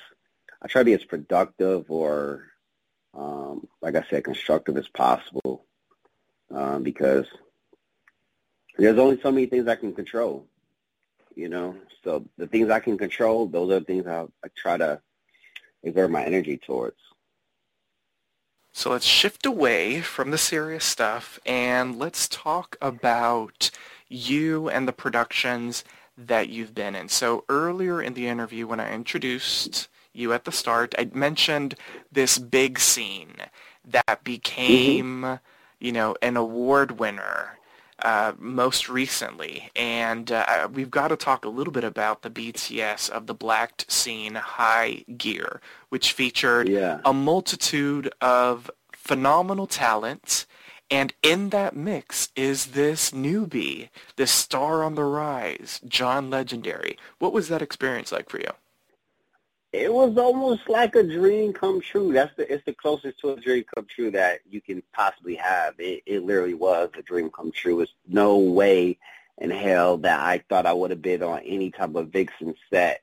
I 0.61 0.67
try 0.67 0.81
to 0.81 0.87
be 0.87 0.93
as 0.95 1.05
productive 1.05 1.89
or 1.89 2.52
um, 3.15 3.67
like 3.81 3.97
I 3.97 4.05
said, 4.09 4.25
constructive 4.25 4.77
as 4.77 4.89
possible 4.89 5.65
um, 6.51 6.83
because 6.83 7.27
there's 8.79 8.99
only 8.99 9.21
so 9.21 9.31
many 9.31 9.47
things 9.47 9.69
I 9.69 9.77
can 9.77 9.93
control. 9.93 10.47
You 11.35 11.49
know, 11.49 11.77
so 12.05 12.27
the 12.37 12.47
things 12.47 12.69
I 12.71 12.81
can 12.81 12.99
control, 12.99 13.47
those 13.47 13.71
are 13.71 13.79
the 13.81 13.85
things 13.87 14.07
I, 14.07 14.23
I 14.45 14.49
try 14.55 14.77
to 14.77 15.01
exert 15.83 16.11
my 16.11 16.25
energy 16.25 16.59
towards. 16.59 16.97
So 18.73 18.91
let's 18.91 19.05
shift 19.05 19.45
away 19.45 20.01
from 20.01 20.31
the 20.31 20.39
serious 20.39 20.85
stuff 20.85 21.39
and 21.45 21.99
let's 21.99 22.27
talk 22.27 22.77
about 22.81 23.71
you 24.09 24.69
and 24.69 24.89
the 24.89 24.93
productions 24.93 25.85
that 26.17 26.49
you've 26.49 26.75
been 26.75 26.95
in. 26.95 27.09
So 27.09 27.45
earlier 27.49 28.01
in 28.01 28.15
the 28.15 28.29
interview 28.29 28.67
when 28.67 28.81
I 28.81 28.93
introduced 28.93 29.89
you 30.13 30.33
at 30.33 30.45
the 30.45 30.53
start, 30.53 30.95
I 30.99 31.11
mentioned 31.13 31.75
this 32.11 32.39
big 32.39 32.79
scene 32.79 33.37
that 33.85 34.25
became, 34.25 35.23
mm-hmm. 35.23 35.35
you 35.85 35.93
know, 35.93 36.17
an 36.23 36.37
award 36.37 36.99
winner 36.99 37.59
uh, 38.03 38.33
most 38.39 38.89
recently. 38.89 39.71
And 39.77 40.31
uh, 40.31 40.69
we've 40.73 40.91
got 40.91 41.09
to 41.09 41.17
talk 41.17 41.45
a 41.45 41.49
little 41.49 41.73
bit 41.73 41.85
about 41.85 42.23
the 42.23 42.31
BTS 42.31 43.09
of 43.11 43.27
the 43.27 43.35
Blacked 43.35 43.91
Scene 43.91 44.35
High 44.35 45.05
Gear, 45.17 45.61
which 45.89 46.13
featured 46.13 46.69
yeah. 46.69 47.01
a 47.05 47.13
multitude 47.13 48.13
of 48.21 48.71
phenomenal 48.93 49.67
talent. 49.67 50.47
And 50.91 51.15
in 51.23 51.51
that 51.51 51.75
mix 51.75 52.29
is 52.37 52.67
this 52.67 53.13
newbie, 53.13 53.89
this 54.17 54.31
star 54.31 54.83
on 54.83 54.95
the 54.95 55.05
rise, 55.05 55.81
John 55.87 56.29
Legendary. 56.29 56.99
What 57.19 57.33
was 57.33 57.49
that 57.49 57.63
experience 57.63 58.13
like 58.13 58.29
for 58.29 58.39
you? 58.39 58.51
It 59.73 59.93
was 59.93 60.19
almost 60.19 60.69
like 60.69 60.95
a 60.97 61.03
dream 61.03 61.55
come 61.55 61.81
true. 61.81 62.13
That's 62.13 62.35
the 62.37 62.53
it's 62.53 62.65
the 62.67 62.75
closest 62.75 63.21
to 63.21 63.31
a 63.31 63.41
dream 63.41 63.65
come 63.75 63.87
true 63.87 64.11
that 64.11 64.41
you 64.49 64.61
can 64.61 64.83
possibly 64.93 65.35
have. 65.37 65.75
It 65.79 66.03
it 66.05 66.25
literally 66.25 66.55
was 66.55 66.91
a 66.97 67.03
dream 67.03 67.31
come 67.31 67.53
true. 67.53 67.81
It's 67.81 67.93
no 68.07 68.37
way 68.39 68.99
in 69.39 69.51
hell 69.51 69.97
that 69.99 70.21
I 70.21 70.45
thought 70.49 70.67
I 70.67 70.75
would 70.75 70.91
have 70.91 71.01
been 71.01 71.23
on 71.23 71.41
any 71.41 71.71
type 71.71 71.95
of 71.95 72.09
Vixen 72.09 72.55
set 72.71 73.03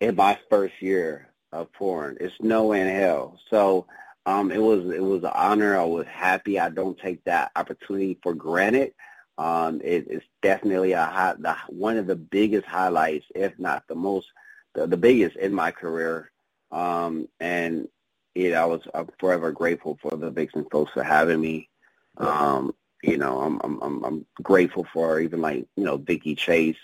in 0.00 0.14
my 0.14 0.38
first 0.48 0.80
year 0.80 1.28
of 1.52 1.72
porn. 1.72 2.18
It's 2.20 2.34
no 2.40 2.66
way 2.66 2.82
in 2.82 2.88
hell. 2.88 3.40
So 3.50 3.86
um, 4.26 4.52
it 4.52 4.62
was 4.62 4.88
it 4.94 5.02
was 5.02 5.24
an 5.24 5.32
honor. 5.34 5.76
I 5.76 5.84
was 5.84 6.06
happy. 6.06 6.60
I 6.60 6.68
don't 6.70 6.98
take 6.98 7.24
that 7.24 7.50
opportunity 7.56 8.18
for 8.22 8.32
granted. 8.32 8.94
Um, 9.38 9.80
it, 9.82 10.06
it's 10.08 10.24
definitely 10.40 10.92
a 10.92 11.04
high, 11.04 11.34
the, 11.38 11.56
one 11.68 11.96
of 11.98 12.06
the 12.06 12.16
biggest 12.16 12.66
highlights, 12.66 13.26
if 13.34 13.58
not 13.58 13.84
the 13.86 13.94
most 13.94 14.28
the, 14.76 14.88
the 14.88 14.98
biggest 14.98 15.36
in 15.38 15.54
my 15.54 15.72
career. 15.72 16.32
Um, 16.72 17.28
and 17.40 17.88
you 18.36 18.52
know, 18.52 18.62
I 18.62 18.66
was 18.66 18.82
I'm 18.94 19.08
forever 19.20 19.52
grateful 19.52 19.98
for 20.02 20.16
the 20.16 20.30
Vixen 20.30 20.66
folks 20.72 20.92
for 20.94 21.04
having 21.04 21.42
me. 21.42 21.70
Um, 22.18 22.74
you 23.04 23.18
know, 23.18 23.40
I'm, 23.40 23.60
I'm 23.62 24.04
I'm 24.04 24.26
grateful 24.42 24.86
for 24.94 25.20
even 25.20 25.42
like 25.42 25.66
you 25.76 25.84
know 25.84 25.98
Vicki 25.98 26.36
Chase, 26.36 26.78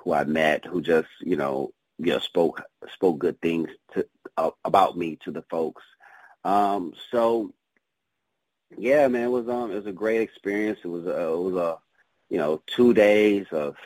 who 0.00 0.14
I 0.14 0.24
met, 0.24 0.66
who 0.66 0.82
just 0.82 1.08
you 1.22 1.36
know 1.36 1.72
you 1.98 2.12
know 2.12 2.20
spoke 2.20 2.62
spoke 2.94 3.20
good 3.20 3.40
things 3.42 3.70
to 3.94 4.06
uh, 4.38 4.52
about 4.64 4.98
me 4.98 5.18
to 5.24 5.32
the 5.32 5.44
folks. 5.50 5.84
Um, 6.44 6.94
so 7.12 7.54
yeah, 8.78 9.08
man, 9.08 9.24
it 9.24 9.30
was 9.30 9.48
um 9.48 9.72
it 9.72 9.76
was 9.76 9.86
a 9.86 9.92
great 9.92 10.22
experience. 10.22 10.80
It 10.84 10.88
was 10.88 11.06
a, 11.06 11.10
it 11.10 11.40
was 11.40 11.56
a 11.56 11.78
you 12.30 12.38
know 12.38 12.62
two 12.66 12.94
days 12.94 13.46
of 13.52 13.76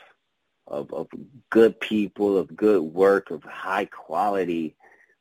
of, 0.71 0.93
of 0.93 1.09
good 1.51 1.79
people, 1.81 2.39
of 2.39 2.57
good 2.57 2.83
work, 2.83 3.31
of 3.31 3.43
high 3.43 3.87
quality, 3.87 4.77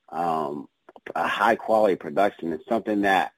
um, 0.09 0.69
a 1.15 1.27
high 1.27 1.55
quality 1.55 1.95
production. 1.95 2.53
It's 2.53 2.67
something 2.67 3.01
that 3.01 3.33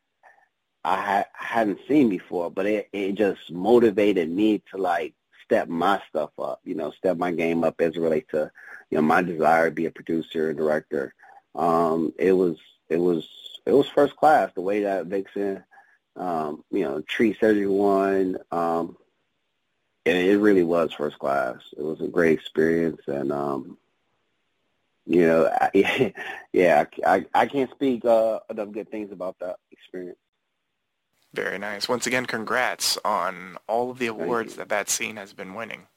I 0.84 0.96
ha- 0.96 1.26
hadn't 1.34 1.80
seen 1.88 2.10
before, 2.10 2.52
but 2.52 2.66
it, 2.66 2.90
it 2.92 3.14
just 3.16 3.52
motivated 3.52 4.30
me 4.30 4.62
to 4.72 4.78
like 4.78 5.14
step 5.46 5.68
my 5.68 6.02
stuff 6.10 6.32
up, 6.38 6.60
you 6.64 6.76
know, 6.76 6.92
step 6.92 7.18
my 7.18 7.32
game 7.32 7.64
up 7.64 7.80
as 7.82 7.96
it 7.96 8.02
relates 8.02 8.30
to, 8.32 8.52
you 8.90 8.98
know, 8.98 9.02
my 9.02 9.22
desire 9.22 9.70
to 9.70 9.76
be 9.76 9.86
a 9.86 9.92
producer 9.92 10.50
and 10.50 10.58
director. 10.58 11.14
Um, 11.56 12.14
it 12.18 12.34
was, 12.34 12.58
it 12.90 12.98
was, 12.98 13.28
it 13.66 13.72
was 13.72 13.88
first 13.88 14.16
class 14.16 14.52
the 14.54 14.62
way 14.62 14.84
that 14.84 15.06
Vixen, 15.06 15.64
um, 16.16 16.64
you 16.72 16.84
know, 16.84 17.02
treats 17.02 17.40
everyone. 17.42 18.38
Um, 18.52 18.98
and 20.06 20.18
it 20.18 20.38
really 20.38 20.64
was 20.64 20.94
first 20.94 21.20
class. 21.20 21.58
It 21.78 21.84
was 21.84 22.02
a 22.02 22.08
great 22.08 22.40
experience, 22.40 23.02
and 23.08 23.32
um, 23.32 23.78
you 25.06 25.28
know, 25.28 25.50
I, 25.50 26.14
yeah, 26.54 26.86
I, 27.06 27.26
I 27.34 27.46
can't 27.46 27.72
speak 27.72 28.06
uh, 28.06 28.40
enough 28.50 28.72
good 28.72 28.90
things 28.90 29.12
about 29.12 29.38
that 29.40 29.58
experience. 29.72 30.18
Very 31.34 31.58
nice. 31.58 31.88
Once 31.88 32.08
again, 32.08 32.26
congrats 32.26 32.98
on 33.06 33.58
all 33.68 33.90
of 33.90 34.00
the 34.00 34.08
awards 34.08 34.56
that 34.56 34.70
that 34.70 34.90
scene 34.90 35.16
has 35.16 35.32
been 35.34 35.54
winning. 35.54 35.88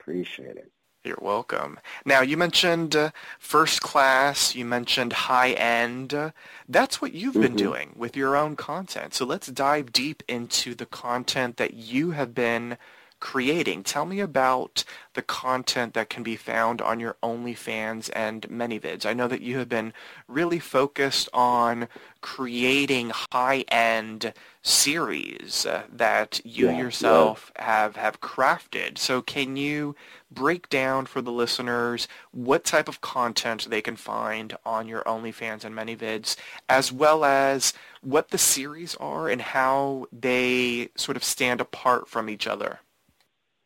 Appreciate 0.00 0.56
it. 0.56 0.72
You're 1.06 1.16
welcome. 1.22 1.78
Now, 2.04 2.20
you 2.20 2.36
mentioned 2.36 2.96
uh, 2.96 3.10
first 3.38 3.80
class, 3.80 4.56
you 4.56 4.64
mentioned 4.64 5.12
high 5.12 5.52
end. 5.52 6.32
That's 6.68 7.00
what 7.00 7.14
you've 7.14 7.38
been 7.38 7.54
Mhm. 7.54 7.56
doing 7.56 7.92
with 7.96 8.16
your 8.16 8.34
own 8.36 8.56
content. 8.56 9.14
So 9.14 9.24
let's 9.24 9.46
dive 9.46 9.92
deep 9.92 10.24
into 10.26 10.74
the 10.74 10.86
content 10.86 11.58
that 11.58 11.74
you 11.74 12.10
have 12.10 12.34
been 12.34 12.76
creating. 13.20 13.82
Tell 13.82 14.04
me 14.04 14.20
about 14.20 14.84
the 15.14 15.22
content 15.22 15.94
that 15.94 16.10
can 16.10 16.22
be 16.22 16.36
found 16.36 16.82
on 16.82 17.00
your 17.00 17.16
OnlyFans 17.22 18.10
and 18.14 18.42
ManyVids. 18.48 19.06
I 19.06 19.14
know 19.14 19.28
that 19.28 19.40
you 19.40 19.58
have 19.58 19.68
been 19.68 19.92
really 20.28 20.58
focused 20.58 21.28
on 21.32 21.88
creating 22.20 23.12
high-end 23.32 24.34
series 24.62 25.64
uh, 25.64 25.84
that 25.92 26.40
you 26.44 26.66
Yeah, 26.66 26.78
yourself 26.78 27.52
have 27.56 27.96
have 27.96 28.20
crafted. 28.20 28.98
So 28.98 29.22
can 29.22 29.56
you 29.56 29.94
break 30.30 30.68
down 30.68 31.06
for 31.06 31.22
the 31.22 31.30
listeners 31.30 32.08
what 32.32 32.64
type 32.64 32.88
of 32.88 33.00
content 33.00 33.68
they 33.70 33.80
can 33.80 33.96
find 33.96 34.56
on 34.66 34.88
your 34.88 35.02
OnlyFans 35.04 35.64
and 35.64 35.74
ManyVids, 35.74 36.36
as 36.68 36.92
well 36.92 37.24
as 37.24 37.72
what 38.02 38.30
the 38.30 38.38
series 38.38 38.94
are 38.96 39.28
and 39.28 39.40
how 39.40 40.06
they 40.12 40.88
sort 40.96 41.16
of 41.16 41.24
stand 41.24 41.60
apart 41.60 42.08
from 42.08 42.28
each 42.28 42.46
other? 42.46 42.80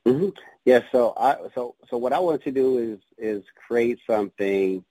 Hmm 0.07 0.29
Yeah. 0.65 0.81
So 0.93 1.15
I 1.17 1.37
so 1.55 1.77
so 1.89 1.97
what 1.99 2.13
I 2.13 2.19
wanted 2.19 2.43
to 2.45 2.53
do 2.53 2.79
is 2.79 2.99
is 3.19 3.45
create 3.67 3.99
something 4.07 4.85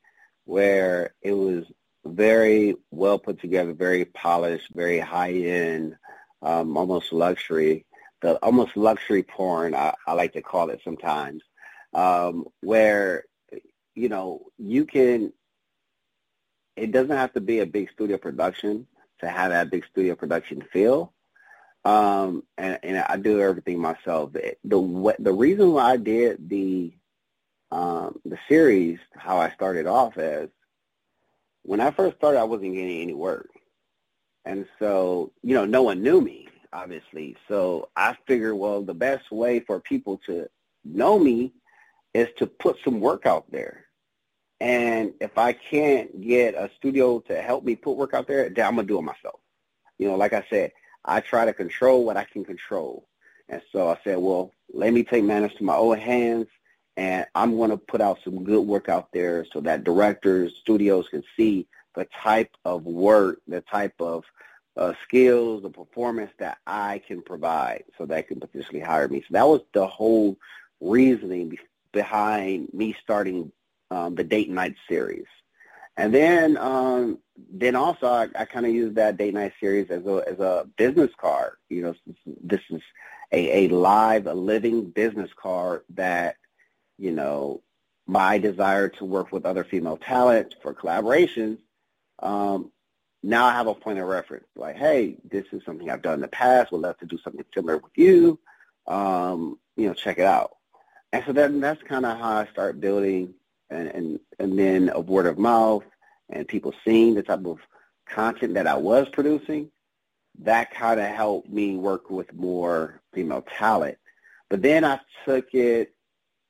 where 0.45 1.13
it 1.21 1.33
was 1.33 1.65
very 2.05 2.75
well 2.91 3.19
put 3.19 3.39
together, 3.39 3.73
very 3.73 4.05
polished, 4.05 4.73
very 4.73 4.99
high 4.99 5.33
end, 5.33 5.95
um, 6.41 6.77
almost 6.77 7.11
luxury. 7.13 7.85
The 8.21 8.35
almost 8.37 8.75
luxury 8.75 9.23
porn 9.23 9.73
I, 9.75 9.93
I 10.07 10.13
like 10.13 10.33
to 10.33 10.41
call 10.41 10.69
it 10.69 10.81
sometimes, 10.83 11.41
um, 11.93 12.45
where 12.61 13.25
you 13.95 14.09
know 14.09 14.45
you 14.57 14.85
can. 14.85 15.33
It 16.75 16.91
doesn't 16.91 17.15
have 17.15 17.33
to 17.33 17.41
be 17.41 17.59
a 17.59 17.65
big 17.65 17.91
studio 17.91 18.17
production 18.17 18.87
to 19.19 19.29
have 19.29 19.51
that 19.51 19.69
big 19.69 19.85
studio 19.91 20.15
production 20.15 20.63
feel 20.71 21.13
um, 21.85 22.43
and, 22.57 22.79
and 22.83 22.97
I 22.97 23.17
do 23.17 23.41
everything 23.41 23.79
myself. 23.79 24.33
The 24.33 24.55
the, 24.63 25.15
the 25.19 25.33
reason 25.33 25.71
why 25.71 25.91
I 25.91 25.97
did 25.97 26.49
the 26.49 26.93
um, 27.71 28.19
the 28.25 28.37
series, 28.47 28.99
how 29.15 29.37
I 29.37 29.51
started 29.51 29.85
off 29.85 30.17
as 30.17 30.49
when 31.63 31.79
I 31.79 31.91
first 31.91 32.17
started, 32.17 32.39
I 32.39 32.43
wasn't 32.43 32.73
getting 32.73 33.01
any 33.01 33.13
work. 33.13 33.49
And 34.45 34.65
so, 34.79 35.31
you 35.43 35.53
know, 35.53 35.65
no 35.65 35.83
one 35.83 36.01
knew 36.01 36.21
me, 36.21 36.47
obviously. 36.73 37.35
So 37.47 37.89
I 37.95 38.17
figured, 38.25 38.55
well, 38.55 38.81
the 38.81 38.93
best 38.93 39.31
way 39.31 39.59
for 39.59 39.79
people 39.79 40.19
to 40.25 40.47
know 40.83 41.19
me 41.19 41.53
is 42.13 42.27
to 42.37 42.47
put 42.47 42.77
some 42.83 42.99
work 42.99 43.25
out 43.25 43.45
there. 43.51 43.85
And 44.61 45.13
if 45.21 45.37
I 45.37 45.53
can't 45.53 46.21
get 46.21 46.55
a 46.55 46.69
studio 46.77 47.19
to 47.21 47.41
help 47.41 47.63
me 47.63 47.75
put 47.75 47.97
work 47.97 48.13
out 48.13 48.27
there, 48.27 48.49
then 48.49 48.65
I'm 48.65 48.75
to 48.77 48.83
do 48.83 48.97
it 48.97 49.03
myself. 49.03 49.39
You 49.99 50.07
know, 50.07 50.15
like 50.15 50.33
I 50.33 50.45
said, 50.49 50.71
I 51.05 51.21
try 51.21 51.45
to 51.45 51.53
control 51.53 52.05
what 52.05 52.17
I 52.17 52.25
can 52.25 52.43
control. 52.43 53.07
And 53.47 53.61
so 53.71 53.89
I 53.89 53.97
said, 54.03 54.17
well, 54.17 54.53
let 54.73 54.93
me 54.93 55.03
take 55.03 55.23
matters 55.23 55.53
to 55.55 55.63
my 55.63 55.75
own 55.75 55.97
hands 55.97 56.47
and 56.97 57.25
I'm 57.33 57.55
going 57.55 57.69
to 57.69 57.77
put 57.77 58.01
out 58.01 58.19
some 58.23 58.43
good 58.43 58.61
work 58.61 58.89
out 58.89 59.07
there 59.13 59.45
so 59.53 59.61
that 59.61 59.85
directors, 59.85 60.57
studios 60.59 61.07
can 61.09 61.23
see 61.37 61.67
the 61.95 62.05
type 62.21 62.51
of 62.65 62.83
work, 62.83 63.39
the 63.47 63.61
type 63.61 63.93
of 63.99 64.23
uh, 64.77 64.93
skills, 65.03 65.63
the 65.63 65.69
performance 65.69 66.31
that 66.39 66.57
I 66.67 67.01
can 67.07 67.21
provide 67.21 67.85
so 67.97 68.05
they 68.05 68.23
can 68.23 68.39
potentially 68.39 68.79
hire 68.79 69.07
me. 69.07 69.21
So 69.21 69.27
that 69.31 69.47
was 69.47 69.61
the 69.73 69.87
whole 69.87 70.37
reasoning 70.81 71.57
behind 71.91 72.69
me 72.73 72.95
starting 73.01 73.51
um, 73.91 74.15
the 74.15 74.23
date 74.23 74.49
night 74.49 74.75
series. 74.87 75.25
And 75.99 76.13
then, 76.13 76.55
um, 76.57 77.19
then 77.51 77.75
also 77.75 78.07
I, 78.07 78.29
I 78.33 78.45
kind 78.45 78.65
of 78.65 78.73
use 78.73 78.95
that 78.95 79.17
date 79.17 79.33
night 79.33 79.51
series 79.59 79.89
as 79.89 80.05
a 80.05 80.23
as 80.25 80.39
a 80.39 80.65
business 80.77 81.11
card. 81.19 81.53
You 81.67 81.81
know, 81.81 81.95
this 82.41 82.61
is 82.69 82.81
a, 83.33 83.65
a 83.65 83.67
live, 83.67 84.25
a 84.25 84.33
living 84.33 84.91
business 84.91 85.29
card 85.35 85.81
that, 85.95 86.37
you 86.97 87.11
know, 87.11 87.61
my 88.07 88.37
desire 88.37 88.87
to 88.87 89.03
work 89.03 89.33
with 89.33 89.45
other 89.45 89.65
female 89.65 89.97
talent 89.97 90.55
for 90.61 90.73
collaborations. 90.73 91.57
Um, 92.19 92.71
now 93.21 93.45
I 93.45 93.51
have 93.51 93.67
a 93.67 93.75
point 93.75 93.99
of 93.99 94.07
reference. 94.07 94.47
Like, 94.55 94.77
hey, 94.77 95.17
this 95.29 95.47
is 95.51 95.65
something 95.65 95.89
I've 95.89 96.01
done 96.01 96.15
in 96.15 96.21
the 96.21 96.29
past. 96.29 96.71
Would 96.71 96.81
love 96.81 96.97
to 96.99 97.05
do 97.07 97.17
something 97.25 97.43
similar 97.53 97.77
with 97.77 97.91
you. 97.97 98.39
Um, 98.87 99.59
you 99.75 99.87
know, 99.87 99.93
check 99.93 100.17
it 100.17 100.25
out. 100.25 100.55
And 101.11 101.25
so 101.25 101.33
then 101.33 101.59
that's 101.59 101.83
kind 101.83 102.05
of 102.05 102.17
how 102.17 102.37
I 102.37 102.47
start 102.53 102.79
building 102.79 103.33
and, 103.69 103.87
and, 103.89 104.19
and 104.39 104.57
then 104.57 104.91
a 104.93 104.99
word 104.99 105.25
of 105.25 105.37
mouth 105.37 105.83
and 106.29 106.47
people 106.47 106.73
seeing 106.85 107.15
the 107.15 107.23
type 107.23 107.45
of 107.45 107.59
content 108.05 108.53
that 108.55 108.67
I 108.67 108.75
was 108.75 109.07
producing, 109.09 109.69
that 110.39 110.71
kind 110.71 110.99
of 110.99 111.07
helped 111.07 111.49
me 111.49 111.75
work 111.75 112.09
with 112.09 112.33
more 112.33 113.01
female 113.13 113.45
talent. 113.57 113.97
But 114.49 114.61
then 114.61 114.83
I 114.85 114.99
took 115.25 115.53
it, 115.53 115.93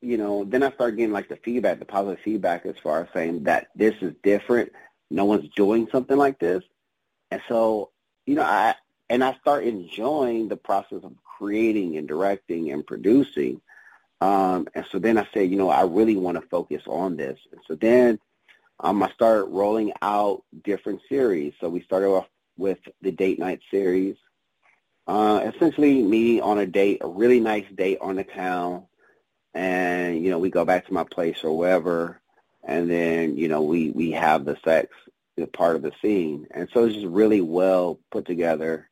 you 0.01 0.17
know, 0.17 0.45
then 0.45 0.63
I 0.63 0.71
started 0.71 0.97
getting 0.97 1.13
like 1.13 1.27
the 1.27 1.35
feedback, 1.37 1.79
the 1.79 1.85
positive 1.85 2.23
feedback 2.23 2.65
as 2.65 2.77
far 2.81 3.01
as 3.01 3.09
saying 3.13 3.43
that 3.43 3.67
this 3.75 3.95
is 4.01 4.13
different. 4.23 4.71
No 5.09 5.25
one's 5.25 5.49
doing 5.55 5.87
something 5.91 6.17
like 6.17 6.39
this. 6.39 6.63
And 7.31 7.41
so, 7.47 7.91
you 8.25 8.35
know, 8.35 8.43
I, 8.43 8.75
and 9.09 9.23
I 9.23 9.35
start 9.41 9.63
enjoying 9.63 10.47
the 10.47 10.57
process 10.57 11.03
of 11.03 11.13
creating 11.23 11.97
and 11.97 12.07
directing 12.07 12.71
and 12.71 12.85
producing 12.85 13.59
um, 14.21 14.67
and 14.73 14.85
so 14.91 14.99
then 14.99 15.17
I 15.17 15.27
said, 15.33 15.49
you 15.49 15.57
know, 15.57 15.69
I 15.69 15.83
really 15.83 16.17
want 16.17 16.39
to 16.39 16.47
focus 16.47 16.83
on 16.87 17.15
this. 17.15 17.39
And 17.51 17.61
so 17.67 17.75
then 17.75 18.19
um, 18.79 19.01
I 19.01 19.09
started 19.11 19.45
rolling 19.45 19.93
out 20.01 20.43
different 20.63 21.01
series. 21.07 21.53
So 21.59 21.69
we 21.69 21.81
started 21.81 22.07
off 22.07 22.27
with 22.57 22.79
the 23.01 23.11
date 23.11 23.39
night 23.39 23.61
series. 23.71 24.17
Uh, 25.07 25.49
essentially 25.53 26.03
me 26.03 26.39
on 26.39 26.59
a 26.59 26.65
date, 26.65 26.99
a 27.01 27.07
really 27.07 27.39
nice 27.39 27.65
date 27.73 27.97
on 28.01 28.17
the 28.17 28.23
town. 28.23 28.85
And, 29.53 30.23
you 30.23 30.29
know, 30.29 30.37
we 30.37 30.49
go 30.49 30.65
back 30.65 30.85
to 30.87 30.93
my 30.93 31.03
place 31.03 31.43
or 31.43 31.57
wherever. 31.57 32.21
And 32.63 32.89
then, 32.89 33.37
you 33.37 33.47
know, 33.47 33.61
we, 33.61 33.89
we 33.91 34.11
have 34.11 34.45
the 34.45 34.57
sex 34.63 34.93
the 35.37 35.47
part 35.47 35.77
of 35.77 35.81
the 35.81 35.93
scene. 36.01 36.45
And 36.51 36.67
so 36.73 36.83
it's 36.83 36.95
just 36.95 37.07
really 37.07 37.39
well 37.39 37.97
put 38.11 38.25
together. 38.25 38.89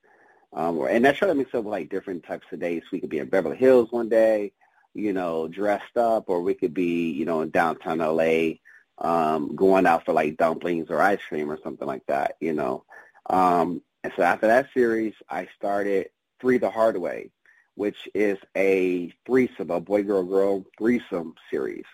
Um, 0.54 0.82
and 0.84 1.06
I 1.06 1.12
try 1.12 1.28
to 1.28 1.36
mix 1.36 1.54
up 1.54 1.66
like 1.66 1.90
different 1.90 2.24
types 2.24 2.48
of 2.54 2.62
dates. 2.62 2.88
We 2.90 3.02
could 3.02 3.10
be 3.10 3.20
in 3.20 3.28
Beverly 3.28 3.58
Hills 3.58 3.92
one 3.92 4.08
day 4.08 4.54
you 4.98 5.14
know, 5.14 5.48
dressed 5.48 5.96
up, 5.96 6.26
or 6.28 6.42
we 6.42 6.54
could 6.54 6.74
be, 6.74 7.12
you 7.12 7.24
know, 7.24 7.42
in 7.42 7.52
downtown 7.52 8.00
LA, 8.00 8.54
um, 8.98 9.56
going 9.56 9.86
out 9.86 10.04
for 10.06 10.14
like 10.14 10.38
dumplings 10.38 10.90
or 10.90 11.02
ice 11.02 11.20
cream 11.30 11.52
or 11.52 11.60
something 11.64 11.88
like 11.88 12.06
that, 12.08 12.36
you 12.42 12.54
know. 12.54 12.84
Um, 13.30 13.82
and 14.04 14.12
so 14.16 14.24
after 14.24 14.48
that 14.48 14.70
series, 14.74 15.14
I 15.30 15.48
started 15.56 16.10
Three 16.42 16.58
the 16.58 16.70
Hard 16.70 16.98
Way, 16.98 17.30
which 17.76 18.10
is 18.16 18.40
a 18.56 19.14
threesome, 19.26 19.70
a 19.70 19.80
boy, 19.80 20.04
girl, 20.04 20.24
girl 20.24 20.66
threesome 20.78 21.36
series. 21.52 21.86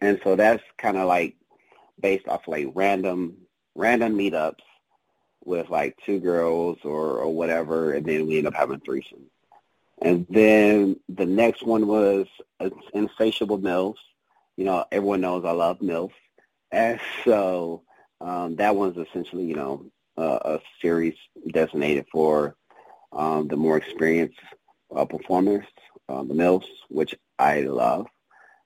And 0.00 0.20
so 0.22 0.36
that's 0.36 0.62
kind 0.76 0.96
of 0.96 1.08
like 1.08 1.36
based 2.00 2.28
off 2.28 2.46
like 2.46 2.68
random, 2.74 3.36
random 3.74 4.16
meetups 4.16 4.62
with 5.44 5.68
like 5.68 5.98
two 6.06 6.20
girls 6.20 6.78
or, 6.84 7.18
or 7.18 7.34
whatever, 7.34 7.94
and 7.94 8.06
then 8.06 8.26
we 8.26 8.38
end 8.38 8.46
up 8.46 8.54
having 8.54 8.80
threesomes. 8.80 9.30
And 10.02 10.26
then 10.30 11.00
the 11.08 11.26
next 11.26 11.64
one 11.64 11.86
was 11.86 12.26
Insatiable 12.94 13.58
MILFs. 13.58 13.96
You 14.56 14.64
know, 14.64 14.84
everyone 14.92 15.20
knows 15.20 15.44
I 15.44 15.52
love 15.52 15.78
MILFs. 15.80 16.12
And 16.70 17.00
so 17.24 17.82
um, 18.20 18.56
that 18.56 18.74
one's 18.76 18.96
essentially, 18.96 19.44
you 19.44 19.54
know, 19.54 19.86
uh, 20.16 20.38
a 20.44 20.60
series 20.82 21.14
designated 21.52 22.06
for 22.10 22.56
um, 23.12 23.48
the 23.48 23.56
more 23.56 23.76
experienced 23.76 24.38
uh, 24.94 25.04
performers, 25.04 25.64
uh, 26.08 26.22
the 26.24 26.34
MILFs, 26.34 26.66
which 26.88 27.14
I 27.38 27.60
love. 27.60 28.06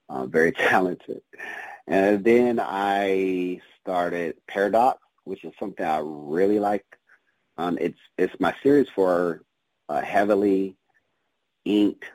Uh, 0.09 0.25
very 0.25 0.51
talented. 0.69 1.21
And 1.87 2.23
then 2.23 2.59
I 2.61 3.61
started 3.81 4.35
Paradox, 4.47 4.99
which 5.23 5.43
is 5.43 5.53
something 5.59 5.85
I 5.85 6.01
really 6.03 6.59
like. 6.59 6.85
Um, 7.57 7.77
it's 7.79 7.99
it's 8.17 8.33
my 8.39 8.53
series 8.63 8.87
for 8.95 9.43
uh, 9.89 10.01
heavily 10.01 10.75
inked, 11.65 12.05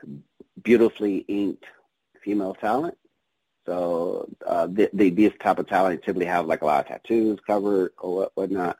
beautifully 0.61 1.17
inked 1.27 1.65
female 2.23 2.53
talent. 2.53 2.97
So 3.65 4.29
uh, 4.47 4.67
the, 4.67 4.89
the, 4.93 5.09
this 5.09 5.33
type 5.39 5.59
of 5.59 5.67
talent 5.67 6.03
typically 6.03 6.25
have 6.25 6.47
like 6.47 6.61
a 6.61 6.65
lot 6.65 6.81
of 6.81 6.87
tattoos 6.87 7.39
covered 7.45 7.93
or 7.99 8.15
what, 8.15 8.31
whatnot. 8.35 8.77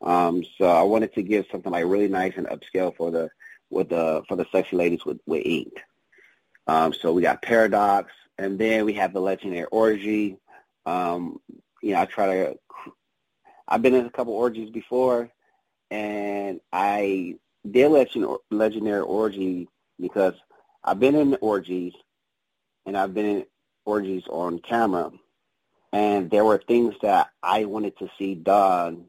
Um, 0.00 0.44
so 0.56 0.66
I 0.66 0.82
wanted 0.82 1.12
to 1.14 1.22
give 1.22 1.46
something 1.50 1.72
like 1.72 1.84
really 1.84 2.08
nice 2.08 2.34
and 2.36 2.46
upscale 2.46 2.96
for 2.96 3.10
the 3.10 3.30
with 3.70 3.88
the 3.88 4.22
for 4.28 4.36
the 4.36 4.46
sexy 4.52 4.76
ladies 4.76 5.04
with 5.04 5.18
with 5.26 5.42
ink. 5.44 5.72
Um, 6.68 6.92
so 6.92 7.12
we 7.12 7.22
got 7.22 7.42
Paradox, 7.42 8.12
and 8.38 8.58
then 8.58 8.84
we 8.84 8.92
have 8.94 9.12
the 9.12 9.20
legendary 9.20 9.66
orgy. 9.66 10.36
Um, 10.86 11.40
you 11.82 11.92
know, 11.92 12.00
I 12.00 12.04
try 12.04 12.26
to. 12.26 12.58
I've 13.66 13.82
been 13.82 13.94
in 13.94 14.06
a 14.06 14.10
couple 14.10 14.34
orgies 14.34 14.70
before, 14.70 15.30
and 15.90 16.60
I 16.72 17.36
did 17.68 17.90
legendary 18.50 19.02
orgy 19.02 19.68
because 20.00 20.34
I've 20.84 21.00
been 21.00 21.14
in 21.14 21.36
orgies 21.40 21.92
and 22.86 22.96
I've 22.96 23.14
been 23.14 23.26
in 23.26 23.46
orgies 23.84 24.24
on 24.28 24.58
camera 24.60 25.10
and 25.92 26.30
there 26.30 26.44
were 26.44 26.62
things 26.68 26.94
that 27.02 27.30
I 27.42 27.64
wanted 27.64 27.98
to 27.98 28.10
see 28.18 28.34
done 28.34 29.06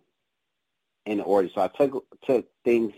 in 1.06 1.18
the 1.18 1.24
orgy. 1.24 1.52
So 1.54 1.62
I 1.62 1.68
took 1.68 2.06
took 2.26 2.48
things 2.64 2.94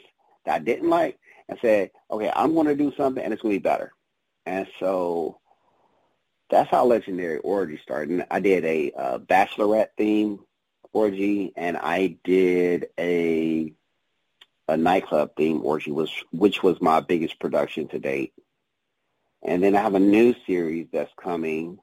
that 0.45 0.55
I 0.55 0.59
didn't 0.59 0.89
like 0.89 1.19
and 1.49 1.57
said, 1.61 1.91
okay, 2.09 2.31
I'm 2.35 2.53
going 2.53 2.67
to 2.67 2.75
do 2.75 2.93
something 2.95 3.23
and 3.23 3.33
it's 3.33 3.41
going 3.41 3.55
to 3.55 3.59
be 3.59 3.63
better. 3.63 3.91
And 4.45 4.67
so 4.79 5.39
that's 6.49 6.69
how 6.69 6.85
Legendary 6.85 7.37
Orgy 7.39 7.79
started. 7.81 8.11
And 8.11 8.25
I 8.29 8.39
did 8.39 8.65
a 8.65 8.91
uh, 8.91 9.17
bachelorette 9.19 9.89
theme 9.97 10.39
orgy 10.93 11.53
and 11.55 11.77
I 11.77 12.17
did 12.23 12.87
a 12.99 13.73
a 14.71 14.77
nightclub 14.77 15.35
theme 15.35 15.65
orgy 15.65 15.91
was 15.91 16.09
which 16.31 16.63
was 16.63 16.81
my 16.81 17.01
biggest 17.01 17.39
production 17.39 17.89
to 17.89 17.99
date. 17.99 18.33
And 19.43 19.61
then 19.61 19.75
I 19.75 19.81
have 19.81 19.95
a 19.95 19.99
new 19.99 20.33
series 20.47 20.87
that's 20.93 21.11
coming 21.21 21.77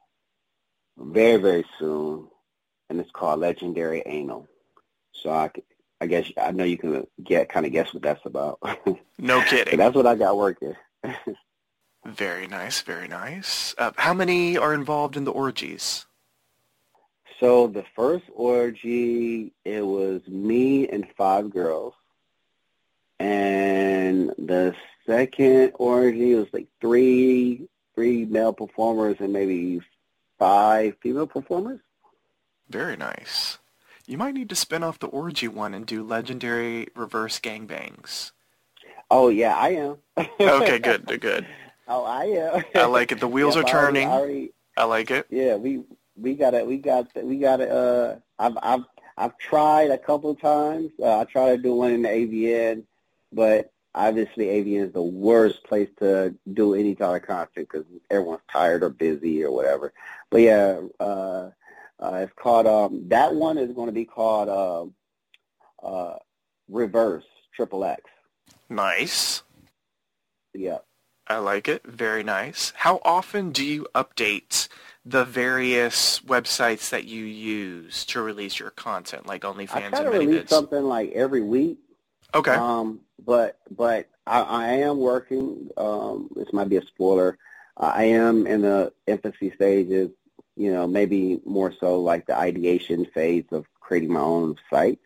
very 0.97 1.37
very 1.37 1.65
soon, 1.79 2.29
and 2.89 2.99
it's 2.99 3.11
called 3.11 3.41
Legendary 3.41 4.03
Anal. 4.07 4.49
So 5.13 5.31
I, 5.31 5.51
I 6.01 6.07
guess 6.07 6.33
I 6.41 6.53
know 6.53 6.65
you 6.65 6.79
can 6.79 7.07
get 7.23 7.51
kind 7.51 7.67
of 7.67 7.73
guess 7.73 7.93
what 7.93 8.03
that's 8.03 8.25
about. 8.25 8.59
No 9.21 9.43
kidding. 9.43 9.77
that's 9.77 9.97
what 9.97 10.07
I 10.07 10.15
got 10.15 10.37
working. 10.37 10.77
very 12.07 12.47
nice, 12.47 12.83
very 12.83 13.09
nice. 13.09 13.75
Uh, 13.77 13.91
how 13.97 14.15
many 14.15 14.57
are 14.57 14.73
involved 14.73 15.17
in 15.17 15.25
the 15.25 15.33
orgies? 15.33 16.07
So 17.41 17.67
the 17.67 17.85
first 17.97 18.27
orgy, 18.33 19.53
it 19.65 19.85
was 19.85 20.23
me 20.29 20.89
and 20.89 21.05
five 21.17 21.51
girls 21.51 21.95
and 23.19 24.31
the 24.39 24.75
second 25.07 25.73
orgy 25.75 26.35
was 26.35 26.47
like 26.53 26.69
three 26.81 27.69
three 27.95 28.25
male 28.25 28.53
performers 28.53 29.17
and 29.19 29.33
maybe 29.33 29.81
five 30.39 30.95
female 31.03 31.27
performers. 31.27 31.81
Very 32.69 32.97
nice. 32.97 33.59
You 34.07 34.17
might 34.17 34.35
need 34.35 34.49
to 34.51 34.55
spin 34.55 34.83
off 34.83 34.99
the 34.99 35.09
orgy 35.09 35.49
one 35.49 35.75
and 35.75 35.85
do 35.85 36.03
legendary 36.03 36.89
reverse 36.95 37.41
gangbangs. 37.41 38.33
Oh 39.11 39.29
yeah, 39.29 39.57
I 39.57 39.71
am. 39.71 39.97
okay, 40.41 40.79
good, 40.83 41.07
good. 41.21 41.47
Oh, 41.89 42.05
I 42.05 42.25
am. 42.25 42.65
I 42.75 42.87
like 42.87 43.13
it. 43.13 43.21
The 43.21 43.29
wheels 43.29 43.57
are 43.57 43.65
turning. 43.65 44.09
I, 44.09 44.13
already, 44.13 44.53
I 44.77 44.85
like 44.85 45.11
it. 45.11 45.27
Yeah, 45.31 45.57
we 45.57 45.83
we 46.17 46.35
got 46.35 46.55
it. 46.55 46.67
We 46.67 46.79
got 46.79 47.09
we 47.23 47.39
got 47.39 47.61
it. 47.61 47.71
Uh, 47.71 48.17
I've 48.39 48.59
I've 48.63 48.85
I've 49.17 49.39
tried 49.39 49.91
a 49.91 49.99
couple 49.99 50.31
of 50.31 50.41
times. 50.41 50.91
Uh, 51.03 51.21
I 51.21 51.25
tried 51.25 51.57
to 51.57 51.63
do 51.63 51.75
one 51.75 51.93
in 51.93 52.03
the 52.03 52.09
AVN, 52.09 52.85
but 53.33 53.73
obviously 53.95 54.47
AVN 54.47 54.87
is 54.87 54.93
the 54.93 55.03
worst 55.03 55.65
place 55.65 55.89
to 55.99 56.35
do 56.53 56.75
any 56.75 56.95
kind 56.95 57.17
of 57.17 57.27
content 57.27 57.69
because 57.71 57.85
everyone's 58.11 58.43
tired 58.51 58.83
or 58.83 58.91
busy 58.91 59.43
or 59.43 59.51
whatever. 59.51 59.93
But 60.31 60.41
yeah, 60.43 60.81
uh, 61.01 61.51
uh, 62.01 62.15
it's 62.23 62.33
called 62.41 62.67
um, 62.67 63.09
that 63.09 63.35
one 63.35 63.59
is 63.59 63.73
going 63.73 63.89
to 63.89 63.93
be 63.93 64.05
called 64.05 64.49
uh, 65.83 65.87
uh, 65.87 66.19
Reverse 66.69 67.25
Triple 67.55 67.85
X. 67.85 68.03
Nice. 68.69 69.43
Yeah. 70.55 70.79
I 71.27 71.39
like 71.39 71.69
it. 71.69 71.85
Very 71.85 72.23
nice. 72.23 72.73
How 72.77 73.01
often 73.05 73.51
do 73.51 73.65
you 73.65 73.87
update 73.95 74.69
the 75.05 75.25
various 75.25 76.21
websites 76.21 76.91
that 76.91 77.05
you 77.05 77.25
use 77.25 78.05
to 78.07 78.21
release 78.21 78.59
your 78.59 78.71
content, 78.71 79.27
like 79.27 79.43
OnlyFans 79.43 79.71
I 79.71 79.89
try 79.89 80.03
to 80.03 80.11
release 80.11 80.51
something 80.51 80.83
like 80.83 81.13
every 81.13 81.41
week. 81.41 81.79
Okay. 82.35 82.53
Um, 82.53 83.01
but 83.25 83.59
but 83.71 84.09
I, 84.27 84.41
I 84.41 84.67
am 84.75 84.99
working. 84.99 85.69
Um, 85.77 86.31
this 86.35 86.53
might 86.53 86.69
be 86.69 86.77
a 86.77 86.87
spoiler. 86.87 87.39
I 87.77 88.05
am 88.05 88.47
in 88.47 88.63
the 88.63 88.93
infancy 89.07 89.51
stages. 89.53 90.11
You 90.57 90.73
know, 90.73 90.89
maybe 90.89 91.41
more 91.45 91.73
so 91.79 92.01
like 92.01 92.27
the 92.27 92.37
ideation 92.37 93.07
phase 93.15 93.45
of 93.53 93.67
creating 93.81 94.13
my 94.13 94.21
own 94.21 94.57
site. 94.71 94.99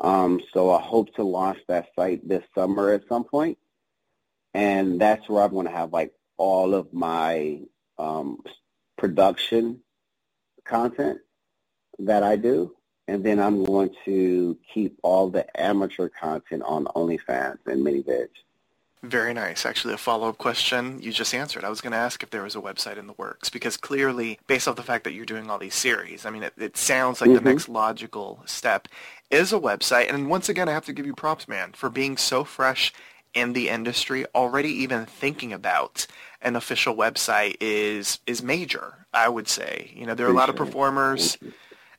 Um, 0.00 0.40
so 0.54 0.70
I 0.70 0.80
hope 0.80 1.14
to 1.16 1.22
launch 1.22 1.58
that 1.68 1.88
site 1.94 2.26
this 2.26 2.44
summer 2.54 2.92
at 2.92 3.06
some 3.06 3.24
point, 3.24 3.58
and 4.54 4.98
that's 4.98 5.28
where 5.28 5.42
I'm 5.42 5.50
going 5.52 5.66
to 5.66 5.72
have 5.72 5.92
like 5.92 6.12
all 6.38 6.74
of 6.74 6.92
my 6.94 7.60
um, 7.98 8.42
production 8.96 9.80
content 10.64 11.18
that 11.98 12.22
I 12.22 12.36
do, 12.36 12.74
and 13.10 13.24
then 13.24 13.40
I'm 13.40 13.64
going 13.64 13.90
to 14.04 14.56
keep 14.72 14.96
all 15.02 15.28
the 15.28 15.44
amateur 15.60 16.08
content 16.08 16.62
on 16.62 16.84
OnlyFans 16.84 17.58
and 17.66 17.84
ManyVids. 17.84 18.28
Very 19.02 19.34
nice. 19.34 19.66
Actually, 19.66 19.94
a 19.94 19.98
follow-up 19.98 20.38
question 20.38 21.02
you 21.02 21.10
just 21.10 21.34
answered. 21.34 21.64
I 21.64 21.70
was 21.70 21.80
going 21.80 21.90
to 21.90 21.98
ask 21.98 22.22
if 22.22 22.30
there 22.30 22.44
was 22.44 22.54
a 22.54 22.60
website 22.60 22.98
in 22.98 23.08
the 23.08 23.14
works 23.14 23.50
because 23.50 23.76
clearly, 23.76 24.38
based 24.46 24.68
off 24.68 24.76
the 24.76 24.84
fact 24.84 25.02
that 25.04 25.12
you're 25.12 25.24
doing 25.24 25.50
all 25.50 25.58
these 25.58 25.74
series, 25.74 26.24
I 26.24 26.30
mean, 26.30 26.44
it, 26.44 26.52
it 26.56 26.76
sounds 26.76 27.20
like 27.20 27.30
mm-hmm. 27.30 27.42
the 27.42 27.50
next 27.50 27.68
logical 27.68 28.44
step 28.46 28.86
is 29.28 29.52
a 29.52 29.58
website. 29.58 30.12
And 30.12 30.30
once 30.30 30.48
again, 30.48 30.68
I 30.68 30.72
have 30.72 30.84
to 30.84 30.92
give 30.92 31.06
you 31.06 31.14
props, 31.14 31.48
man, 31.48 31.72
for 31.72 31.90
being 31.90 32.16
so 32.16 32.44
fresh 32.44 32.92
in 33.34 33.54
the 33.54 33.70
industry. 33.70 34.24
Already 34.36 34.70
even 34.70 35.04
thinking 35.04 35.52
about 35.52 36.06
an 36.42 36.54
official 36.54 36.94
website 36.94 37.56
is 37.60 38.20
is 38.26 38.40
major. 38.40 39.06
I 39.12 39.28
would 39.28 39.48
say. 39.48 39.90
You 39.96 40.06
know, 40.06 40.14
there 40.14 40.26
are 40.26 40.30
a 40.30 40.34
lot 40.34 40.50
of 40.50 40.56
performers 40.56 41.36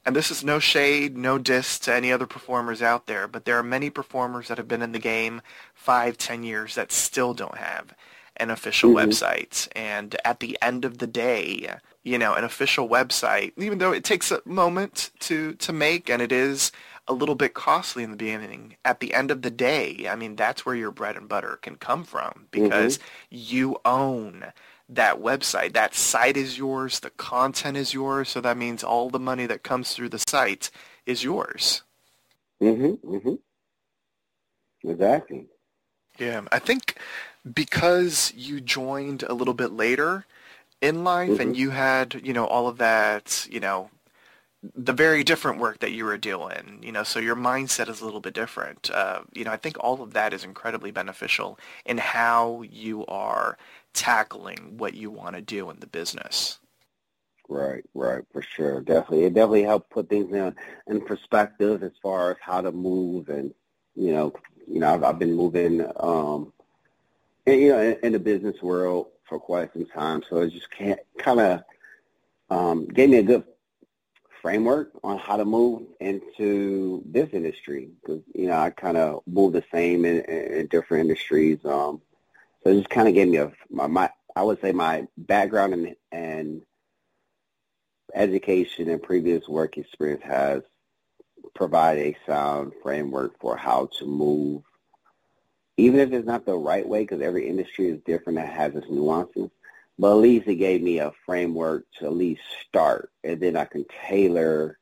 and 0.05 0.15
this 0.15 0.31
is 0.31 0.43
no 0.43 0.59
shade, 0.59 1.15
no 1.15 1.37
diss 1.37 1.77
to 1.79 1.93
any 1.93 2.11
other 2.11 2.25
performers 2.25 2.81
out 2.81 3.07
there, 3.07 3.27
but 3.27 3.45
there 3.45 3.57
are 3.57 3.63
many 3.63 3.89
performers 3.89 4.47
that 4.47 4.57
have 4.57 4.67
been 4.67 4.81
in 4.81 4.91
the 4.91 4.99
game 4.99 5.41
five, 5.73 6.17
ten 6.17 6.43
years 6.43 6.75
that 6.75 6.91
still 6.91 7.33
don't 7.33 7.57
have 7.57 7.93
an 8.37 8.49
official 8.49 8.91
mm-hmm. 8.91 9.09
website. 9.09 9.67
And 9.75 10.15
at 10.25 10.39
the 10.39 10.57
end 10.61 10.85
of 10.85 10.97
the 10.97 11.07
day, 11.07 11.77
you 12.03 12.17
know, 12.17 12.33
an 12.33 12.43
official 12.43 12.89
website, 12.89 13.53
even 13.57 13.77
though 13.77 13.91
it 13.91 14.03
takes 14.03 14.31
a 14.31 14.41
moment 14.45 15.11
to, 15.19 15.53
to 15.53 15.71
make 15.71 16.09
and 16.09 16.21
it 16.21 16.31
is 16.31 16.71
a 17.07 17.13
little 17.13 17.35
bit 17.35 17.53
costly 17.53 18.03
in 18.03 18.11
the 18.11 18.17
beginning, 18.17 18.77
at 18.83 18.99
the 18.99 19.13
end 19.13 19.29
of 19.29 19.43
the 19.43 19.51
day, 19.51 20.07
I 20.09 20.15
mean, 20.15 20.35
that's 20.35 20.65
where 20.65 20.75
your 20.75 20.91
bread 20.91 21.17
and 21.17 21.29
butter 21.29 21.59
can 21.61 21.75
come 21.75 22.03
from 22.03 22.47
because 22.51 22.97
mm-hmm. 22.97 23.37
you 23.37 23.77
own 23.85 24.45
that 24.91 25.21
website. 25.21 25.73
That 25.73 25.95
site 25.95 26.37
is 26.37 26.57
yours. 26.57 26.99
The 26.99 27.09
content 27.11 27.77
is 27.77 27.93
yours. 27.93 28.29
So 28.29 28.41
that 28.41 28.57
means 28.57 28.83
all 28.83 29.09
the 29.09 29.19
money 29.19 29.45
that 29.47 29.63
comes 29.63 29.93
through 29.93 30.09
the 30.09 30.19
site 30.19 30.69
is 31.05 31.23
yours. 31.23 31.83
Mhm. 32.61 32.99
Mhm. 32.99 33.39
Exactly. 34.83 35.47
Yeah, 36.17 36.41
I 36.51 36.59
think 36.59 36.97
because 37.51 38.33
you 38.35 38.61
joined 38.61 39.23
a 39.23 39.33
little 39.33 39.53
bit 39.53 39.71
later 39.71 40.25
in 40.81 41.03
life 41.03 41.31
mm-hmm. 41.31 41.41
and 41.41 41.57
you 41.57 41.71
had, 41.71 42.21
you 42.23 42.33
know, 42.33 42.45
all 42.45 42.67
of 42.67 42.77
that, 42.77 43.47
you 43.49 43.59
know, 43.59 43.89
the 44.75 44.93
very 44.93 45.23
different 45.23 45.59
work 45.59 45.79
that 45.79 45.91
you 45.91 46.05
were 46.05 46.17
doing, 46.17 46.79
you 46.83 46.91
know, 46.91 47.01
so 47.01 47.19
your 47.19 47.35
mindset 47.35 47.89
is 47.89 47.99
a 47.99 48.05
little 48.05 48.19
bit 48.19 48.33
different. 48.33 48.91
Uh, 48.91 49.21
you 49.33 49.43
know, 49.43 49.51
I 49.51 49.57
think 49.57 49.75
all 49.79 50.03
of 50.03 50.13
that 50.13 50.33
is 50.33 50.43
incredibly 50.43 50.91
beneficial 50.91 51.57
in 51.83 51.97
how 51.97 52.61
you 52.61 53.05
are 53.07 53.57
tackling 53.93 54.77
what 54.77 54.93
you 54.93 55.11
want 55.11 55.35
to 55.35 55.41
do 55.41 55.69
in 55.69 55.79
the 55.79 55.87
business. 55.87 56.59
Right, 57.49 57.83
right, 57.93 58.23
for 58.31 58.41
sure. 58.41 58.81
Definitely. 58.81 59.25
It 59.25 59.33
definitely 59.33 59.63
helped 59.63 59.89
put 59.89 60.09
things 60.09 60.33
in, 60.33 60.55
in 60.87 61.01
perspective 61.05 61.83
as 61.83 61.91
far 62.01 62.31
as 62.31 62.37
how 62.41 62.61
to 62.61 62.71
move 62.71 63.29
and, 63.29 63.53
you 63.95 64.13
know, 64.13 64.33
you 64.67 64.79
know, 64.79 64.93
I've, 64.93 65.03
I've 65.03 65.19
been 65.19 65.33
moving, 65.33 65.85
um, 65.99 66.53
and, 67.45 67.59
you 67.59 67.69
know, 67.69 67.81
in, 67.81 67.97
in 68.03 68.13
the 68.13 68.19
business 68.19 68.61
world 68.61 69.07
for 69.27 69.39
quite 69.39 69.73
some 69.73 69.85
time. 69.85 70.23
So 70.29 70.37
it 70.37 70.51
just 70.51 70.67
kind 71.17 71.39
of 71.39 71.63
um, 72.49 72.85
gave 72.87 73.09
me 73.09 73.17
a 73.17 73.23
good 73.23 73.43
framework 74.41 74.91
on 75.03 75.17
how 75.17 75.37
to 75.37 75.45
move 75.45 75.83
into 75.99 77.03
this 77.05 77.29
industry 77.31 77.89
because 78.01 78.21
you 78.33 78.47
know 78.47 78.57
I 78.57 78.71
kind 78.71 78.97
of 78.97 79.21
move 79.27 79.53
the 79.53 79.63
same 79.71 80.03
in, 80.03 80.21
in 80.21 80.67
different 80.67 81.01
industries. 81.01 81.59
Um, 81.63 82.01
so 82.63 82.69
it 82.69 82.77
just 82.77 82.89
kind 82.89 83.07
of 83.07 83.13
gave 83.13 83.27
me 83.27 83.37
a 83.37 83.51
my, 83.69 83.87
my 83.87 84.09
I 84.35 84.43
would 84.43 84.61
say 84.61 84.71
my 84.71 85.07
background 85.17 85.73
and 85.73 85.95
and 86.11 86.61
education 88.13 88.89
and 88.89 89.01
previous 89.01 89.47
work 89.47 89.77
experience 89.77 90.23
has 90.23 90.63
provided 91.55 92.07
a 92.07 92.17
sound 92.25 92.73
framework 92.81 93.39
for 93.39 93.55
how 93.57 93.89
to 93.97 94.05
move, 94.05 94.63
even 95.77 95.99
if 95.99 96.11
it's 96.11 96.27
not 96.27 96.45
the 96.45 96.55
right 96.55 96.87
way, 96.87 97.01
because 97.01 97.21
every 97.21 97.47
industry 97.47 97.89
is 97.89 97.99
different 98.05 98.39
and 98.39 98.47
has 98.47 98.75
its 98.75 98.89
nuances. 98.89 99.49
But 99.97 100.11
at 100.11 100.17
least 100.17 100.47
it 100.47 100.55
gave 100.55 100.81
me 100.81 100.99
a 100.99 101.11
framework 101.25 101.85
to 101.99 102.05
at 102.05 102.13
least 102.13 102.41
start, 102.67 103.11
and 103.23 103.39
then 103.39 103.55
I 103.55 103.65
can 103.65 103.85
tailor 104.07 104.79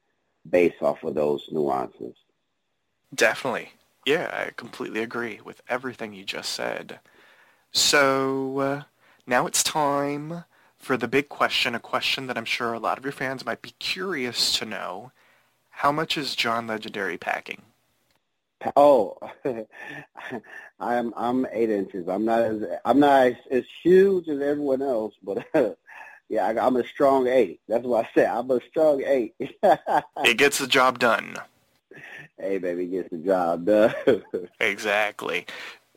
based 0.49 0.82
off 0.82 1.03
of 1.03 1.15
those 1.15 1.47
nuances. 1.51 2.15
Definitely. 3.13 3.73
Yeah, 4.05 4.30
I 4.32 4.51
completely 4.55 5.01
agree 5.01 5.39
with 5.43 5.61
everything 5.67 6.13
you 6.13 6.23
just 6.23 6.53
said. 6.53 6.99
So 7.72 8.59
uh, 8.59 8.84
now 9.28 9.45
it's 9.45 9.63
time 9.63 10.45
for 10.78 10.97
the 10.97 11.07
big 11.07 11.30
question, 11.30 11.76
a 11.76 11.80
question 11.80 12.28
that 12.28 12.38
I'm 12.38 12.45
sure 12.45 12.74
a 12.74 12.80
lot 12.80 12.97
of 12.97 13.03
your 13.03 13.11
fans 13.11 13.45
might 13.45 13.61
be 13.61 13.76
curious 13.80 14.57
to 14.57 14.65
know. 14.65 15.11
How 15.70 15.91
much 15.91 16.17
is 16.17 16.36
John 16.36 16.67
Legendary 16.67 17.17
packing? 17.17 17.61
Oh, 18.76 19.17
I'm 20.80 21.13
I'm 21.15 21.47
eight 21.51 21.70
inches. 21.70 22.09
I'm 22.09 22.26
not 22.26 22.41
as 22.41 22.63
I'm 22.84 22.99
not 22.99 23.28
as, 23.28 23.36
as 23.51 23.63
huge 23.84 24.28
as 24.28 24.41
everyone 24.41 24.82
else, 24.82 25.13
but 25.24 25.47
yeah, 26.30 26.45
I, 26.45 26.67
am 26.67 26.76
a 26.76 26.84
strong 26.84 27.28
eight. 27.28 27.61
That's 27.67 27.86
what 27.86 28.05
I 28.05 28.09
say. 28.13 28.26
I'm 28.26 28.51
a 28.51 28.59
strong 28.70 29.01
eight. 29.05 29.36
it 29.39 30.38
gets 30.38 30.57
the 30.57 30.67
job 30.67 30.99
done. 30.99 31.38
Hey, 32.38 32.57
baby, 32.57 32.86
gets 32.88 33.09
the 33.09 33.17
job 33.17 33.65
done. 33.65 33.93
exactly. 34.59 35.45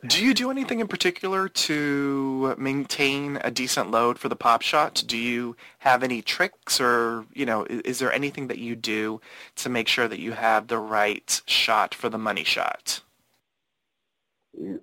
Do 0.05 0.23
you 0.23 0.33
do 0.33 0.51
anything 0.51 0.81
in 0.81 0.87
particular 0.87 1.47
to 1.47 2.55
maintain 2.57 3.37
a 3.41 3.49
decent 3.49 3.89
load 3.89 4.19
for 4.19 4.27
the 4.27 4.35
pop 4.35 4.61
shot? 4.61 5.01
Do 5.07 5.17
you 5.17 5.55
have 5.79 6.03
any 6.03 6.21
tricks 6.21 6.81
or, 6.81 7.25
you 7.33 7.45
know, 7.45 7.63
is, 7.63 7.81
is, 7.81 7.99
there 7.99 8.11
anything 8.11 8.47
that 8.47 8.57
you 8.57 8.75
do 8.75 9.21
to 9.55 9.69
make 9.69 9.87
sure 9.87 10.09
that 10.09 10.19
you 10.19 10.33
have 10.33 10.67
the 10.67 10.77
right 10.77 11.41
shot 11.45 11.95
for 11.95 12.09
the 12.09 12.17
money 12.17 12.43
shot? 12.43 13.01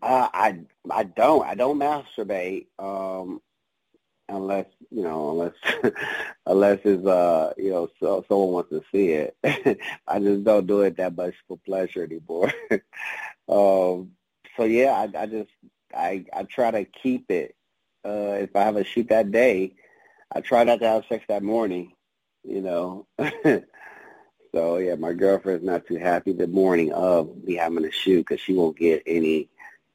Uh, 0.02 0.28
I 0.32 0.60
I 0.90 1.04
don't 1.04 1.46
I 1.46 1.54
don't 1.54 1.78
masturbate 1.78 2.66
um, 2.78 3.40
unless 4.28 4.66
you 4.90 5.02
know 5.02 5.30
unless 5.30 5.92
unless 6.46 6.80
it's 6.84 7.06
uh 7.06 7.52
you 7.56 7.70
know 7.70 7.88
so, 8.00 8.24
someone 8.26 8.52
wants 8.52 8.70
to 8.70 8.82
see 8.90 9.10
it. 9.10 9.36
I 10.08 10.18
just 10.18 10.44
don't 10.44 10.66
do 10.66 10.80
it 10.80 10.96
that 10.96 11.16
much 11.16 11.34
for 11.46 11.58
pleasure 11.58 12.02
anymore. 12.02 12.52
um, 13.48 14.10
so 14.56 14.64
yeah, 14.64 14.92
I, 14.92 15.22
I 15.22 15.26
just 15.26 15.50
I 15.94 16.24
I 16.32 16.42
try 16.44 16.70
to 16.70 16.84
keep 16.84 17.30
it. 17.30 17.54
Uh, 18.04 18.38
if 18.40 18.54
I 18.56 18.62
have 18.62 18.76
a 18.76 18.84
shoot 18.84 19.08
that 19.08 19.30
day, 19.30 19.74
I 20.32 20.40
try 20.40 20.64
not 20.64 20.80
to 20.80 20.88
have 20.88 21.04
sex 21.08 21.24
that 21.28 21.42
morning. 21.42 21.92
You 22.44 22.62
know. 22.62 23.06
so 24.54 24.76
yeah, 24.78 24.94
my 24.96 25.12
girlfriend's 25.12 25.64
not 25.64 25.86
too 25.86 25.96
happy 25.96 26.32
the 26.32 26.46
morning 26.46 26.92
of 26.92 27.44
me 27.44 27.54
having 27.54 27.84
a 27.84 27.90
shoot 27.90 28.26
because 28.26 28.40
she 28.40 28.54
won't 28.54 28.78
get 28.78 29.02
any 29.06 29.48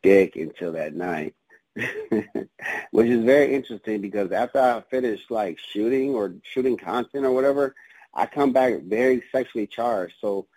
dick 0.03 0.35
until 0.35 0.73
that 0.73 0.93
night. 0.95 1.35
Which 2.91 3.07
is 3.07 3.25
very 3.25 3.53
interesting 3.53 4.01
because 4.01 4.31
after 4.31 4.59
I 4.59 4.81
finish 4.89 5.21
like 5.29 5.59
shooting 5.59 6.15
or 6.15 6.35
shooting 6.43 6.77
content 6.77 7.25
or 7.25 7.31
whatever, 7.31 7.75
I 8.13 8.25
come 8.27 8.53
back 8.53 8.81
very 8.83 9.23
sexually 9.31 9.67
charged. 9.67 10.15
So 10.21 10.47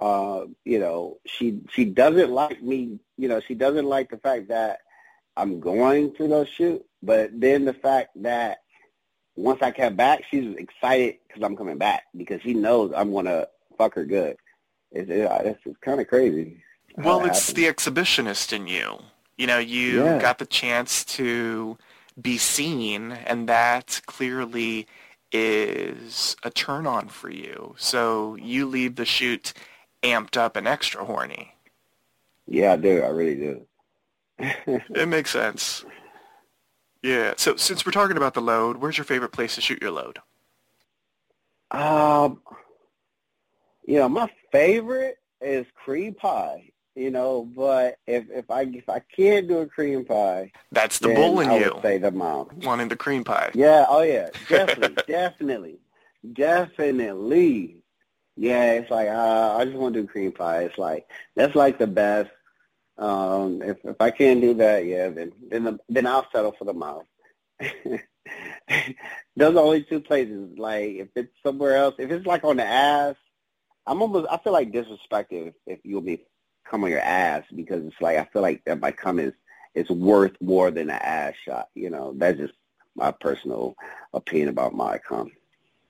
uh, 0.00 0.44
you 0.64 0.78
know, 0.78 1.18
she 1.26 1.60
she 1.70 1.84
doesn't 1.84 2.30
like 2.30 2.62
me. 2.62 2.98
You 3.16 3.28
know, 3.28 3.40
she 3.40 3.54
doesn't 3.54 3.86
like 3.86 4.10
the 4.10 4.18
fact 4.18 4.48
that 4.48 4.80
I'm 5.36 5.60
going 5.60 6.14
to 6.16 6.28
those 6.28 6.48
shoot, 6.48 6.84
but 7.02 7.30
then 7.38 7.64
the 7.64 7.74
fact 7.74 8.10
that 8.22 8.58
once 9.36 9.60
I 9.62 9.70
come 9.70 9.96
back, 9.96 10.24
she's 10.30 10.54
excited 10.56 11.16
because 11.26 11.42
I'm 11.42 11.56
coming 11.56 11.78
back 11.78 12.04
because 12.16 12.42
she 12.42 12.54
knows 12.54 12.92
I'm 12.94 13.12
gonna 13.12 13.46
fuck 13.78 13.94
her 13.94 14.04
good. 14.04 14.36
It's, 14.92 15.10
it, 15.10 15.28
it's, 15.44 15.60
it's 15.64 15.78
kind 15.80 16.00
of 16.00 16.08
crazy. 16.08 16.62
Well, 16.96 17.24
it's 17.26 17.52
the 17.52 17.64
exhibitionist 17.64 18.52
in 18.54 18.66
you. 18.66 18.98
You 19.36 19.46
know, 19.46 19.58
you 19.58 20.04
yeah. 20.04 20.18
got 20.18 20.38
the 20.38 20.46
chance 20.46 21.04
to 21.16 21.76
be 22.20 22.38
seen, 22.38 23.12
and 23.12 23.48
that 23.48 24.00
clearly 24.06 24.86
is 25.32 26.36
a 26.42 26.50
turn 26.50 26.86
on 26.86 27.08
for 27.08 27.28
you. 27.28 27.74
So 27.76 28.36
you 28.36 28.64
leave 28.64 28.96
the 28.96 29.04
shoot 29.04 29.52
amped 30.10 30.36
up 30.36 30.56
and 30.56 30.66
extra 30.66 31.04
horny. 31.04 31.54
Yeah, 32.46 32.72
I 32.72 32.76
do. 32.76 33.02
I 33.02 33.08
really 33.08 33.34
do. 33.34 33.66
it 34.38 35.08
makes 35.08 35.30
sense. 35.30 35.84
Yeah. 37.02 37.34
So 37.36 37.56
since 37.56 37.84
we're 37.84 37.92
talking 37.92 38.16
about 38.16 38.34
the 38.34 38.40
load, 38.40 38.78
where's 38.78 38.98
your 38.98 39.04
favorite 39.04 39.32
place 39.32 39.54
to 39.56 39.60
shoot 39.60 39.82
your 39.82 39.90
load? 39.90 40.18
Um, 41.70 42.40
you 43.84 43.98
know, 43.98 44.08
my 44.08 44.30
favorite 44.52 45.18
is 45.40 45.66
cream 45.74 46.14
pie. 46.14 46.70
You 46.94 47.10
know, 47.10 47.44
but 47.54 47.98
if 48.06 48.24
if 48.30 48.50
I 48.50 48.62
if 48.62 48.88
I 48.88 49.00
can't 49.00 49.46
do 49.48 49.58
a 49.58 49.66
cream 49.66 50.06
pie, 50.06 50.50
that's 50.72 50.98
the 50.98 51.08
bull 51.08 51.40
in 51.40 51.50
I 51.50 51.58
you. 51.58 51.72
Would 51.74 51.82
say 51.82 51.98
the 51.98 52.10
mom 52.10 52.48
wanting 52.62 52.88
the 52.88 52.96
cream 52.96 53.22
pie. 53.22 53.50
Yeah. 53.52 53.84
Oh 53.86 54.00
yeah. 54.00 54.30
Definitely. 54.48 55.02
definitely. 55.06 55.78
Definitely. 56.32 57.82
Yeah. 58.36 58.72
It's 58.72 58.90
like 58.90 59.08
uh, 59.08 59.56
I 59.58 59.64
just 59.64 59.76
want 59.76 59.94
to 59.94 60.02
do 60.02 60.08
cream 60.08 60.32
pie. 60.32 60.64
It's 60.64 60.78
like 60.78 61.06
that's 61.34 61.54
like 61.54 61.78
the 61.78 61.86
best. 61.86 62.30
Um, 62.98 63.62
if 63.62 63.76
if 63.84 63.96
I 64.00 64.10
can't 64.10 64.40
do 64.40 64.54
that, 64.54 64.86
yeah, 64.86 65.08
then 65.08 65.32
then 65.50 65.64
the, 65.64 65.78
then 65.88 66.06
I'll 66.06 66.26
settle 66.32 66.52
for 66.58 66.64
the 66.64 66.72
mouth. 66.72 67.04
Those 69.36 69.54
are 69.54 69.58
only 69.58 69.82
two 69.82 70.00
places. 70.00 70.58
Like 70.58 70.90
if 70.94 71.08
it's 71.14 71.34
somewhere 71.44 71.76
else, 71.76 71.94
if 71.98 72.10
it's 72.10 72.26
like 72.26 72.44
on 72.44 72.56
the 72.56 72.64
ass, 72.64 73.16
I'm 73.86 74.00
almost. 74.00 74.28
I 74.30 74.38
feel 74.38 74.52
like 74.52 74.72
disrespected 74.72 75.48
if, 75.48 75.54
if 75.66 75.80
you'll 75.84 76.00
be 76.00 76.24
come 76.68 76.84
on 76.84 76.90
your 76.90 77.00
ass 77.00 77.44
because 77.54 77.84
it's 77.84 78.00
like 78.00 78.16
I 78.16 78.24
feel 78.32 78.42
like 78.42 78.64
that 78.64 78.80
my 78.80 78.92
come 78.92 79.18
is 79.18 79.34
is 79.74 79.88
worth 79.90 80.32
more 80.40 80.70
than 80.70 80.90
an 80.90 80.98
ass 81.00 81.34
shot. 81.44 81.68
You 81.74 81.90
know, 81.90 82.14
that's 82.16 82.38
just 82.38 82.54
my 82.94 83.12
personal 83.12 83.76
opinion 84.14 84.48
about 84.48 84.74
my 84.74 84.98
come. 84.98 85.32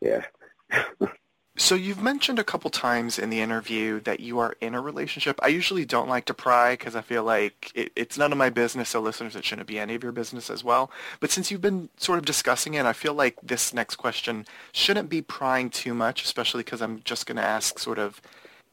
Yeah. 0.01 0.25
So 1.59 1.75
you've 1.75 2.03
mentioned 2.03 2.39
a 2.39 2.45
couple 2.45 2.69
times 2.69 3.19
in 3.19 3.31
the 3.31 3.41
interview 3.41 4.01
that 4.01 4.21
you 4.21 4.39
are 4.39 4.57
in 4.61 4.75
a 4.75 4.81
relationship. 4.81 5.41
I 5.43 5.49
usually 5.49 5.87
don't 5.87 6.09
like 6.09 6.27
to 6.27 6.35
pry 6.35 6.75
because 6.75 6.95
I 6.95 7.01
feel 7.01 7.25
like 7.25 7.73
it, 7.75 7.93
it's 7.97 8.19
none 8.19 8.31
of 8.31 8.37
my 8.37 8.51
business, 8.51 8.91
so 8.91 9.01
listeners, 9.01 9.35
it 9.35 9.45
shouldn't 9.45 9.67
be 9.67 9.79
any 9.79 9.95
of 9.95 10.03
your 10.03 10.13
business 10.13 10.51
as 10.51 10.63
well. 10.63 10.91
But 11.19 11.31
since 11.31 11.51
you've 11.51 11.63
been 11.63 11.89
sort 11.97 12.19
of 12.19 12.27
discussing 12.27 12.75
it, 12.75 12.85
I 12.85 12.93
feel 12.93 13.15
like 13.15 13.37
this 13.43 13.73
next 13.73 13.97
question 13.97 14.45
shouldn't 14.73 15.09
be 15.09 15.23
prying 15.23 15.71
too 15.71 15.95
much, 15.95 16.25
especially 16.25 16.63
because 16.63 16.83
I'm 16.83 17.01
just 17.05 17.25
going 17.25 17.37
to 17.37 17.43
ask 17.43 17.79
sort 17.79 17.99
of 17.99 18.21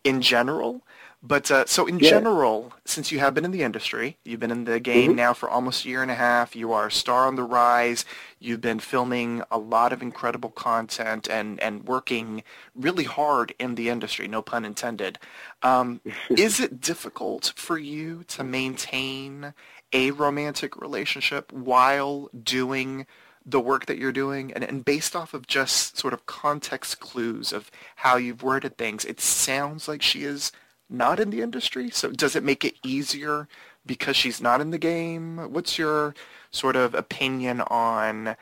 in 0.03 0.21
general. 0.21 0.81
But 1.25 1.49
uh, 1.49 1.65
so 1.65 1.87
in 1.87 1.99
yeah. 1.99 2.09
general, 2.09 2.73
since 2.83 3.09
you 3.09 3.19
have 3.19 3.33
been 3.33 3.45
in 3.45 3.51
the 3.51 3.63
industry, 3.63 4.17
you've 4.25 4.41
been 4.41 4.51
in 4.51 4.65
the 4.65 4.81
game 4.81 5.11
mm-hmm. 5.11 5.17
now 5.17 5.33
for 5.33 5.49
almost 5.49 5.85
a 5.85 5.87
year 5.87 6.01
and 6.01 6.11
a 6.11 6.15
half. 6.15 6.53
You 6.53 6.73
are 6.73 6.87
a 6.87 6.91
star 6.91 7.27
on 7.27 7.37
the 7.37 7.43
rise. 7.43 8.03
You've 8.39 8.59
been 8.59 8.79
filming 8.79 9.41
a 9.49 9.57
lot 9.57 9.93
of 9.93 10.01
incredible 10.01 10.49
content 10.49 11.29
and, 11.29 11.61
and 11.61 11.87
working 11.87 12.43
really 12.75 13.05
hard 13.05 13.55
in 13.57 13.75
the 13.75 13.87
industry, 13.87 14.27
no 14.27 14.41
pun 14.41 14.65
intended. 14.65 15.17
Um, 15.61 16.01
is 16.29 16.59
it 16.59 16.81
difficult 16.81 17.53
for 17.55 17.77
you 17.77 18.25
to 18.25 18.43
maintain 18.43 19.53
a 19.93 20.11
romantic 20.11 20.75
relationship 20.75 21.53
while 21.53 22.29
doing 22.37 23.07
the 23.45 23.61
work 23.61 23.85
that 23.85 23.97
you're 23.97 24.11
doing? 24.11 24.51
And, 24.51 24.61
and 24.61 24.83
based 24.83 25.15
off 25.15 25.33
of 25.33 25.47
just 25.47 25.97
sort 25.97 26.13
of 26.13 26.25
context 26.25 26.99
clues 26.99 27.53
of 27.53 27.71
how 27.95 28.17
you've 28.17 28.43
worded 28.43 28.77
things, 28.77 29.05
it 29.05 29.21
sounds 29.21 29.87
like 29.87 30.01
she 30.01 30.25
is– 30.25 30.51
not 30.93 31.19
in 31.19 31.29
the 31.31 31.41
industry? 31.41 31.89
So 31.89 32.11
does 32.11 32.35
it 32.35 32.43
make 32.43 32.63
it 32.63 32.75
easier 32.83 33.47
because 33.85 34.15
she's 34.15 34.41
not 34.41 34.61
in 34.61 34.71
the 34.71 34.77
game? 34.77 35.51
What's 35.51 35.77
your 35.77 36.15
sort 36.51 36.75
of 36.75 36.93
opinion 36.93 37.61
on 37.61 38.35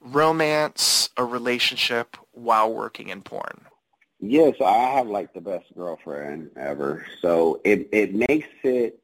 romance, 0.00 1.10
a 1.16 1.24
relationship 1.24 2.16
while 2.32 2.72
working 2.72 3.08
in 3.08 3.22
porn? 3.22 3.66
Yes, 4.20 4.54
I 4.64 4.78
have 4.96 5.08
like 5.08 5.34
the 5.34 5.40
best 5.40 5.66
girlfriend 5.76 6.50
ever. 6.56 7.04
So 7.20 7.60
it 7.64 7.88
it 7.92 8.14
makes 8.14 8.48
it 8.62 8.98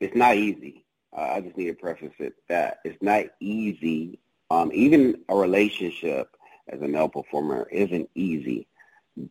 it's 0.00 0.14
not 0.14 0.36
easy. 0.36 0.84
Uh, 1.16 1.32
I 1.34 1.40
just 1.40 1.56
need 1.56 1.68
to 1.68 1.74
preface 1.74 2.12
it 2.18 2.34
that 2.48 2.80
it's 2.84 3.02
not 3.02 3.26
easy. 3.40 4.18
Um, 4.50 4.70
even 4.74 5.22
a 5.28 5.36
relationship 5.36 6.36
as 6.68 6.80
a 6.82 6.88
male 6.88 7.08
performer 7.08 7.68
isn't 7.72 8.10
easy 8.14 8.67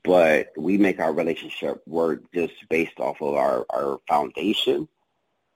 but 0.04 0.52
we 0.58 0.78
make 0.78 1.00
our 1.00 1.14
relationship 1.14 1.82
work 1.88 2.22
just 2.34 2.54
based 2.70 3.00
off 3.00 3.22
of 3.22 3.36
our, 3.36 3.66
our 3.70 4.00
foundation 4.08 4.88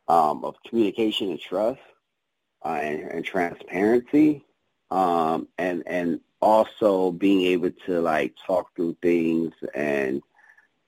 um, 0.08 0.44
of 0.46 0.56
communication 0.68 1.32
and 1.32 1.40
trust 1.40 1.80
uh, 2.66 2.80
and, 2.82 3.12
and, 3.12 3.26
transparency 3.26 4.44
um, 4.90 5.48
and 5.58 5.84
and 5.86 6.20
also 6.42 7.12
being 7.12 7.42
able 7.42 7.72
to 7.86 8.02
like 8.02 8.34
talk 8.46 8.76
through 8.76 8.96
things 9.02 9.54
and 9.74 10.22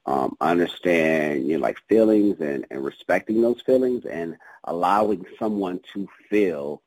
um, 0.06 0.36
understand 0.42 1.48
you 1.48 1.58
know 1.58 1.64
like 1.64 1.78
feelings 1.88 2.40
and, 2.40 2.66
and 2.70 2.84
respecting 2.84 3.42
those 3.42 3.62
feelings 3.62 4.06
and 4.06 4.36
allowing 4.66 5.26
someone 5.40 5.80
to 5.94 6.08
feel 6.30 6.82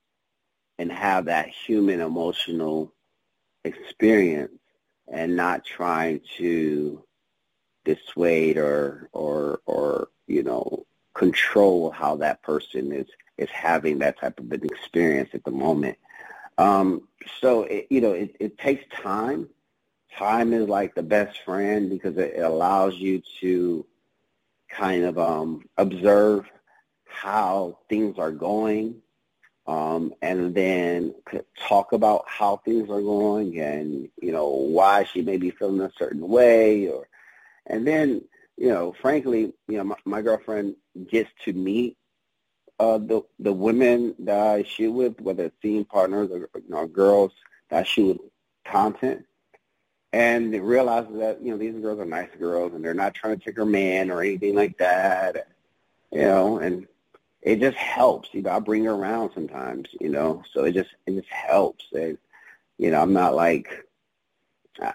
and 0.79 0.93
have 0.93 1.27
that 1.27 1.49
human 1.49 2.01
emotional 2.01 2.93
experience 3.65 4.53
and 5.09 5.37
not 5.37 5.65
trying 5.65 6.21
to 6.39 7.03
dissuade 7.85 8.59
or 8.59 9.09
or 9.13 9.61
or 9.67 10.09
you 10.27 10.43
know 10.43 10.87
control 11.15 11.91
how 11.91 12.17
that 12.17 12.43
person 12.43 12.93
is 12.93 13.07
is 13.39 13.51
having 13.51 13.99
that 13.99 14.19
type 14.19 14.39
of 14.41 14.51
an 14.53 14.65
experience 14.65 15.31
at 15.35 15.45
the 15.45 15.51
moment. 15.51 15.97
Um, 16.59 17.09
so 17.41 17.65
it, 17.65 17.87
you 17.91 18.01
know 18.01 18.13
it, 18.13 18.37
it 18.41 18.59
takes 18.59 18.85
time. 18.95 19.49
Time 20.17 20.53
is 20.55 20.69
like 20.69 20.95
the 20.95 21.03
best 21.03 21.39
friend 21.45 21.91
because 21.91 22.17
it, 22.17 22.35
it 22.37 22.43
allows 22.43 22.95
you 22.95 23.23
to 23.41 23.87
kind 24.71 25.05
of 25.05 25.19
um, 25.19 25.65
observe 25.77 26.47
how 27.07 27.79
things 27.89 28.19
are 28.19 28.33
going 28.33 29.03
um, 29.67 30.15
and 30.23 30.55
then 30.55 31.15
talk 31.59 31.93
about 31.93 32.25
how 32.29 32.59
things 32.59 32.89
are 32.89 33.03
going 33.03 33.61
and 33.61 34.09
you 34.21 34.33
know 34.33 34.49
why 34.49 35.05
she 35.05 35.23
may 35.23 35.37
be 35.37 35.51
feeling 35.51 35.81
a 35.81 35.91
certain 35.99 36.27
way 36.27 36.89
or 36.89 37.09
and 37.67 37.87
then 37.87 38.23
you 38.57 38.69
know 38.69 38.95
frankly 39.01 39.53
you 39.69 39.77
know 39.77 39.85
my, 39.85 39.97
my 40.05 40.23
girlfriend 40.23 40.77
gets 41.09 41.31
to 41.45 41.53
meet 41.53 41.97
uh, 42.79 42.99
the 42.99 43.23
the 43.39 43.53
women 43.53 44.15
that 44.19 44.39
I 44.39 44.63
shoot 44.63 44.93
with 44.93 45.21
whether 45.21 45.47
it's 45.47 45.63
scene 45.63 45.85
partners 45.85 46.31
or 46.31 46.49
you 46.55 46.69
know, 46.69 46.87
girls 46.87 47.33
that 47.71 47.81
I 47.81 47.83
shoot 47.85 48.21
content. 48.65 49.25
And 50.13 50.55
realizes 50.55 51.19
that 51.19 51.43
you 51.43 51.51
know 51.51 51.59
these 51.59 51.75
girls 51.81 51.99
are 51.99 52.07
nice 52.07 52.31
girls 52.39 52.73
and 52.75 52.85
they're 52.85 52.95
not 52.95 53.15
trying 53.15 53.39
to 53.39 53.45
take 53.45 53.57
her 53.57 53.67
man 53.67 54.11
or 54.11 54.23
anything 54.23 54.55
like 54.55 54.79
that 54.79 55.49
you 56.13 56.23
know 56.23 56.59
and 56.59 56.87
it 57.47 57.61
just 57.61 57.77
helps. 57.79 58.29
You 58.33 58.43
know, 58.43 58.51
I 58.51 58.59
bring 58.59 58.85
her 58.85 58.93
around 58.93 59.31
sometimes. 59.33 59.89
You 60.01 60.11
know, 60.11 60.43
so 60.53 60.65
it 60.65 60.73
just 60.73 60.91
it 61.07 61.15
just 61.15 61.31
helps. 61.31 61.87
And 61.93 62.19
you 62.77 62.91
know, 62.91 63.01
I'm 63.01 63.13
not 63.15 63.35
like, 63.35 63.69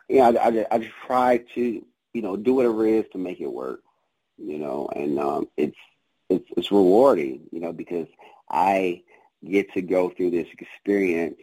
you 0.10 0.18
know, 0.18 0.38
I, 0.38 0.50
I, 0.50 0.66
I 0.70 0.78
just 0.78 0.92
try 1.08 1.38
to 1.56 1.86
you 2.14 2.22
know 2.22 2.36
do 2.36 2.54
whatever 2.54 2.86
it 2.86 2.94
is 2.94 3.06
to 3.14 3.18
make 3.18 3.40
it 3.40 3.52
work. 3.52 3.82
You 4.38 4.60
know, 4.60 4.90
and 4.94 5.18
um, 5.18 5.48
it's 5.56 5.78
it's 6.30 6.46
it's 6.58 6.72
rewarding. 6.72 7.48
You 7.52 7.62
know, 7.62 7.72
because 7.72 8.08
I 8.50 9.02
get 9.50 9.74
to 9.74 9.82
go 9.82 10.10
through 10.10 10.32
this 10.32 10.48
experience 10.60 11.40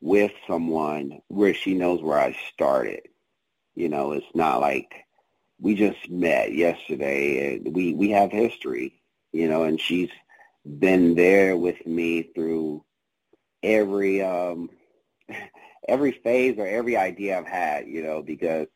with 0.00 0.32
someone 0.48 1.20
where 1.28 1.54
she 1.54 1.74
knows 1.74 2.02
where 2.02 2.18
I 2.18 2.36
started. 2.52 3.02
You 3.74 3.90
know, 3.90 4.12
it's 4.12 4.26
not 4.34 4.62
like 4.62 5.04
we 5.60 5.74
just 5.74 6.08
met 6.08 6.54
yesterday 6.54 7.56
and 7.56 7.74
we 7.74 7.92
we 7.92 8.10
have 8.10 8.32
history. 8.32 9.02
You 9.32 9.48
know, 9.48 9.64
and 9.64 9.78
she's 9.78 10.08
been 10.78 11.14
there 11.16 11.56
with 11.56 11.86
me 11.86 12.30
through 12.34 12.84
every 13.62 14.22
um 14.22 14.70
every 15.88 16.12
phase 16.12 16.56
or 16.58 16.66
every 16.66 16.96
idea 16.96 17.38
I've 17.38 17.46
had, 17.48 17.88
you 17.88 18.02
know, 18.02 18.22
because 18.22 18.68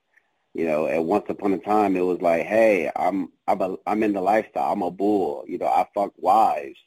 you 0.55 0.67
know, 0.67 0.87
at 0.87 1.05
once 1.05 1.27
upon 1.29 1.53
a 1.53 1.59
time 1.59 1.97
it 1.97 2.01
was 2.05 2.21
like, 2.21 2.45
hey, 2.47 2.91
I'm 2.97 3.29
I'm 3.47 3.61
a, 3.61 3.77
I'm 3.87 4.03
in 4.03 4.13
the 4.13 4.21
lifestyle. 4.21 4.73
I'm 4.73 4.83
a 4.83 4.91
bull, 4.91 5.45
you 5.47 5.59
know. 5.59 5.67
I 5.67 5.87
fuck 5.95 6.13
wives, 6.17 6.79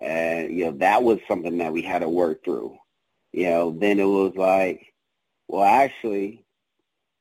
and 0.00 0.52
you 0.52 0.66
know 0.66 0.72
that 0.78 1.02
was 1.02 1.18
something 1.28 1.58
that 1.58 1.72
we 1.72 1.82
had 1.82 2.00
to 2.00 2.08
work 2.08 2.44
through. 2.44 2.76
You 3.32 3.46
know, 3.50 3.78
then 3.78 4.00
it 4.00 4.04
was 4.04 4.34
like, 4.36 4.94
well, 5.48 5.64
actually, 5.64 6.46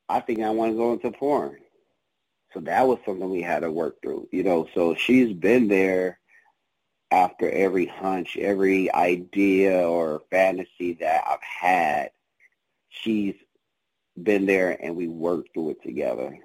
I 0.09 0.21
think 0.21 0.41
I 0.41 0.51
want 0.51 0.73
to 0.73 0.78
go 0.78 0.93
into 0.93 1.11
porn. 1.11 1.57
So 2.53 2.61
that 2.61 2.88
was 2.88 2.99
something 3.05 3.30
we 3.30 3.41
had 3.43 3.61
to 3.61 3.71
work 3.71 3.97
through. 4.01 4.30
You 4.32 4.43
know, 4.43 4.67
so 4.76 4.95
she's 4.95 5.34
been 5.34 5.67
there 5.69 6.19
after 7.11 7.49
every 7.49 7.85
hunch, 7.85 8.37
every 8.37 8.91
idea 8.93 9.87
or 9.87 10.23
fantasy 10.31 10.93
that 10.99 11.23
I've 11.29 11.39
had, 11.41 12.09
she's 12.89 13.35
been 14.21 14.45
there 14.45 14.77
and 14.81 14.95
we 14.95 15.07
worked 15.07 15.53
through 15.53 15.71
it 15.71 15.83
together. 15.83 16.37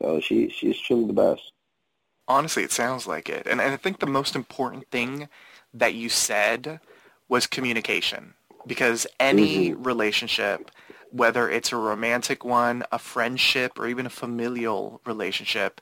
So 0.00 0.20
she 0.20 0.48
she's 0.48 0.78
truly 0.80 1.06
the 1.06 1.12
best. 1.12 1.52
Honestly, 2.28 2.62
it 2.62 2.72
sounds 2.72 3.06
like 3.06 3.28
it. 3.28 3.46
And, 3.46 3.60
and 3.60 3.72
I 3.72 3.76
think 3.76 3.98
the 3.98 4.06
most 4.06 4.34
important 4.34 4.90
thing 4.90 5.28
that 5.74 5.94
you 5.94 6.08
said 6.08 6.80
was 7.28 7.46
communication. 7.46 8.34
Because 8.66 9.06
any 9.18 9.70
mm-hmm. 9.70 9.82
relationship, 9.82 10.70
whether 11.10 11.50
it's 11.50 11.72
a 11.72 11.76
romantic 11.76 12.44
one, 12.44 12.84
a 12.92 12.98
friendship, 12.98 13.78
or 13.78 13.88
even 13.88 14.06
a 14.06 14.10
familial 14.10 15.00
relationship, 15.04 15.80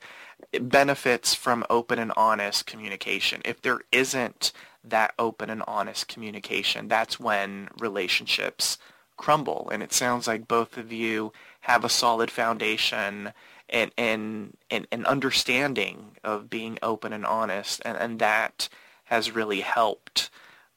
benefits 0.61 1.35
from 1.35 1.65
open 1.71 1.99
and 1.99 2.13
honest 2.17 2.67
communication. 2.67 3.43
If 3.45 3.63
there 3.63 3.81
isn't 3.93 4.53
that 4.85 5.15
open 5.19 5.51
and 5.51 5.63
honest 5.67 6.09
communication, 6.09 6.89
that's 6.89 7.21
when 7.21 7.69
relationships 7.79 8.79
crumble. 9.17 9.69
And 9.73 9.83
it 9.83 9.93
sounds 9.93 10.27
like 10.27 10.49
both 10.49 10.77
of 10.77 10.93
you 10.93 11.33
have 11.63 11.85
a 11.85 11.89
solid 11.89 12.31
foundation 12.31 13.33
and 13.69 13.93
and 13.97 14.57
and, 14.71 14.87
and 14.91 15.07
understanding 15.07 16.17
of 16.25 16.51
being 16.51 16.79
open 16.83 17.13
and 17.13 17.25
honest, 17.25 17.81
and, 17.85 17.97
and 17.99 18.19
that 18.19 18.69
has 19.05 19.31
really 19.31 19.61
helped 19.61 20.31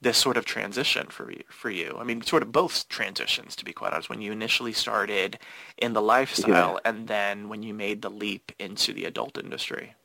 this 0.03 0.17
sort 0.17 0.37
of 0.37 0.45
transition 0.45 1.07
for 1.07 1.31
you, 1.31 1.43
for 1.49 1.69
you. 1.69 1.97
I 1.99 2.03
mean, 2.03 2.21
sort 2.21 2.43
of 2.43 2.51
both 2.51 2.87
transitions, 2.89 3.55
to 3.55 3.65
be 3.65 3.73
quite 3.73 3.93
honest. 3.93 4.09
When 4.09 4.21
you 4.21 4.31
initially 4.31 4.73
started 4.73 5.39
in 5.77 5.93
the 5.93 6.01
lifestyle, 6.01 6.79
yeah. 6.83 6.89
and 6.89 7.07
then 7.07 7.49
when 7.49 7.63
you 7.63 7.73
made 7.73 8.01
the 8.01 8.09
leap 8.09 8.51
into 8.59 8.93
the 8.93 9.05
adult 9.05 9.37
industry. 9.37 9.95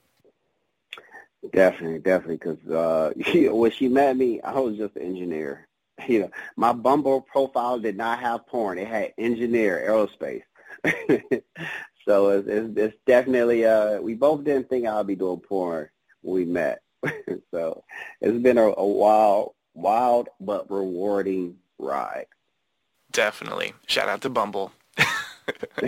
Definitely, 1.52 2.00
definitely. 2.00 2.36
Because 2.36 2.68
uh, 2.68 3.12
when 3.52 3.70
she 3.70 3.88
met 3.88 4.16
me, 4.16 4.40
I 4.40 4.58
was 4.58 4.76
just 4.76 4.96
an 4.96 5.02
engineer. 5.02 5.66
You 6.06 6.20
know, 6.20 6.30
my 6.54 6.72
Bumble 6.72 7.20
profile 7.20 7.80
did 7.80 7.96
not 7.96 8.20
have 8.20 8.46
porn; 8.46 8.78
it 8.78 8.86
had 8.86 9.14
engineer, 9.18 9.84
aerospace. 9.84 10.44
so 12.06 12.28
it's, 12.28 12.46
it's, 12.46 12.76
it's 12.76 12.96
definitely. 13.04 13.66
Uh, 13.66 14.00
we 14.00 14.14
both 14.14 14.44
didn't 14.44 14.68
think 14.68 14.86
I'd 14.86 15.08
be 15.08 15.16
doing 15.16 15.40
porn 15.40 15.88
when 16.22 16.34
we 16.36 16.44
met. 16.44 16.82
so 17.50 17.82
it's 18.20 18.38
been 18.40 18.58
a, 18.58 18.72
a 18.76 18.86
wild, 18.86 19.54
wild 19.78 20.28
but 20.40 20.70
rewarding 20.70 21.56
ride. 21.78 22.26
Definitely. 23.12 23.72
Shout 23.86 24.08
out 24.08 24.20
to 24.22 24.28
Bumble. 24.28 24.72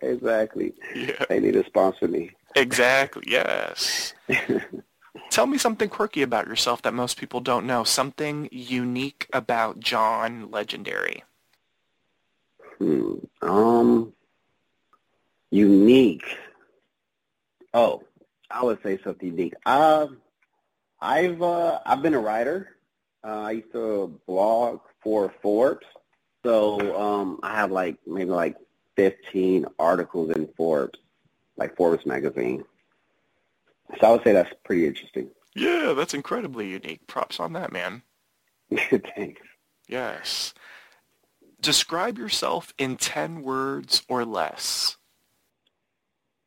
exactly. 0.00 0.74
Yeah. 0.94 1.24
They 1.28 1.40
need 1.40 1.54
to 1.54 1.64
sponsor 1.64 2.08
me. 2.08 2.32
Exactly. 2.56 3.22
Yes. 3.26 4.14
Tell 5.30 5.46
me 5.46 5.58
something 5.58 5.88
quirky 5.88 6.22
about 6.22 6.46
yourself 6.46 6.82
that 6.82 6.94
most 6.94 7.18
people 7.18 7.40
don't 7.40 7.66
know. 7.66 7.84
Something 7.84 8.48
unique 8.50 9.28
about 9.32 9.80
John 9.80 10.50
Legendary. 10.50 11.22
Hmm. 12.78 13.14
Um. 13.42 14.12
Unique. 15.50 16.24
Oh, 17.72 18.02
I 18.50 18.64
would 18.64 18.82
say 18.82 18.98
something 19.02 19.28
unique. 19.28 19.54
Uh, 19.64 20.08
I've 21.00 21.40
uh, 21.40 21.80
I've 21.84 22.02
been 22.02 22.14
a 22.14 22.18
writer. 22.18 22.75
Uh, 23.26 23.40
I 23.40 23.50
used 23.52 23.72
to 23.72 24.20
blog 24.26 24.80
for 25.02 25.34
Forbes, 25.42 25.86
so 26.44 26.96
um, 26.96 27.40
I 27.42 27.56
have 27.56 27.72
like 27.72 27.96
maybe 28.06 28.30
like 28.30 28.56
15 28.94 29.66
articles 29.80 30.30
in 30.30 30.48
Forbes, 30.56 30.98
like 31.56 31.76
Forbes 31.76 32.06
magazine. 32.06 32.64
So 34.00 34.06
I 34.06 34.10
would 34.12 34.22
say 34.22 34.32
that's 34.32 34.52
pretty 34.64 34.86
interesting. 34.86 35.28
Yeah, 35.56 35.92
that's 35.96 36.14
incredibly 36.14 36.68
unique. 36.68 37.04
Props 37.08 37.40
on 37.40 37.52
that, 37.54 37.72
man. 37.72 38.02
Thanks. 39.16 39.42
Yes. 39.88 40.54
Describe 41.60 42.18
yourself 42.18 42.74
in 42.78 42.96
10 42.96 43.42
words 43.42 44.02
or 44.08 44.24
less. 44.24 44.98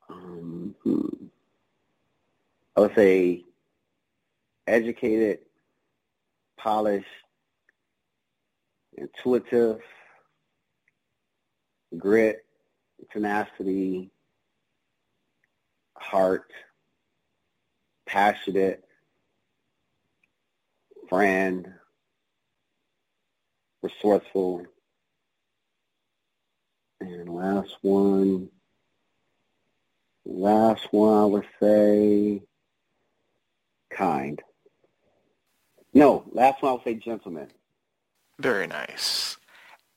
Um, 0.09 0.75
hmm. 0.83 1.25
I 2.77 2.81
would 2.81 2.95
say 2.95 3.43
educated, 4.65 5.39
polished, 6.59 7.07
intuitive, 8.93 9.79
grit, 11.97 12.39
tenacity, 13.11 14.11
heart, 15.97 16.51
passionate, 18.05 18.83
friend, 21.07 21.67
resourceful, 23.81 24.65
and 26.99 27.29
last 27.29 27.77
one, 27.81 28.49
last 30.25 30.87
one 30.91 31.17
I 31.17 31.25
would 31.25 31.47
say 31.61 32.41
kind. 33.89 34.41
No, 35.93 36.23
last 36.31 36.61
one 36.61 36.73
I'll 36.73 36.83
say 36.83 36.95
gentleman. 36.95 37.47
Very 38.37 38.67
nice. 38.67 39.37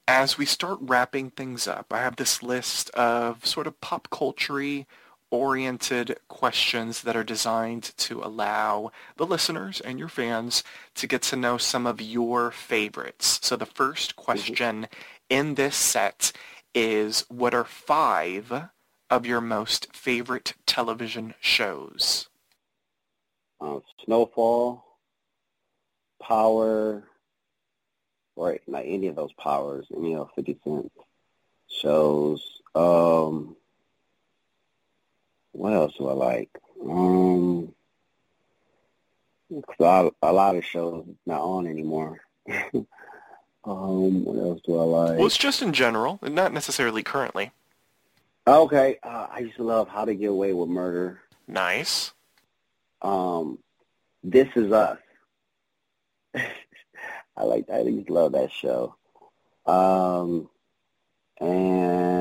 As 0.09 0.37
we 0.37 0.47
start 0.47 0.79
wrapping 0.81 1.31
things 1.31 1.69
up, 1.69 1.87
I 1.93 1.99
have 1.99 2.17
this 2.17 2.43
list 2.43 2.91
of 2.91 3.47
sort 3.47 3.67
of 3.67 3.81
pop 3.81 4.09
culture 4.11 4.85
oriented 5.31 6.19
questions 6.29 7.03
that 7.03 7.17
are 7.17 7.25
designed 7.25 7.93
to 7.97 8.21
allow 8.23 8.93
the 9.17 9.25
listeners 9.25 9.81
and 9.81 9.99
your 9.99 10.09
fans 10.09 10.63
to 10.95 11.07
get 11.07 11.23
to 11.23 11.37
know 11.37 11.57
some 11.57 11.87
of 11.87 12.01
your 12.01 12.51
favorites. 12.51 13.41
So 13.43 13.57
the 13.57 13.67
first 13.67 14.11
mm-hmm. 14.11 14.23
question 14.23 14.89
in 15.31 15.55
this 15.55 15.75
set 15.75 16.33
is 16.75 17.25
what 17.29 17.55
are 17.55 17.65
five 17.65 18.69
of 19.09 19.27
your 19.27 19.41
most 19.41 19.95
favorite 19.95 20.55
television 20.67 21.35
shows? 21.41 22.29
Uh, 23.61 23.81
Snowfall, 24.05 24.85
Power, 26.23 27.03
or 28.37 28.59
Not 28.67 28.85
any 28.87 29.09
of 29.09 29.17
those 29.17 29.33
powers, 29.35 29.87
any 29.97 30.15
of 30.15 30.31
50 30.35 30.59
Cent 30.65 30.93
shows. 31.69 32.61
Um, 32.75 33.57
what 35.53 35.73
else 35.73 35.95
do 35.99 36.09
I 36.09 36.13
like? 36.13 36.51
Um, 36.83 37.75
a 39.79 40.33
lot 40.33 40.57
of 40.57 40.65
shows 40.65 41.07
not 41.27 41.43
on 41.43 41.67
anymore. 41.67 42.21
um, 43.65 44.25
what 44.25 44.37
else 44.39 44.61
do 44.65 44.79
I 44.79 44.85
like? 44.85 45.19
Well, 45.19 45.27
it's 45.27 45.37
just 45.37 45.61
in 45.63 45.73
general, 45.73 46.19
not 46.23 46.53
necessarily 46.53 47.03
currently. 47.03 47.51
Okay, 48.47 48.99
uh, 49.03 49.29
I 49.31 49.41
used 49.41 49.57
to 49.57 49.63
love 49.63 49.89
How 49.89 50.05
to 50.05 50.15
Get 50.15 50.31
Away 50.31 50.53
with 50.53 50.69
Murder. 50.69 51.21
Nice. 51.47 52.13
Um, 53.03 53.59
This 54.25 54.49
Is 54.57 54.73
Us. 54.73 54.99
I 57.37 57.45
like. 57.45 57.71
I 57.73 57.85
just 57.85 58.11
love 58.11 58.33
that 58.33 58.51
show. 58.53 58.97
Um, 59.67 60.49
and 61.41 62.13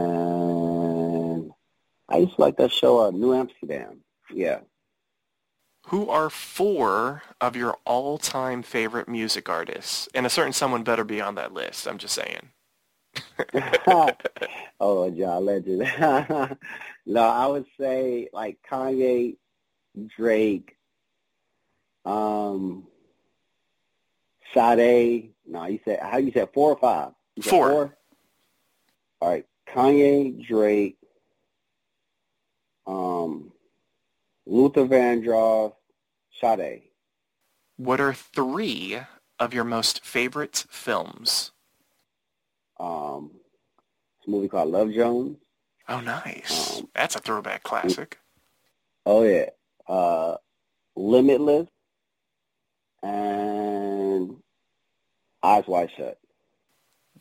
I 2.10 2.18
used 2.18 2.36
to 2.36 2.42
like 2.42 2.58
that 2.58 2.72
show, 2.72 3.06
uh, 3.06 3.12
New 3.12 3.34
Amsterdam. 3.34 4.02
Yeah. 4.34 4.60
Who 5.88 6.10
are 6.10 6.30
four 6.30 7.24
of 7.42 7.56
your 7.56 7.78
all-time 7.86 8.62
favorite 8.62 9.10
music 9.10 9.50
artists? 9.50 10.08
And 10.14 10.26
a 10.26 10.30
certain 10.30 10.54
someone 10.54 10.84
better 10.84 11.04
be 11.04 11.20
on 11.20 11.36
that 11.36 11.54
list. 11.54 11.88
I'm 11.88 11.98
just 11.98 12.14
saying. 12.14 12.52
oh, 14.80 15.10
John 15.12 15.46
Legend. 15.46 15.80
no, 17.06 17.22
I 17.24 17.48
would 17.48 17.66
say 17.80 18.30
like 18.32 18.60
Kanye, 18.70 19.38
Drake, 20.16 20.78
um, 22.06 22.88
Sade. 24.54 25.34
No, 25.48 25.66
you 25.66 25.80
said 25.86 26.00
how 26.02 26.18
you 26.18 26.32
said 26.32 26.50
four 26.54 26.72
or 26.72 26.78
five? 26.78 27.12
Four. 27.42 27.70
four. 27.70 27.98
All 29.22 29.30
right, 29.30 29.46
Kanye, 29.70 30.46
Drake, 30.46 30.98
um, 32.88 33.52
Luther 34.46 34.86
Vandross, 34.86 35.74
Sade. 36.40 36.84
What 37.78 38.02
are 38.02 38.14
three 38.14 39.00
of 39.40 39.54
your 39.54 39.64
most 39.64 40.04
favorite 40.06 40.66
films? 40.70 41.52
Um, 42.80 43.32
it's 44.18 44.28
a 44.28 44.32
movie 44.32 44.48
called 44.48 44.70
Love 44.70 44.92
Jones. 44.92 45.38
Oh, 45.88 46.00
nice. 46.00 46.80
Um, 46.80 46.90
That's 46.94 47.16
a 47.16 47.20
throwback 47.20 47.64
classic. 47.64 48.18
Oh 49.06 49.24
yeah. 49.24 49.50
Uh, 49.88 50.38
Limitless 50.96 51.68
and 53.02 54.41
Eyes 55.44 55.66
Wide 55.68 55.90
Shut. 55.96 56.18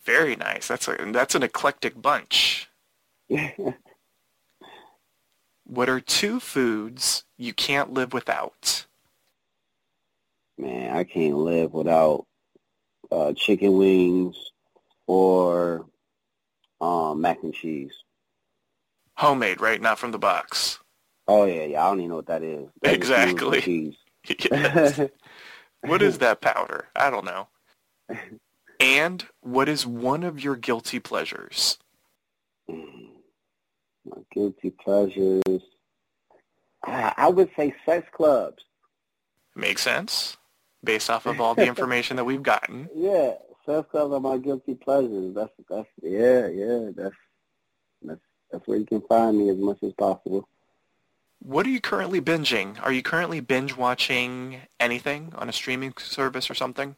Very 0.05 0.37
nice. 0.37 0.69
That's 0.69 0.89
a 0.89 0.97
that's 1.13 1.35
an 1.35 1.43
eclectic 1.43 2.01
bunch. 2.01 2.69
what 5.65 5.89
are 5.89 6.01
two 6.01 6.41
foods 6.41 7.25
you 7.37 7.53
can't 7.53 7.93
live 7.93 8.13
without? 8.13 8.87
Man, 10.59 10.95
I 10.97 11.05
can't 11.05 11.37
live 11.37 11.73
without 11.73 12.27
uh, 13.11 13.33
chicken 13.35 13.77
wings 13.77 14.37
or 15.07 15.87
um, 16.81 17.21
mac 17.21 17.43
and 17.43 17.55
cheese. 17.55 17.93
Homemade, 19.17 19.61
right? 19.61 19.81
Not 19.81 19.99
from 19.99 20.13
the 20.13 20.19
box. 20.19 20.79
Oh 21.29 21.45
yeah, 21.45 21.65
yeah. 21.65 21.85
I 21.85 21.89
don't 21.89 21.99
even 21.99 22.11
know 22.11 22.17
what 22.17 22.27
that 22.27 22.43
is. 22.43 22.69
That 22.83 22.95
exactly. 22.95 23.97
yes. 24.51 25.01
what 25.83 26.03
is 26.03 26.19
that 26.19 26.41
powder? 26.41 26.89
I 26.97 27.11
don't 27.11 27.25
know. 27.25 27.49
And 28.81 29.27
what 29.41 29.69
is 29.69 29.87
one 29.87 30.25
of 30.25 30.43
your 30.43 30.57
guilty 30.57 30.99
pleasures? 31.01 31.79
Hmm. 32.69 33.11
My 34.07 34.17
guilty 34.33 34.71
pleasures. 34.71 35.63
Ah, 36.87 37.13
I 37.17 37.29
would 37.29 37.51
say 37.57 37.75
sex 37.85 38.09
clubs. 38.13 38.63
Makes 39.55 39.83
sense, 39.83 40.39
based 40.83 41.11
off 41.11 41.27
of 41.27 41.41
all 41.41 41.55
the 41.55 41.67
information 41.69 42.17
that 42.17 42.25
we've 42.25 42.43
gotten. 42.43 42.89
Yeah, 42.95 43.35
sex 43.67 43.87
clubs 43.91 44.15
are 44.15 44.21
my 44.21 44.39
guilty 44.39 44.75
pleasures. 44.75 45.35
That's 45.35 45.53
that's 45.69 45.89
yeah, 46.03 46.47
yeah. 46.47 46.91
That's 46.97 47.15
that's 48.03 48.21
that's 48.51 48.67
where 48.67 48.79
you 48.79 48.87
can 48.87 49.03
find 49.03 49.37
me 49.37 49.51
as 49.51 49.59
much 49.59 49.83
as 49.83 49.93
possible. 49.93 50.49
What 51.43 51.67
are 51.67 51.71
you 51.71 51.81
currently 51.81 52.21
binging? 52.21 52.83
Are 52.83 52.93
you 52.93 53.03
currently 53.03 53.41
binge 53.41 53.77
watching 53.77 54.61
anything 54.79 55.33
on 55.37 55.49
a 55.49 55.53
streaming 55.53 55.95
service 55.99 56.51
or 56.51 56.55
something? 56.55 56.97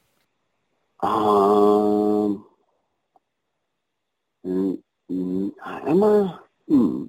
Um, 1.02 2.46
mm, 4.46 4.82
mm, 5.10 5.52
am 5.64 6.04
I? 6.04 6.38
Hmm. 6.68 7.04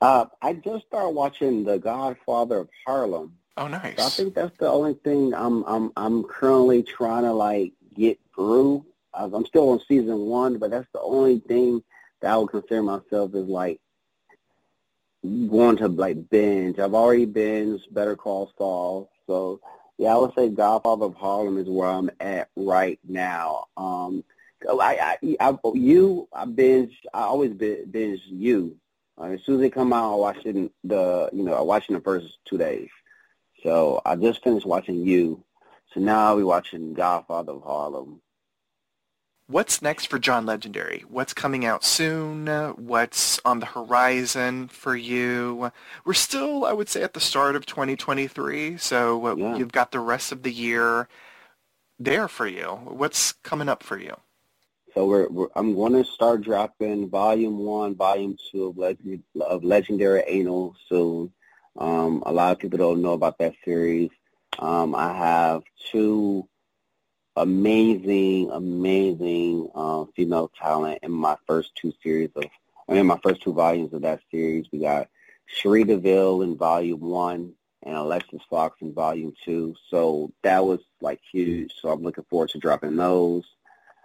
Uh, 0.00 0.26
I 0.40 0.54
just 0.54 0.86
started 0.86 1.10
watching 1.10 1.64
The 1.64 1.78
Godfather 1.78 2.58
of 2.58 2.68
Harlem. 2.86 3.36
Oh, 3.58 3.68
nice. 3.68 3.98
So 3.98 4.06
I 4.06 4.08
think 4.08 4.34
that's 4.34 4.56
the 4.58 4.68
only 4.68 4.94
thing 4.94 5.34
I'm 5.34 5.62
I'm 5.64 5.92
I'm 5.96 6.24
currently 6.24 6.82
trying 6.82 7.24
to 7.24 7.32
like 7.32 7.74
get 7.94 8.18
through. 8.34 8.86
I'm 9.12 9.44
still 9.44 9.70
on 9.70 9.80
season 9.86 10.18
one, 10.20 10.58
but 10.58 10.70
that's 10.70 10.88
the 10.94 11.00
only 11.00 11.40
thing 11.40 11.82
that 12.22 12.32
I 12.32 12.36
would 12.38 12.50
consider 12.50 12.82
myself 12.82 13.34
as 13.34 13.44
like 13.44 13.80
going 15.22 15.76
to 15.78 15.88
like 15.88 16.30
binge. 16.30 16.78
I've 16.78 16.94
already 16.94 17.26
binged 17.26 17.92
Better 17.92 18.16
Call 18.16 18.50
Saul, 18.56 19.10
so 19.26 19.60
yeah, 20.00 20.14
I 20.14 20.16
would 20.16 20.32
say 20.34 20.48
Godfather 20.48 21.04
of 21.04 21.14
Harlem 21.14 21.58
is 21.58 21.68
where 21.68 21.90
I'm 21.90 22.10
at 22.20 22.48
right 22.56 22.98
now. 23.06 23.66
Um, 23.76 24.24
I, 24.66 25.18
I, 25.22 25.36
I, 25.38 25.58
you, 25.74 26.26
I 26.32 26.46
binge. 26.46 26.98
I 27.12 27.20
always 27.24 27.52
binge 27.52 28.22
you. 28.24 28.78
Uh, 29.20 29.24
as 29.24 29.40
soon 29.44 29.56
as 29.56 29.60
they 29.60 29.68
come 29.68 29.92
out, 29.92 30.14
I 30.14 30.16
watch 30.16 30.38
it. 30.46 30.72
The 30.84 31.28
you 31.34 31.42
know, 31.42 31.52
I 31.52 31.60
watch 31.60 31.90
in 31.90 31.96
the 31.96 32.00
first 32.00 32.28
two 32.46 32.56
days. 32.56 32.88
So 33.62 34.00
I 34.06 34.16
just 34.16 34.42
finished 34.42 34.64
watching 34.64 35.06
you. 35.06 35.44
So 35.92 36.00
now 36.00 36.34
we're 36.34 36.46
watching 36.46 36.94
Godfather 36.94 37.52
of 37.52 37.62
Harlem. 37.62 38.22
What's 39.50 39.82
next 39.82 40.06
for 40.06 40.20
John 40.20 40.46
Legendary? 40.46 41.04
What's 41.08 41.34
coming 41.34 41.64
out 41.64 41.82
soon? 41.82 42.46
What's 42.46 43.40
on 43.44 43.58
the 43.58 43.66
horizon 43.66 44.68
for 44.68 44.94
you? 44.94 45.72
We're 46.04 46.14
still, 46.14 46.64
I 46.64 46.72
would 46.72 46.88
say, 46.88 47.02
at 47.02 47.14
the 47.14 47.20
start 47.20 47.56
of 47.56 47.66
2023, 47.66 48.76
so 48.76 49.36
yeah. 49.36 49.56
you've 49.56 49.72
got 49.72 49.90
the 49.90 49.98
rest 49.98 50.30
of 50.30 50.44
the 50.44 50.52
year 50.52 51.08
there 51.98 52.28
for 52.28 52.46
you. 52.46 52.62
What's 52.84 53.32
coming 53.42 53.68
up 53.68 53.82
for 53.82 53.98
you? 53.98 54.14
So 54.94 55.06
we're, 55.06 55.28
we're 55.28 55.48
I'm 55.56 55.74
going 55.74 55.94
to 55.94 56.04
start 56.04 56.42
dropping 56.42 57.10
Volume 57.10 57.58
One, 57.58 57.96
Volume 57.96 58.36
Two 58.52 58.66
of, 58.66 58.78
Legend, 58.78 59.24
of 59.40 59.64
Legendary 59.64 60.22
Anal 60.28 60.76
soon. 60.88 61.32
Um, 61.76 62.22
a 62.24 62.32
lot 62.32 62.52
of 62.52 62.60
people 62.60 62.78
don't 62.78 63.02
know 63.02 63.14
about 63.14 63.38
that 63.38 63.54
series. 63.64 64.10
Um, 64.60 64.94
I 64.94 65.12
have 65.12 65.62
two 65.90 66.48
amazing, 67.36 68.50
amazing 68.50 69.70
uh, 69.74 70.04
female 70.16 70.50
talent 70.60 70.98
in 71.02 71.12
my 71.12 71.36
first 71.46 71.74
two 71.74 71.92
series 72.02 72.30
of, 72.36 72.44
I 72.88 72.94
mean, 72.94 73.06
my 73.06 73.18
first 73.22 73.42
two 73.42 73.52
volumes 73.52 73.92
of 73.92 74.02
that 74.02 74.20
series. 74.30 74.66
We 74.72 74.80
got 74.80 75.08
Cherie 75.46 75.84
DeVille 75.84 76.42
in 76.42 76.56
volume 76.56 77.00
one 77.00 77.52
and 77.82 77.96
Alexis 77.96 78.42
Fawx 78.50 78.72
in 78.80 78.92
volume 78.92 79.32
two. 79.44 79.74
So 79.88 80.32
that 80.42 80.64
was 80.64 80.80
like 81.00 81.20
huge. 81.32 81.72
So 81.80 81.88
I'm 81.88 82.02
looking 82.02 82.24
forward 82.28 82.50
to 82.50 82.58
dropping 82.58 82.96
those. 82.96 83.44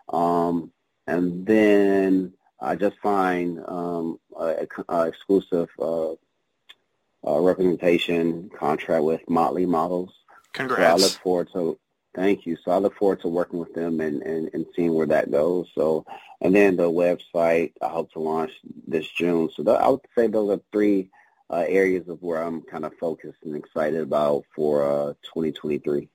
Um, 0.09 0.71
and 1.07 1.45
then 1.45 2.33
I 2.59 2.75
just 2.75 2.95
signed 3.03 3.61
um, 3.67 4.19
a, 4.39 4.67
a 4.87 5.07
exclusive 5.07 5.69
uh, 5.79 6.11
uh, 6.11 7.39
representation 7.39 8.49
contract 8.57 9.03
with 9.03 9.29
Motley 9.29 9.65
Models. 9.65 10.13
Congrats. 10.53 11.01
So 11.01 11.05
I 11.05 11.09
look 11.09 11.21
forward 11.21 11.49
to 11.53 11.79
Thank 12.15 12.45
you. 12.45 12.57
So 12.63 12.71
I 12.71 12.77
look 12.77 12.95
forward 12.97 13.19
to 13.21 13.27
working 13.27 13.59
with 13.59 13.73
them 13.73 13.99
and, 13.99 14.21
and, 14.21 14.49
and 14.53 14.65
seeing 14.75 14.93
where 14.93 15.05
that 15.07 15.31
goes. 15.31 15.67
So, 15.75 16.05
and 16.41 16.55
then 16.55 16.77
the 16.77 16.89
website 16.89 17.73
I 17.81 17.89
hope 17.89 18.11
to 18.13 18.19
launch 18.19 18.51
this 18.87 19.07
June. 19.07 19.49
So 19.53 19.69
I 19.75 19.89
would 19.89 19.99
say 20.17 20.27
those 20.27 20.57
are 20.57 20.61
three 20.71 21.09
uh, 21.49 21.65
areas 21.67 22.07
of 22.07 22.21
where 22.21 22.41
I'm 22.41 22.61
kind 22.61 22.85
of 22.85 22.93
focused 22.99 23.39
and 23.43 23.55
excited 23.55 24.01
about 24.01 24.45
for 24.55 24.83
uh, 24.83 25.13
2023. 25.23 26.09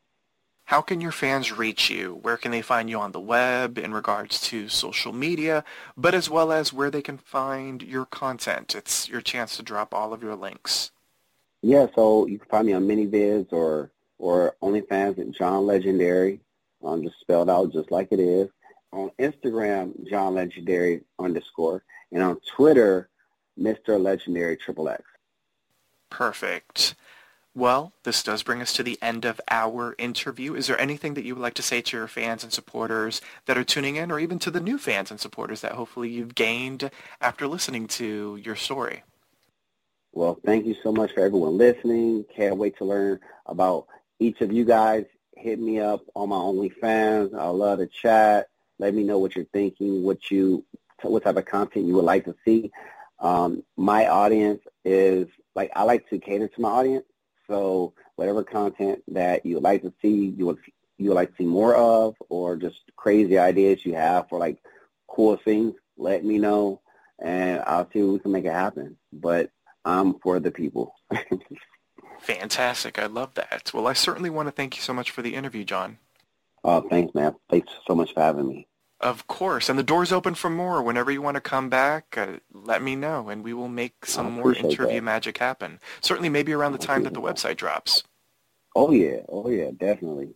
How 0.65 0.81
can 0.81 1.01
your 1.01 1.13
fans 1.13 1.53
reach 1.53 1.91
you? 1.91 2.19
Where 2.23 2.37
can 2.37 2.53
they 2.53 2.63
find 2.63 2.89
you 2.89 2.99
on 3.01 3.13
the 3.13 3.21
web 3.21 3.77
in 3.77 3.93
regards 3.93 4.41
to 4.43 4.69
social 4.69 5.13
media, 5.13 5.65
but 5.97 6.15
as 6.15 6.31
well 6.31 6.53
as 6.53 6.73
where 6.73 6.91
they 6.91 7.03
can 7.03 7.19
find 7.19 7.83
your 7.83 8.07
content? 8.07 8.75
It's 8.77 9.09
your 9.09 9.21
chance 9.21 9.57
to 9.57 9.65
drop 9.65 9.93
all 9.93 10.13
of 10.13 10.23
your 10.23 10.37
links. 10.37 10.93
Yeah, 11.61 11.89
so 11.95 12.27
you 12.27 12.39
can 12.39 12.49
find 12.49 12.67
me 12.69 12.73
on 12.73 12.87
ManyVids 12.87 13.53
or 13.53 13.91
or 14.21 14.55
OnlyFans 14.63 15.19
at 15.19 15.31
John 15.31 15.67
Legendary, 15.67 16.41
um, 16.85 17.03
just 17.03 17.19
spelled 17.21 17.49
out 17.49 17.73
just 17.73 17.91
like 17.91 18.09
it 18.13 18.21
is. 18.21 18.49
On 18.93 19.11
Instagram, 19.19 20.09
John 20.09 20.35
Legendary 20.35 21.01
underscore, 21.19 21.83
and 22.13 22.23
on 22.23 22.39
Twitter, 22.55 23.09
Mr. 23.59 24.01
Legendary 24.01 24.57
Triple 24.57 24.89
X. 24.89 25.03
Perfect. 26.11 26.95
Well, 27.55 27.93
this 28.05 28.23
does 28.23 28.43
bring 28.43 28.61
us 28.61 28.73
to 28.75 28.83
the 28.83 28.99
end 29.01 29.25
of 29.25 29.41
our 29.51 29.95
interview. 29.99 30.55
Is 30.55 30.67
there 30.67 30.81
anything 30.81 31.15
that 31.15 31.25
you 31.25 31.35
would 31.35 31.43
like 31.43 31.55
to 31.55 31.63
say 31.63 31.81
to 31.81 31.97
your 31.97 32.07
fans 32.07 32.45
and 32.45 32.53
supporters 32.53 33.21
that 33.47 33.59
are 33.59 33.65
tuning 33.65 33.97
in, 33.97 34.11
or 34.13 34.21
even 34.21 34.39
to 34.41 34.51
the 34.51 34.61
new 34.61 34.79
fans 34.79 35.11
and 35.11 35.19
supporters 35.19 35.61
that 35.63 35.73
hopefully 35.73 36.11
you've 36.11 36.35
gained 36.35 36.91
after 37.21 37.47
listening 37.49 37.87
to 37.89 38.39
your 38.43 38.57
story? 38.57 39.03
Well, 40.13 40.39
thank 40.45 40.67
you 40.67 40.75
so 40.83 40.93
much 40.93 41.13
for 41.13 41.21
everyone 41.21 41.57
listening. 41.57 42.25
Can't 42.35 42.57
wait 42.57 42.77
to 42.79 42.85
learn 42.85 43.21
about 43.47 43.87
each 44.21 44.43
of 44.43 44.53
you 44.53 44.65
guys 44.65 45.07
hit 45.37 45.59
me 45.59 45.81
up 45.81 46.03
on 46.15 46.29
my 46.29 46.37
OnlyFans. 46.37 47.37
I 47.37 47.49
love 47.49 47.79
to 47.79 47.87
chat. 47.87 48.49
Let 48.79 48.95
me 48.95 49.03
know 49.03 49.19
what 49.19 49.35
you're 49.35 49.47
thinking, 49.47 50.05
what 50.05 50.31
you, 50.31 50.65
what 51.03 51.25
type 51.25 51.37
of 51.37 51.47
content 51.47 51.87
you 51.87 51.95
would 51.95 52.05
like 52.05 52.27
to 52.27 52.37
see. 52.45 52.71
Um, 53.19 53.65
my 53.77 54.07
audience 54.07 54.63
is 54.85 55.27
like 55.55 55.71
I 55.75 55.83
like 55.83 56.09
to 56.11 56.19
cater 56.19 56.49
to 56.49 56.61
my 56.61 56.69
audience. 56.69 57.07
So 57.49 57.95
whatever 58.17 58.45
content 58.45 59.03
that 59.09 59.45
you 59.45 59.57
would 59.57 59.65
like 59.65 59.83
to 59.83 59.93
see, 60.01 60.35
you 60.37 60.47
would 60.47 60.59
you 60.99 61.09
would 61.09 61.15
like 61.15 61.31
to 61.31 61.37
see 61.37 61.47
more 61.47 61.75
of, 61.75 62.15
or 62.29 62.57
just 62.57 62.79
crazy 62.97 63.39
ideas 63.39 63.85
you 63.87 63.95
have 63.95 64.29
for 64.29 64.39
like 64.39 64.59
cool 65.09 65.37
things, 65.37 65.75
let 65.97 66.25
me 66.25 66.39
know, 66.39 66.83
and 67.19 67.63
I'll 67.67 67.89
see 67.91 68.01
if 68.01 68.07
we 68.07 68.19
can 68.19 68.33
make 68.33 68.45
it 68.45 68.53
happen. 68.53 68.97
But 69.13 69.51
I'm 69.85 70.19
for 70.21 70.39
the 70.41 70.51
people. 70.51 70.95
Fantastic. 72.21 72.99
I 72.99 73.07
love 73.07 73.35
that. 73.35 73.71
Well, 73.75 73.87
I 73.87 73.93
certainly 73.93 74.31
want 74.31 74.49
to 74.49 74.53
thank 74.53 74.77
you 74.77 74.83
so 74.83 74.93
much 74.93 75.11
for 75.11 75.23
the 75.23 75.35
interview, 75.35 75.65
John. 75.65 75.99
Oh, 76.63 76.83
thanks, 76.83 77.15
man. 77.15 77.35
Thanks 77.49 77.73
so 77.87 77.95
much 77.95 78.13
for 78.13 78.21
having 78.21 78.47
me. 78.47 78.67
Of 79.01 79.27
course. 79.27 79.71
And 79.71 79.79
the 79.79 79.83
door's 79.83 80.13
open 80.13 80.35
for 80.35 80.51
more. 80.51 80.83
Whenever 80.83 81.11
you 81.11 81.23
want 81.23 81.37
to 81.37 81.41
come 81.41 81.71
back, 81.71 82.17
uh, 82.19 82.37
let 82.53 82.83
me 82.83 82.95
know, 82.95 83.31
and 83.31 83.43
we 83.43 83.55
will 83.55 83.69
make 83.69 84.05
some 84.05 84.33
more 84.33 84.55
interview 84.55 84.97
that. 84.97 85.03
magic 85.03 85.39
happen. 85.39 85.81
Certainly 86.03 86.29
maybe 86.29 86.53
around 86.53 86.73
the 86.73 86.79
time 86.79 87.05
that 87.05 87.15
the 87.15 87.21
website 87.21 87.57
drops. 87.57 88.05
Oh, 88.77 88.91
yeah. 88.91 89.21
Oh, 89.29 89.49
yeah, 89.49 89.71
definitely. 89.75 90.35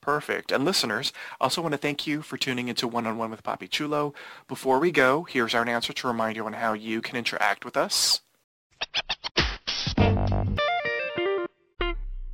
Perfect. 0.00 0.52
And 0.52 0.64
listeners, 0.64 1.12
I 1.40 1.44
also 1.44 1.60
want 1.60 1.72
to 1.72 1.78
thank 1.78 2.06
you 2.06 2.22
for 2.22 2.36
tuning 2.36 2.68
into 2.68 2.86
One-on-One 2.86 3.32
with 3.32 3.42
Papi 3.42 3.68
Chulo. 3.68 4.14
Before 4.46 4.78
we 4.78 4.92
go, 4.92 5.24
here's 5.24 5.54
our 5.54 5.68
answer 5.68 5.92
to 5.92 6.06
remind 6.06 6.36
you 6.36 6.46
on 6.46 6.52
how 6.52 6.74
you 6.74 7.02
can 7.02 7.16
interact 7.16 7.64
with 7.64 7.76
us. 7.76 8.20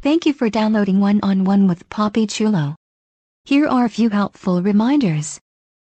Thank 0.03 0.25
you 0.25 0.33
for 0.33 0.49
downloading 0.49 0.99
One-on-One 0.99 1.69
with 1.69 1.87
Papi 1.91 2.27
Chulo. 2.27 2.75
Here 3.45 3.69
are 3.69 3.85
a 3.85 3.91
few 3.91 4.09
helpful 4.09 4.63
reminders. 4.63 5.39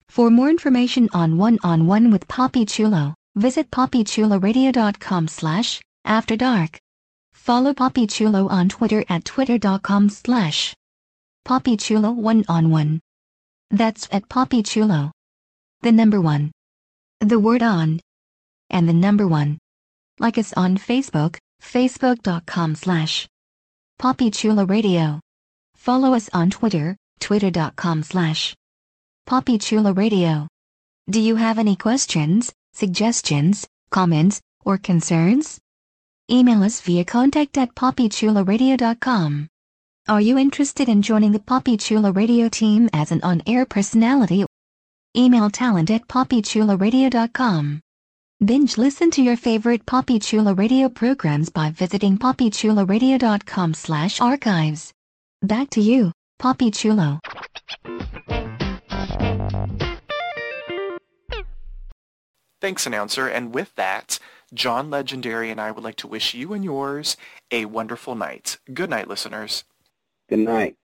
For 0.08 0.30
more 0.30 0.48
information 0.48 1.08
on 1.12 1.36
One-on-One 1.36 2.12
with 2.12 2.28
Papi 2.28 2.68
Chulo, 2.68 3.16
visit 3.34 3.72
papichuloradio.com 3.72 5.26
slash 5.26 5.80
after 6.04 6.36
dark. 6.36 6.78
Follow 7.32 7.74
Papi 7.74 8.08
Chulo 8.08 8.46
on 8.46 8.68
Twitter 8.68 9.04
at 9.08 9.24
twitter.com 9.24 10.08
slash 10.08 10.76
Papi 11.44 11.76
Chulo 11.76 12.12
One-on-One. 12.12 13.00
That's 13.72 14.06
at 14.12 14.28
Papi 14.28 14.64
Chulo. 14.64 15.10
The 15.80 15.90
number 15.90 16.20
one. 16.20 16.52
The 17.18 17.40
word 17.40 17.64
on. 17.64 17.98
And 18.70 18.88
the 18.88 18.92
number 18.92 19.26
one. 19.26 19.58
Like 20.20 20.38
us 20.38 20.52
on 20.52 20.78
Facebook, 20.78 21.38
facebook.com 21.60 22.76
slash 22.76 23.26
Papi 24.00 24.32
Chulo 24.32 24.66
Radio. 24.66 25.20
Follow 25.76 26.14
us 26.14 26.28
on 26.32 26.50
Twitter, 26.50 26.96
twitter.com 27.20 28.02
slash 28.02 28.54
Papi 29.26 29.60
Chulo 29.60 29.92
Radio. 29.94 30.48
Do 31.08 31.20
you 31.20 31.36
have 31.36 31.58
any 31.58 31.76
questions, 31.76 32.52
suggestions, 32.72 33.66
comments, 33.90 34.40
or 34.64 34.78
concerns? 34.78 35.58
Email 36.30 36.62
us 36.62 36.80
via 36.80 37.04
contact 37.04 37.58
at 37.58 37.74
papichuloradio.com. 37.74 39.48
Are 40.08 40.20
you 40.20 40.38
interested 40.38 40.88
in 40.88 41.02
joining 41.02 41.32
the 41.32 41.38
Papi 41.38 41.78
Chulo 41.80 42.12
Radio 42.12 42.48
team 42.48 42.88
as 42.92 43.12
an 43.12 43.22
on-air 43.22 43.64
personality? 43.64 44.44
Email 45.16 45.48
talent 45.50 45.90
at 45.90 46.08
papichuloradio.com. 46.08 47.80
Binge 48.44 48.76
listen 48.76 49.10
to 49.12 49.22
your 49.22 49.36
favorite 49.36 49.86
Papi 49.86 50.20
Chulo 50.20 50.54
Radio 50.54 50.88
programs 50.88 51.48
by 51.48 51.70
visiting 51.70 52.18
papichuloradio.com 52.18 53.72
slash 53.72 54.20
archives. 54.20 54.92
Back 55.40 55.70
to 55.70 55.80
you, 55.80 56.12
Papi 56.38 56.74
Chulo. 56.74 57.20
Thanks, 62.60 62.86
announcer. 62.86 63.28
And 63.28 63.54
with 63.54 63.74
that, 63.76 64.18
John 64.52 64.90
Legendary 64.90 65.50
and 65.50 65.60
I 65.60 65.70
would 65.70 65.84
like 65.84 65.96
to 65.96 66.08
wish 66.08 66.34
you 66.34 66.52
and 66.52 66.64
yours 66.64 67.16
a 67.50 67.64
wonderful 67.66 68.14
night. 68.14 68.58
Good 68.72 68.90
night, 68.90 69.08
listeners. 69.08 69.64
Good 70.28 70.40
night. 70.40 70.76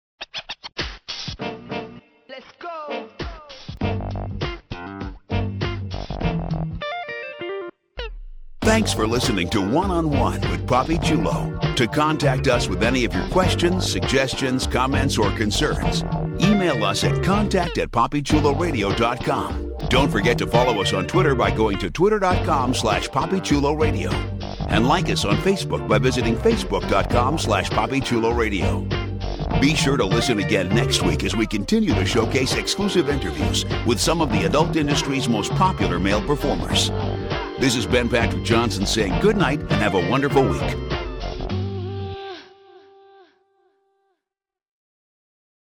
Thanks 8.80 8.94
for 8.94 9.06
listening 9.06 9.50
to 9.50 9.60
One 9.60 9.92
on 9.92 10.10
One 10.10 10.40
with 10.40 10.66
Papi 10.66 11.04
Chulo. 11.04 11.60
To 11.76 11.86
contact 11.86 12.48
us 12.48 12.70
with 12.70 12.82
any 12.82 13.04
of 13.04 13.14
your 13.14 13.28
questions, 13.28 13.92
suggestions, 13.92 14.66
comments, 14.66 15.18
or 15.18 15.32
concerns, 15.32 16.04
email 16.42 16.86
us 16.86 17.04
at 17.04 17.22
contact 17.22 17.78
at 17.78 17.92
papichuloradio.com. 17.92 19.76
Don't 19.90 20.10
forget 20.10 20.38
to 20.38 20.48
follow 20.48 20.80
us 20.80 20.94
on 20.94 21.08
Twitter 21.08 21.36
by 21.36 21.52
going 21.52 21.78
to 21.80 21.92
twitter.com 21.92 22.74
slash 22.74 23.10
papichuloradio. 23.10 24.14
And 24.70 24.88
like 24.88 25.10
us 25.10 25.26
on 25.26 25.36
Facebook 25.40 25.86
by 25.86 25.98
visiting 25.98 26.38
facebook.com 26.38 27.38
slash 27.38 27.70
papichuloradio. 27.72 29.10
Be 29.60 29.76
sure 29.76 29.98
to 29.98 30.06
listen 30.06 30.40
again 30.40 30.70
next 30.70 31.02
week 31.02 31.26
as 31.26 31.36
we 31.36 31.46
continue 31.46 31.94
to 31.96 32.06
showcase 32.06 32.54
exclusive 32.54 33.10
interviews 33.10 33.66
with 33.86 34.00
some 34.00 34.22
of 34.22 34.32
the 34.32 34.46
adult 34.46 34.78
industry's 34.78 35.28
most 35.28 35.52
popular 35.56 36.00
male 36.00 36.22
performers. 36.22 36.92
This 37.60 37.76
is 37.76 37.86
Ben 37.86 38.08
Patrick 38.08 38.44
Johnson 38.44 38.86
saying 38.86 39.20
good 39.20 39.36
night 39.36 39.60
and 39.60 39.74
have 39.74 39.94
a 39.94 40.10
wonderful 40.10 40.48
week. 40.48 40.89